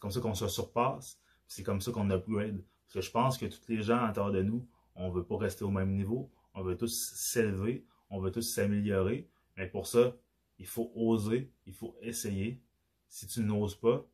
C'est 0.00 0.02
comme 0.02 0.10
ça 0.10 0.20
qu'on 0.20 0.34
se 0.34 0.48
surpasse. 0.48 1.20
C'est 1.46 1.62
comme 1.62 1.80
ça 1.80 1.92
qu'on 1.92 2.10
upgrade. 2.10 2.64
Parce 2.86 2.94
que 2.94 3.00
je 3.02 3.10
pense 3.10 3.38
que 3.38 3.46
tous 3.46 3.68
les 3.68 3.82
gens 3.82 3.98
à 3.98 4.06
l'intérieur 4.06 4.32
de 4.32 4.42
nous, 4.42 4.66
on 4.94 5.08
ne 5.08 5.12
veut 5.12 5.24
pas 5.24 5.36
rester 5.36 5.64
au 5.64 5.70
même 5.70 5.94
niveau. 5.94 6.30
On 6.54 6.62
veut 6.62 6.76
tous 6.76 7.12
s'élever. 7.14 7.84
On 8.08 8.20
veut 8.20 8.32
tous 8.32 8.42
s'améliorer. 8.42 9.28
Mais 9.56 9.66
pour 9.66 9.86
ça, 9.86 10.16
il 10.58 10.66
faut 10.66 10.90
oser. 10.94 11.52
Il 11.66 11.74
faut 11.74 11.96
essayer. 12.00 12.62
Si 13.08 13.26
tu 13.26 13.40
n'oses 13.40 13.74
pas, 13.74 14.06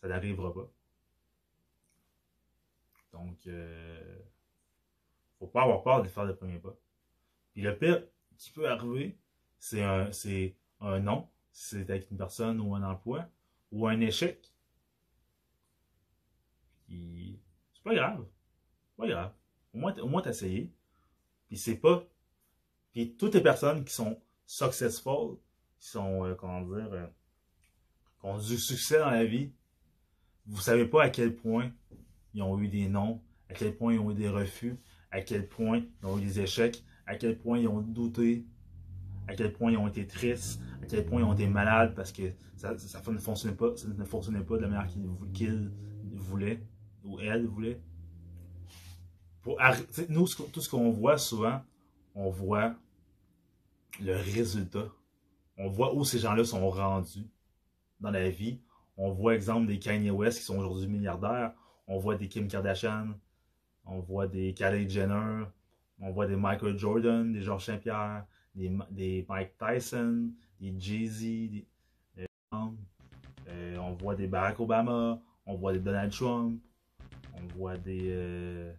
ça 0.00 0.08
n'arrivera 0.08 0.52
pas. 0.52 0.70
Donc, 3.12 3.44
il 3.44 3.52
euh, 3.54 4.18
ne 4.18 5.38
faut 5.38 5.46
pas 5.46 5.62
avoir 5.62 5.82
peur 5.82 6.02
de 6.02 6.08
faire 6.08 6.24
le 6.24 6.34
premier 6.34 6.58
pas. 6.58 6.74
Puis 7.52 7.62
le 7.62 7.76
pire 7.76 8.02
qui 8.38 8.50
peut 8.50 8.68
arriver, 8.68 9.18
c'est 9.58 9.82
un, 9.82 10.10
c'est 10.10 10.56
un 10.80 10.98
non 11.00 11.28
c'est 11.52 11.88
avec 11.90 12.10
une 12.10 12.16
personne 12.16 12.60
ou 12.60 12.74
un 12.74 12.82
emploi, 12.82 13.28
ou 13.70 13.86
un 13.86 14.00
échec. 14.00 14.51
C'est 17.74 17.82
pas 17.82 17.94
grave. 17.94 18.24
Pas 18.96 19.08
grave. 19.08 19.32
Au 19.74 19.78
moins, 19.78 19.96
au 19.98 20.08
moins 20.08 20.22
t'as 20.22 20.30
essayé. 20.30 20.72
Puis 21.48 21.56
c'est 21.56 21.76
pas. 21.76 22.04
Puis 22.92 23.16
toutes 23.16 23.34
les 23.34 23.40
personnes 23.40 23.84
qui 23.84 23.92
sont 23.92 24.20
successful, 24.46 25.38
qui 25.78 25.88
sont, 25.88 26.24
euh, 26.24 26.34
comment 26.34 26.60
dire, 26.60 26.92
euh, 26.92 27.06
qui 28.20 28.26
ont 28.26 28.38
du 28.38 28.58
succès 28.58 28.98
dans 28.98 29.10
la 29.10 29.24
vie, 29.24 29.52
vous 30.46 30.60
savez 30.60 30.86
pas 30.86 31.04
à 31.04 31.10
quel 31.10 31.34
point 31.34 31.72
ils 32.34 32.42
ont 32.42 32.58
eu 32.58 32.68
des 32.68 32.88
noms, 32.88 33.22
à 33.48 33.54
quel 33.54 33.76
point 33.76 33.94
ils 33.94 33.98
ont 33.98 34.10
eu 34.10 34.14
des 34.14 34.28
refus, 34.28 34.76
à 35.10 35.20
quel 35.20 35.48
point 35.48 35.82
ils 36.02 36.06
ont 36.06 36.18
eu 36.18 36.22
des 36.22 36.40
échecs, 36.40 36.84
à 37.06 37.16
quel 37.16 37.38
point 37.38 37.58
ils 37.58 37.68
ont 37.68 37.80
douté, 37.80 38.46
à 39.28 39.34
quel 39.34 39.52
point 39.52 39.72
ils 39.72 39.78
ont 39.78 39.88
été 39.88 40.06
tristes, 40.06 40.60
à 40.82 40.86
quel 40.86 41.04
point 41.06 41.20
ils 41.20 41.24
ont 41.24 41.34
été 41.34 41.46
malades 41.46 41.94
parce 41.94 42.12
que 42.12 42.32
ça, 42.56 42.72
ne, 42.72 43.18
fonctionnait 43.18 43.56
pas, 43.56 43.76
ça 43.76 43.88
ne 43.88 44.04
fonctionnait 44.04 44.44
pas 44.44 44.56
de 44.56 44.62
la 44.62 44.68
manière 44.68 44.86
qu'ils 45.32 45.68
voulaient 46.14 46.62
ou 47.04 47.20
elle 47.20 47.46
voulait. 47.46 47.80
Pour, 49.42 49.58
nous, 50.08 50.26
tout 50.28 50.60
ce 50.60 50.68
qu'on 50.68 50.90
voit 50.90 51.18
souvent, 51.18 51.60
on 52.14 52.30
voit 52.30 52.74
le 54.00 54.14
résultat. 54.14 54.88
On 55.58 55.68
voit 55.68 55.94
où 55.94 56.04
ces 56.04 56.18
gens-là 56.18 56.44
sont 56.44 56.68
rendus 56.70 57.26
dans 58.00 58.10
la 58.10 58.30
vie. 58.30 58.60
On 58.96 59.10
voit, 59.10 59.34
exemple, 59.34 59.66
des 59.66 59.78
Kanye 59.78 60.10
West 60.10 60.38
qui 60.38 60.44
sont 60.44 60.58
aujourd'hui 60.58 60.86
milliardaires. 60.86 61.52
On 61.86 61.98
voit 61.98 62.16
des 62.16 62.28
Kim 62.28 62.46
Kardashian. 62.48 63.08
On 63.84 64.00
voit 64.00 64.28
des 64.28 64.54
Kylie 64.54 64.88
Jenner. 64.88 65.44
On 66.00 66.10
voit 66.10 66.26
des 66.26 66.36
Michael 66.36 66.78
Jordan, 66.78 67.32
des 67.32 67.42
Georges 67.42 67.66
Saint-Pierre, 67.66 68.26
des, 68.54 69.24
Mike 69.28 69.52
Tyson, 69.56 70.30
des 70.60 70.74
Jay-Z, 70.76 71.64
euh, 73.48 73.76
on 73.78 73.92
voit 73.92 74.14
des 74.14 74.26
Barack 74.26 74.58
Obama, 74.60 75.20
on 75.46 75.54
voit 75.54 75.72
des 75.72 75.78
Donald 75.78 76.12
Trump, 76.12 76.60
on 77.42 77.58
voit 77.58 77.76
des. 77.76 78.08
Euh, 78.10 78.72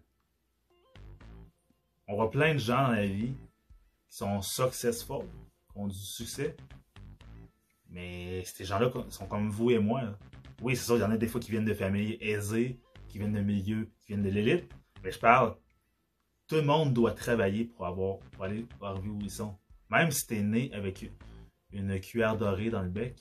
on 2.08 2.15
voit 2.15 2.32
plein 2.32 2.54
de 2.54 2.60
gens 2.60 2.88
dans 2.88 2.93
la 2.93 3.06
vie 3.06 3.34
qui 4.10 4.17
sont 4.17 4.41
successful, 4.41 5.26
qui 5.71 5.78
ont 5.78 5.88
du 5.88 5.97
succès. 5.97 6.56
Mais 7.89 8.43
ces 8.45 8.65
gens-là 8.65 8.91
sont 9.10 9.28
comme 9.28 9.49
vous 9.49 9.71
et 9.71 9.80
moi. 9.80 10.02
Oui, 10.62 10.76
c'est 10.76 10.86
ça, 10.86 10.95
il 10.95 11.02
y 11.02 11.04
en 11.04 11.12
a 11.12 11.17
des 11.17 11.28
fois 11.28 11.39
qui 11.39 11.52
viennent 11.52 11.65
de 11.65 11.73
familles 11.73 12.17
aisées, 12.21 12.80
qui 13.08 13.19
viennent 13.19 13.34
de 13.34 13.41
milieux, 13.41 13.91
qui 13.99 14.08
viennent 14.08 14.23
de 14.23 14.30
l'élite. 14.30 14.71
Mais 15.04 15.12
je 15.12 15.19
parle, 15.19 15.56
tout 16.47 16.56
le 16.56 16.63
monde 16.63 16.93
doit 16.93 17.12
travailler 17.12 17.65
pour 17.65 17.86
avoir 17.86 18.19
pour 18.19 18.43
aller 18.43 18.65
voir 18.80 18.99
où 19.04 19.19
ils 19.21 19.30
sont. 19.30 19.58
Même 19.89 20.12
si 20.12 20.26
tu 20.26 20.36
es 20.36 20.41
né 20.41 20.73
avec 20.73 21.12
une 21.71 21.99
cuillère 21.99 22.38
dorée 22.38 22.69
dans 22.69 22.82
le 22.82 22.89
bec, 22.89 23.15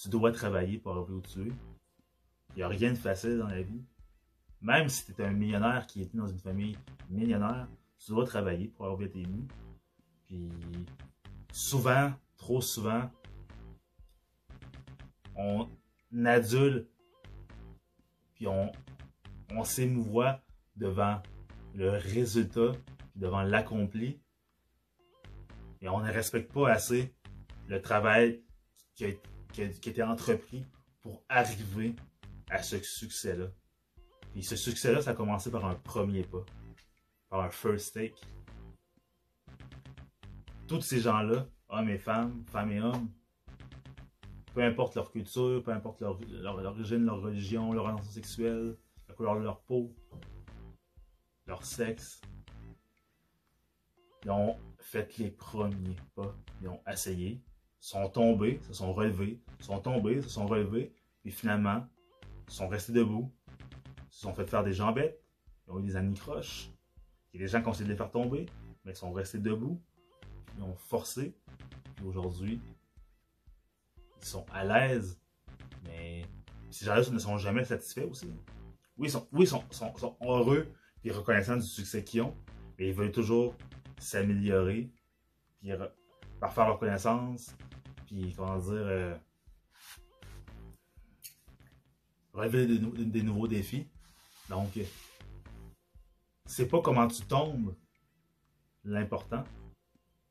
tu 0.00 0.08
dois 0.08 0.32
travailler 0.32 0.78
pour 0.78 0.92
arriver 0.92 1.12
où 1.12 1.20
tu 1.20 1.48
es. 1.48 1.52
Il 2.54 2.56
n'y 2.56 2.62
a 2.62 2.68
rien 2.68 2.92
de 2.92 2.98
facile 2.98 3.38
dans 3.38 3.48
la 3.48 3.62
vie. 3.62 3.82
Même 4.62 4.88
si 4.88 5.04
tu 5.04 5.20
es 5.20 5.24
un 5.24 5.32
millionnaire 5.32 5.86
qui 5.86 6.02
est 6.02 6.14
né 6.14 6.20
dans 6.20 6.26
une 6.26 6.38
famille 6.38 6.76
millionnaire, 7.10 7.68
tu 7.98 8.12
dois 8.12 8.24
travailler 8.24 8.68
pour 8.68 8.86
à 8.86 9.08
tes 9.08 9.26
nuits. 9.26 9.48
Puis 10.26 10.48
souvent, 11.52 12.12
trop 12.36 12.60
souvent, 12.60 13.10
on 15.34 15.68
adule, 16.24 16.86
puis 18.34 18.46
on, 18.46 18.70
on 19.50 19.64
s'émouvoit 19.64 20.40
devant 20.76 21.20
le 21.74 21.90
résultat, 21.90 22.72
devant 23.16 23.42
l'accompli, 23.42 24.20
et 25.80 25.88
on 25.88 26.00
ne 26.00 26.10
respecte 26.10 26.52
pas 26.52 26.70
assez 26.70 27.12
le 27.68 27.80
travail 27.80 28.42
qui 28.94 29.04
a, 29.04 29.08
été 29.64 30.02
entrepris 30.02 30.64
pour 31.00 31.22
arriver 31.28 31.96
à 32.48 32.62
ce 32.62 32.78
succès-là. 32.78 33.46
Et 34.34 34.42
ce 34.42 34.56
succès-là, 34.56 35.02
ça 35.02 35.10
a 35.10 35.14
commencé 35.14 35.50
par 35.50 35.64
un 35.64 35.74
premier 35.74 36.22
pas, 36.22 36.44
par 37.28 37.40
un 37.40 37.50
first 37.50 37.94
take. 37.94 38.14
Tous 40.66 40.80
ces 40.80 41.00
gens-là, 41.00 41.46
hommes 41.68 41.88
et 41.90 41.98
femmes, 41.98 42.44
femmes 42.46 42.72
et 42.72 42.80
hommes, 42.80 43.10
peu 44.54 44.62
importe 44.62 44.94
leur 44.94 45.10
culture, 45.10 45.62
peu 45.62 45.72
importe 45.72 46.00
leur, 46.00 46.18
origine, 46.64 47.04
leur 47.04 47.20
religion, 47.20 47.72
leur 47.72 47.84
orientation 47.84 48.12
sexuelle, 48.12 48.76
la 49.08 49.14
couleur 49.14 49.38
de 49.38 49.44
leur 49.44 49.60
peau, 49.62 49.94
leur 51.46 51.64
sexe, 51.64 52.20
ils 54.24 54.30
ont 54.30 54.56
fait 54.78 55.18
les 55.18 55.30
premiers 55.30 55.96
pas. 56.14 56.34
Ils 56.60 56.68
ont 56.68 56.80
essayé, 56.90 57.42
sont 57.80 58.08
tombés, 58.08 58.60
se 58.62 58.72
sont 58.72 58.92
relevés, 58.92 59.40
sont 59.58 59.80
tombés, 59.80 60.22
se 60.22 60.28
sont 60.28 60.46
relevés, 60.46 60.94
puis 61.22 61.32
finalement, 61.32 61.86
sont 62.46 62.68
restés 62.68 62.92
debout, 62.92 63.32
se 64.12 64.20
sont 64.20 64.34
fait 64.34 64.48
faire 64.48 64.62
des 64.62 64.74
jambettes, 64.74 65.18
ils 65.66 65.72
ont 65.72 65.80
eu 65.80 65.82
des 65.82 65.96
anicroches. 65.96 66.70
A 67.34 67.38
des 67.38 67.48
gens 67.48 67.62
qui 67.62 67.68
ont 67.68 67.72
essayé 67.72 67.86
de 67.86 67.90
les 67.90 67.96
faire 67.96 68.10
tomber, 68.10 68.44
mais 68.84 68.92
ils 68.92 68.96
sont 68.96 69.10
restés 69.10 69.38
debout, 69.38 69.80
ils 70.56 70.62
ont 70.62 70.76
forcé, 70.76 71.34
puis 71.96 72.04
aujourd'hui, 72.04 72.60
ils 74.20 74.26
sont 74.26 74.44
à 74.52 74.64
l'aise, 74.64 75.18
mais 75.84 76.26
ces 76.70 76.84
gens-là 76.84 77.08
ne 77.10 77.18
sont 77.18 77.38
jamais 77.38 77.64
satisfaits 77.64 78.06
aussi. 78.10 78.30
Oui, 78.98 79.08
ils 79.08 79.10
sont, 79.10 79.26
oui, 79.32 79.46
sont, 79.46 79.64
sont, 79.70 80.16
heureux 80.20 80.68
et 81.04 81.10
reconnaissants 81.10 81.56
du 81.56 81.66
succès 81.66 82.04
qu'ils 82.04 82.20
ont, 82.20 82.36
mais 82.78 82.88
ils 82.88 82.94
veulent 82.94 83.12
toujours 83.12 83.56
s'améliorer, 83.98 84.92
puis 85.58 85.70
par 86.38 86.52
faire 86.52 86.66
leur 86.66 86.78
connaissance, 86.78 87.56
puis 88.06 88.34
comment 88.36 88.58
dire, 88.58 88.72
euh, 88.74 89.16
des, 92.34 93.22
nouveaux 93.22 93.48
défis. 93.48 93.88
Donc, 94.48 94.78
c'est 96.46 96.68
pas 96.68 96.80
comment 96.82 97.08
tu 97.08 97.22
tombes 97.22 97.74
l'important 98.84 99.44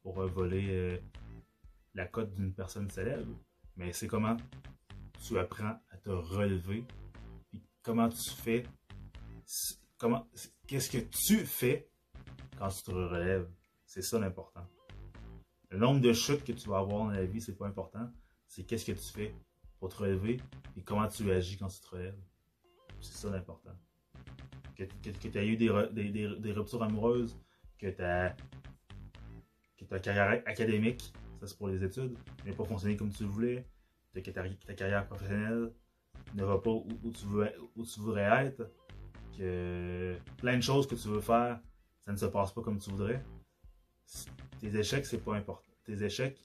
pour 0.03 0.25
voler 0.27 0.67
euh, 0.69 0.97
la 1.93 2.05
cote 2.05 2.33
d'une 2.33 2.53
personne 2.53 2.89
célèbre, 2.89 3.33
mais 3.75 3.93
c'est 3.93 4.07
comment 4.07 4.37
tu 5.25 5.37
apprends 5.39 5.79
à 5.89 5.97
te 5.97 6.09
relever, 6.09 6.85
puis 7.49 7.63
comment 7.81 8.09
tu 8.09 8.29
fais, 8.29 8.63
comment, 9.97 10.27
qu'est-ce 10.67 10.89
que 10.89 10.97
tu 10.97 11.45
fais 11.45 11.89
quand 12.57 12.69
tu 12.69 12.83
te 12.83 12.91
relèves. 12.91 13.49
C'est 13.85 14.01
ça 14.01 14.19
l'important. 14.19 14.65
Le 15.69 15.77
nombre 15.77 16.01
de 16.01 16.13
chutes 16.13 16.43
que 16.43 16.51
tu 16.51 16.69
vas 16.69 16.79
avoir 16.79 17.05
dans 17.05 17.11
la 17.11 17.25
vie, 17.25 17.41
c'est 17.41 17.57
pas 17.57 17.67
important. 17.67 18.09
C'est 18.47 18.63
qu'est-ce 18.63 18.85
que 18.85 18.91
tu 18.91 19.11
fais 19.11 19.35
pour 19.79 19.89
te 19.89 19.97
relever 19.97 20.39
et 20.77 20.83
comment 20.83 21.07
tu 21.07 21.31
agis 21.31 21.57
quand 21.57 21.67
tu 21.67 21.79
te 21.79 21.87
relèves. 21.87 22.19
C'est 22.99 23.13
ça 23.13 23.29
l'important. 23.29 23.75
Que, 24.85 25.27
tu 25.27 25.37
as 25.37 25.43
eu 25.43 25.57
des, 25.57 25.69
ruptures 26.51 26.83
amoureuses, 26.83 27.39
que 27.77 27.87
tu 27.87 28.01
as, 28.01 28.35
que 29.77 29.85
ta 29.85 29.99
carrière 29.99 30.41
académique, 30.45 31.13
ça 31.39 31.47
c'est 31.47 31.57
pour 31.57 31.67
les 31.67 31.83
études, 31.83 32.17
n'est 32.45 32.53
pas 32.53 32.65
fonctionné 32.65 32.95
comme 32.95 33.11
tu 33.11 33.25
voulais, 33.25 33.65
que 34.13 34.31
ta, 34.31 34.43
ta 34.49 34.73
carrière 34.73 35.05
professionnelle 35.05 35.71
ne 36.35 36.43
va 36.43 36.57
pas 36.57 36.71
où, 36.71 37.11
tu 37.11 37.25
veux, 37.25 37.49
où 37.75 37.85
tu 37.85 37.99
voudrais 37.99 38.45
être, 38.47 38.69
que 39.37 40.17
plein 40.37 40.57
de 40.57 40.61
choses 40.61 40.87
que 40.87 40.95
tu 40.95 41.07
veux 41.07 41.21
faire, 41.21 41.59
ça 42.05 42.11
ne 42.11 42.17
se 42.17 42.25
passe 42.25 42.51
pas 42.51 42.61
comme 42.61 42.79
tu 42.79 42.89
voudrais. 42.89 43.23
Tes 44.59 44.75
échecs, 44.77 45.05
c'est 45.05 45.23
pas 45.23 45.35
important. 45.35 45.71
Tes 45.83 46.03
échecs, 46.03 46.37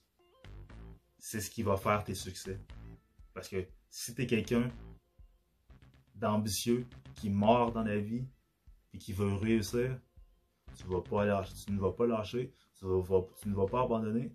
c'est 1.19 1.41
ce 1.41 1.51
qui 1.51 1.63
va 1.63 1.77
faire 1.77 2.05
tes 2.05 2.15
succès. 2.15 2.59
Parce 3.35 3.49
que 3.49 3.67
si 3.91 4.15
tu 4.15 4.23
es 4.23 4.27
quelqu'un 4.27 4.71
d'ambitieux, 6.17 6.87
qui 7.15 7.31
mord 7.31 7.73
dans 7.73 7.83
la 7.83 7.99
vie 7.99 8.25
et 8.93 8.99
qui 8.99 9.13
veut 9.13 9.33
réussir, 9.35 9.99
tu, 10.77 10.87
vas 10.87 11.01
pas 11.01 11.25
lâcher, 11.25 11.55
tu 11.65 11.73
ne 11.73 11.81
vas 11.81 11.93
pas 11.93 12.07
lâcher, 12.07 12.53
tu, 12.75 12.85
tu 13.41 13.49
ne 13.49 13.55
vas 13.55 13.67
pas 13.67 13.83
abandonner, 13.83 14.33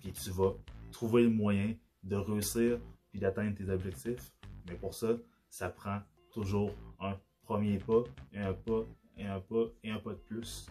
puis 0.00 0.12
tu 0.12 0.30
vas 0.30 0.54
trouver 0.92 1.24
le 1.24 1.30
moyen 1.30 1.74
de 2.02 2.16
réussir 2.16 2.78
puis 3.10 3.20
d'atteindre 3.20 3.56
tes 3.56 3.68
objectifs. 3.68 4.32
Mais 4.66 4.74
pour 4.74 4.94
ça, 4.94 5.08
ça 5.48 5.68
prend 5.68 6.00
toujours 6.32 6.72
un 7.00 7.18
premier 7.42 7.78
pas, 7.78 8.02
et 8.32 8.38
un 8.38 8.52
pas, 8.52 8.82
et 9.16 9.24
un 9.24 9.40
pas, 9.40 9.64
et 9.82 9.90
un 9.90 9.98
pas 9.98 10.10
de 10.10 10.18
plus. 10.18 10.66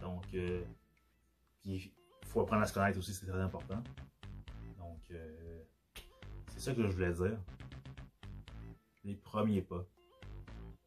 Donc, 0.00 0.24
euh, 0.34 0.62
il 1.64 1.90
faut 2.26 2.42
apprendre 2.42 2.62
à 2.62 2.66
se 2.66 2.74
connaître 2.74 2.98
aussi, 2.98 3.12
c'est 3.12 3.26
très 3.26 3.40
important. 3.40 3.82
Donc, 4.78 5.00
euh, 5.10 5.62
c'est 6.48 6.60
ça 6.60 6.74
que 6.74 6.82
je 6.82 6.88
voulais 6.88 7.12
dire. 7.12 7.38
Les 9.06 9.14
premiers 9.14 9.62
pas. 9.62 9.86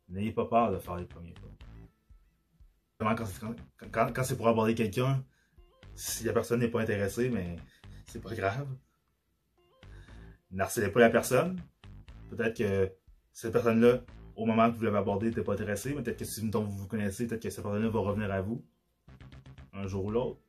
N'ayez 0.10 0.32
pas 0.32 0.46
peur 0.46 0.72
de 0.72 0.78
faire 0.78 0.98
les 0.98 1.06
premiers 1.06 1.34
pas. 1.34 3.16
Quand, 3.92 4.14
quand 4.14 4.24
c'est 4.24 4.36
pour 4.36 4.48
aborder 4.48 4.76
quelqu'un, 4.76 5.24
si 5.96 6.26
la 6.26 6.34
personne 6.34 6.60
n'est 6.60 6.68
pas 6.68 6.82
intéressée, 6.82 7.30
mais 7.30 7.56
c'est 8.06 8.22
pas 8.22 8.36
grave. 8.36 8.68
N'harcelez 10.52 10.90
pas 10.90 11.00
la 11.00 11.10
personne. 11.10 11.60
Peut-être 12.30 12.58
que 12.58 12.92
cette 13.32 13.54
personne-là 13.54 14.02
au 14.40 14.46
moment 14.46 14.72
que 14.72 14.78
vous 14.78 14.84
l'avez 14.84 14.98
abordé, 14.98 15.28
n'était 15.28 15.44
pas 15.44 15.54
intéressé, 15.54 15.94
mais 15.94 16.02
peut-être 16.02 16.20
que 16.20 16.26
si 16.26 16.40
vous 16.40 16.62
vous 16.62 16.88
connaissez, 16.88 17.28
peut-être 17.28 17.44
que 17.44 17.50
cette 17.50 17.64
personne-là 17.64 17.90
va 17.90 18.00
revenir 18.00 18.32
à 18.32 18.42
vous 18.42 18.66
un 19.74 19.86
jour 19.86 20.06
ou 20.06 20.12
l'autre. 20.12 20.40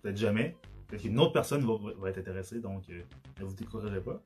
Peut-être 0.00 0.16
jamais. 0.16 0.56
Peut-être 0.86 1.02
qu'une 1.02 1.18
autre 1.18 1.32
personne 1.32 1.64
va, 1.64 2.08
être 2.08 2.18
intéressée, 2.18 2.60
donc 2.60 2.88
euh, 2.88 3.02
ne 3.38 3.44
vous 3.44 3.54
découragez 3.54 4.00
pas. 4.00 4.22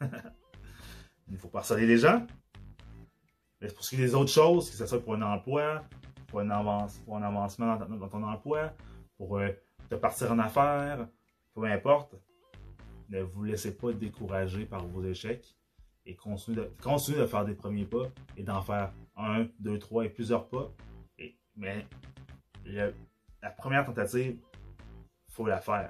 Il 1.32 1.36
ne 1.36 1.40
faut 1.40 1.48
pas 1.48 1.60
harceler 1.60 1.86
les 1.86 1.96
gens. 1.96 2.26
Mais 3.58 3.68
pour 3.68 3.82
ce 3.82 3.88
qui 3.88 3.94
est 3.96 4.04
des 4.04 4.14
autres 4.14 4.30
choses, 4.30 4.70
que 4.70 4.76
ce 4.76 4.84
soit 4.84 5.02
pour 5.02 5.14
un 5.14 5.22
emploi, 5.22 5.82
pour 6.26 6.40
un, 6.40 6.50
avancement 6.50 7.76
dans, 7.78 8.08
ton 8.08 8.22
emploi, 8.22 8.74
pour 9.16 9.38
euh, 9.38 9.48
te 9.88 9.94
partir 9.94 10.30
en 10.30 10.38
affaires, 10.38 11.08
peu 11.54 11.64
importe, 11.64 12.16
ne 13.08 13.22
vous 13.22 13.44
laissez 13.44 13.74
pas 13.74 13.94
décourager 13.94 14.66
par 14.66 14.86
vos 14.86 15.02
échecs 15.04 15.56
et 16.04 16.14
continuer 16.16 16.66
de, 16.66 17.26
faire 17.26 17.46
des 17.46 17.54
premiers 17.54 17.86
pas 17.86 18.10
et 18.36 18.42
d'en 18.42 18.60
faire 18.60 18.92
un, 19.16 19.46
deux, 19.58 19.78
trois 19.78 20.04
et 20.04 20.10
plusieurs 20.10 20.50
pas. 20.50 20.70
Mais 21.56 21.86
la 22.66 23.50
première 23.56 23.86
tentative, 23.86 24.38
faut 25.30 25.46
la 25.46 25.62
faire. 25.62 25.88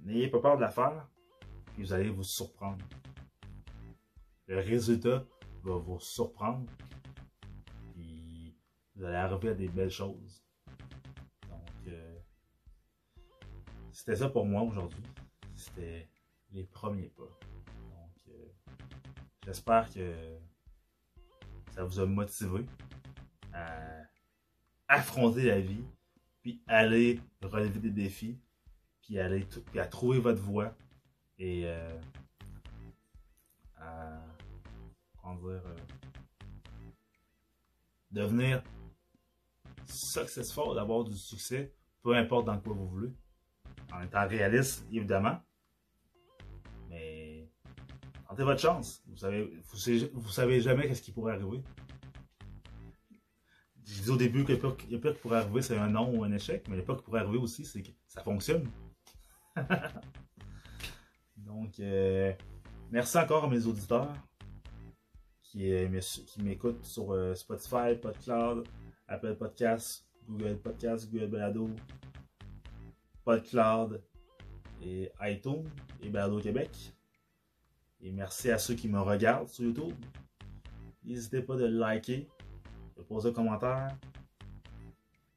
N'ayez 0.00 0.28
pas 0.28 0.40
peur 0.40 0.56
de 0.56 0.60
la 0.60 0.70
faire, 0.70 1.08
puis 1.72 1.84
vous 1.84 1.92
allez 1.94 2.10
vous 2.10 2.22
surprendre. 2.22 2.84
Le 4.50 4.58
résultat 4.58 5.24
va 5.62 5.76
vous 5.76 6.00
surprendre, 6.00 6.68
puis 7.94 8.52
vous 8.96 9.04
allez 9.04 9.14
arriver 9.14 9.50
à 9.50 9.54
des 9.54 9.68
belles 9.68 9.92
choses. 9.92 10.44
Donc, 11.48 11.86
euh, 11.86 12.18
c'était 13.92 14.16
ça 14.16 14.28
pour 14.28 14.44
moi 14.44 14.62
aujourd'hui. 14.62 15.04
C'était 15.54 16.08
les 16.50 16.64
premiers 16.64 17.10
pas. 17.10 17.38
J'espère 19.44 19.88
que 19.94 20.12
ça 21.70 21.84
vous 21.84 22.00
a 22.00 22.06
motivé 22.06 22.66
à 23.52 24.00
affronter 24.88 25.44
la 25.44 25.60
vie, 25.60 25.84
puis 26.42 26.60
aller 26.66 27.20
relever 27.40 27.78
des 27.78 27.90
défis, 27.90 28.36
puis, 29.00 29.20
aller 29.20 29.46
puis 29.66 29.78
à 29.78 29.86
trouver 29.86 30.18
votre 30.18 30.42
voie 30.42 30.76
et 31.38 31.62
euh, 31.66 32.00
à 33.76 34.29
euh, 35.26 35.60
devenir 38.10 38.62
successful, 39.86 40.74
d'avoir 40.74 41.04
du 41.04 41.16
succès, 41.16 41.74
peu 42.02 42.14
importe 42.14 42.46
dans 42.46 42.58
quoi 42.58 42.74
vous 42.74 42.88
voulez, 42.88 43.12
en 43.92 44.02
étant 44.02 44.26
réaliste 44.26 44.86
évidemment, 44.92 45.40
Tentez 48.30 48.44
votre 48.44 48.60
chance. 48.60 49.02
Vous 49.08 49.16
savez, 49.16 49.52
vous, 50.12 50.30
savez 50.30 50.60
jamais 50.60 50.94
ce 50.94 51.02
qui 51.02 51.10
pourrait 51.10 51.32
arriver. 51.34 51.64
Je 53.84 53.94
disais 53.94 54.10
au 54.10 54.16
début 54.16 54.44
qu'il 54.44 54.54
y 54.54 54.94
a 54.94 54.98
pire 55.00 55.14
qui 55.14 55.20
pourrait 55.20 55.38
arriver, 55.38 55.62
c'est 55.62 55.76
un 55.76 55.88
non 55.88 56.16
ou 56.16 56.22
un 56.22 56.30
échec, 56.30 56.68
mais 56.68 56.78
a 56.78 56.82
pire 56.82 56.96
qui 56.96 57.02
pourrait 57.02 57.22
arriver 57.22 57.38
aussi, 57.38 57.64
c'est 57.64 57.82
que 57.82 57.90
ça 58.06 58.22
fonctionne. 58.22 58.70
Donc, 61.38 61.80
euh, 61.80 62.32
merci 62.92 63.18
encore 63.18 63.46
à 63.46 63.48
mes 63.48 63.66
auditeurs 63.66 64.12
qui, 65.50 65.72
euh, 65.72 66.00
qui 66.26 66.42
m'écoutent 66.42 66.84
sur 66.84 67.12
euh, 67.12 67.34
Spotify, 67.34 67.96
PodCloud, 68.00 68.68
Apple 69.08 69.34
Podcasts, 69.34 70.06
Google 70.28 70.56
Podcasts, 70.58 71.10
Google 71.10 71.26
Balado, 71.26 71.70
PodCloud 73.24 74.00
et 74.80 75.10
iTunes 75.22 75.68
et 76.02 76.08
Balado 76.08 76.38
Québec. 76.40 76.70
Et 78.00 78.12
merci 78.12 78.50
à 78.50 78.58
ceux 78.58 78.74
qui 78.74 78.88
me 78.88 79.00
regardent 79.00 79.48
sur 79.48 79.64
YouTube. 79.64 79.92
N'hésitez 81.02 81.42
pas 81.42 81.56
de 81.56 81.66
liker, 81.66 82.28
de 82.96 83.02
poser 83.02 83.30
un 83.30 83.32
commentaire, 83.32 83.88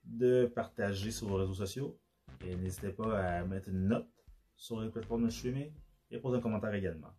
de 0.05 0.45
partager 0.45 1.09
sur 1.09 1.27
vos 1.27 1.37
réseaux 1.37 1.55
sociaux. 1.55 1.97
Et 2.45 2.55
n'hésitez 2.55 2.89
pas 2.89 3.19
à 3.19 3.43
mettre 3.45 3.69
une 3.69 3.87
note 3.87 4.07
sur 4.55 4.79
les 4.79 4.89
plateformes 4.89 5.25
de 5.25 5.29
streaming 5.29 5.71
et 6.11 6.19
poser 6.19 6.37
un 6.37 6.41
commentaire 6.41 6.73
également. 6.73 7.13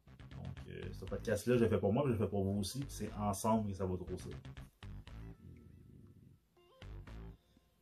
Ce 0.92 1.04
podcast-là, 1.04 1.56
je 1.56 1.64
l'ai 1.64 1.68
fait 1.68 1.78
pour 1.78 1.92
moi, 1.92 2.02
mais 2.04 2.12
je 2.12 2.18
le 2.18 2.24
fais 2.24 2.30
pour 2.30 2.44
vous 2.44 2.60
aussi. 2.60 2.84
C'est 2.88 3.12
ensemble 3.14 3.70
que 3.70 3.76
ça 3.76 3.86
va 3.86 3.94
grossir. 3.94 4.32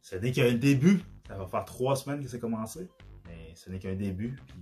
Ce 0.00 0.16
n'est 0.16 0.32
qu'un 0.32 0.54
début. 0.54 1.00
Ça 1.26 1.36
va 1.36 1.46
faire 1.46 1.64
trois 1.64 1.96
semaines 1.96 2.22
que 2.22 2.28
c'est 2.28 2.40
commencé. 2.40 2.88
Mais 3.26 3.54
ce 3.54 3.70
n'est 3.70 3.78
qu'un 3.78 3.94
début. 3.94 4.36
Puis 4.46 4.60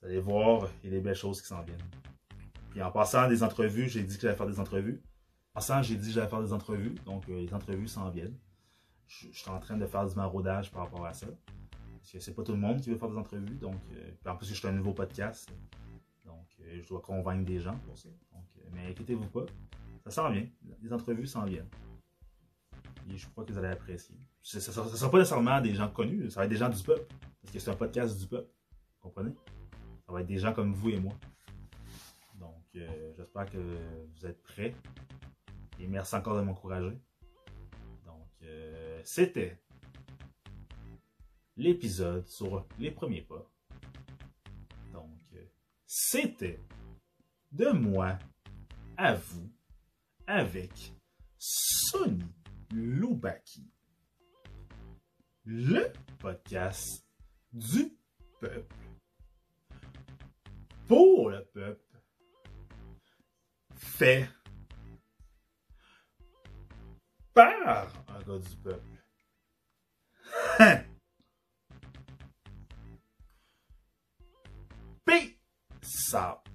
vous 0.00 0.06
allez 0.06 0.20
voir, 0.20 0.68
il 0.82 0.90
y 0.90 0.92
a 0.92 0.96
des 0.96 1.00
belles 1.00 1.16
choses 1.16 1.40
qui 1.40 1.46
s'en 1.46 1.62
viennent. 1.62 1.78
Puis 2.70 2.82
en 2.82 2.90
passant 2.90 3.28
des 3.28 3.42
entrevues, 3.42 3.88
j'ai 3.88 4.02
dit 4.02 4.16
que 4.16 4.22
j'allais 4.22 4.36
faire 4.36 4.46
des 4.46 4.60
entrevues. 4.60 5.02
En 5.54 5.60
passant, 5.60 5.82
j'ai 5.82 5.96
dit 5.96 6.08
que 6.08 6.14
j'allais 6.14 6.28
faire 6.28 6.42
des 6.42 6.52
entrevues. 6.52 6.94
Donc, 7.04 7.28
euh, 7.28 7.40
les 7.40 7.52
entrevues 7.52 7.88
s'en 7.88 8.10
viennent. 8.10 8.36
Je, 9.06 9.28
suis 9.30 9.50
en 9.50 9.58
train 9.58 9.76
de 9.76 9.86
faire 9.86 10.06
du 10.06 10.14
maraudage 10.16 10.70
par 10.70 10.84
rapport 10.84 11.04
à 11.04 11.12
ça. 11.12 11.26
Parce 11.98 12.12
que 12.12 12.18
c'est 12.20 12.34
pas 12.34 12.42
tout 12.42 12.52
le 12.52 12.58
monde 12.58 12.80
qui 12.80 12.90
veut 12.90 12.96
faire 12.96 13.10
des 13.10 13.18
entrevues. 13.18 13.56
Donc, 13.56 13.76
euh, 13.92 14.30
en 14.30 14.36
plus, 14.36 14.48
je 14.48 14.54
suis 14.54 14.66
un 14.66 14.72
nouveau 14.72 14.92
podcast. 14.92 15.52
Euh, 16.62 16.80
je 16.82 16.88
dois 16.88 17.00
convaincre 17.00 17.44
des 17.44 17.60
gens 17.60 17.76
pour 17.78 17.96
ça. 17.96 18.08
Donc, 18.32 18.44
mais 18.72 18.90
inquiétez-vous 18.90 19.28
pas. 19.28 19.46
Ça 20.04 20.10
s'en 20.10 20.30
vient. 20.30 20.46
Les 20.82 20.92
entrevues 20.92 21.26
s'en 21.26 21.44
viennent. 21.44 21.68
Et 23.10 23.16
je 23.16 23.28
crois 23.28 23.44
que 23.44 23.52
vous 23.52 23.58
allez 23.58 23.68
apprécier. 23.68 24.16
Ça 24.42 24.58
ne 24.58 24.62
sera 24.88 25.10
pas 25.10 25.18
nécessairement 25.18 25.60
des 25.60 25.74
gens 25.74 25.88
connus. 25.88 26.30
Ça 26.30 26.40
va 26.40 26.44
être 26.44 26.50
des 26.50 26.56
gens 26.56 26.68
du 26.68 26.82
peuple. 26.82 27.06
Parce 27.40 27.52
que 27.52 27.58
c'est 27.58 27.70
un 27.70 27.76
podcast 27.76 28.18
du 28.18 28.26
peuple. 28.26 28.48
Vous 28.94 29.08
comprenez? 29.08 29.34
ça 30.06 30.12
va 30.12 30.20
être 30.20 30.26
des 30.26 30.38
gens 30.38 30.52
comme 30.52 30.72
vous 30.72 30.90
et 30.90 31.00
moi. 31.00 31.12
Donc, 32.34 32.64
euh, 32.76 33.12
j'espère 33.16 33.46
que 33.46 33.58
vous 33.58 34.26
êtes 34.26 34.42
prêts. 34.42 34.74
Et 35.78 35.86
merci 35.86 36.14
encore 36.14 36.36
de 36.36 36.42
m'encourager. 36.42 36.98
Donc, 38.04 38.28
euh, 38.42 39.00
c'était 39.04 39.58
l'épisode 41.56 42.26
sur 42.26 42.66
les 42.78 42.90
premiers 42.90 43.22
pas. 43.22 43.48
C'était 45.94 46.58
de 47.50 47.68
moi 47.68 48.18
à 48.96 49.12
vous 49.12 49.52
avec 50.26 50.94
Sonny 51.36 52.34
Loubaki, 52.72 53.70
le 55.44 55.92
podcast 56.18 57.06
du 57.52 57.94
peuple 58.40 58.74
pour 60.88 61.28
le 61.28 61.44
peuple, 61.44 62.00
fait 63.74 64.30
par 67.34 67.92
un 68.08 68.22
gars 68.22 68.38
du 68.38 68.56
peuple. 68.56 69.04
Sop. 75.82 76.51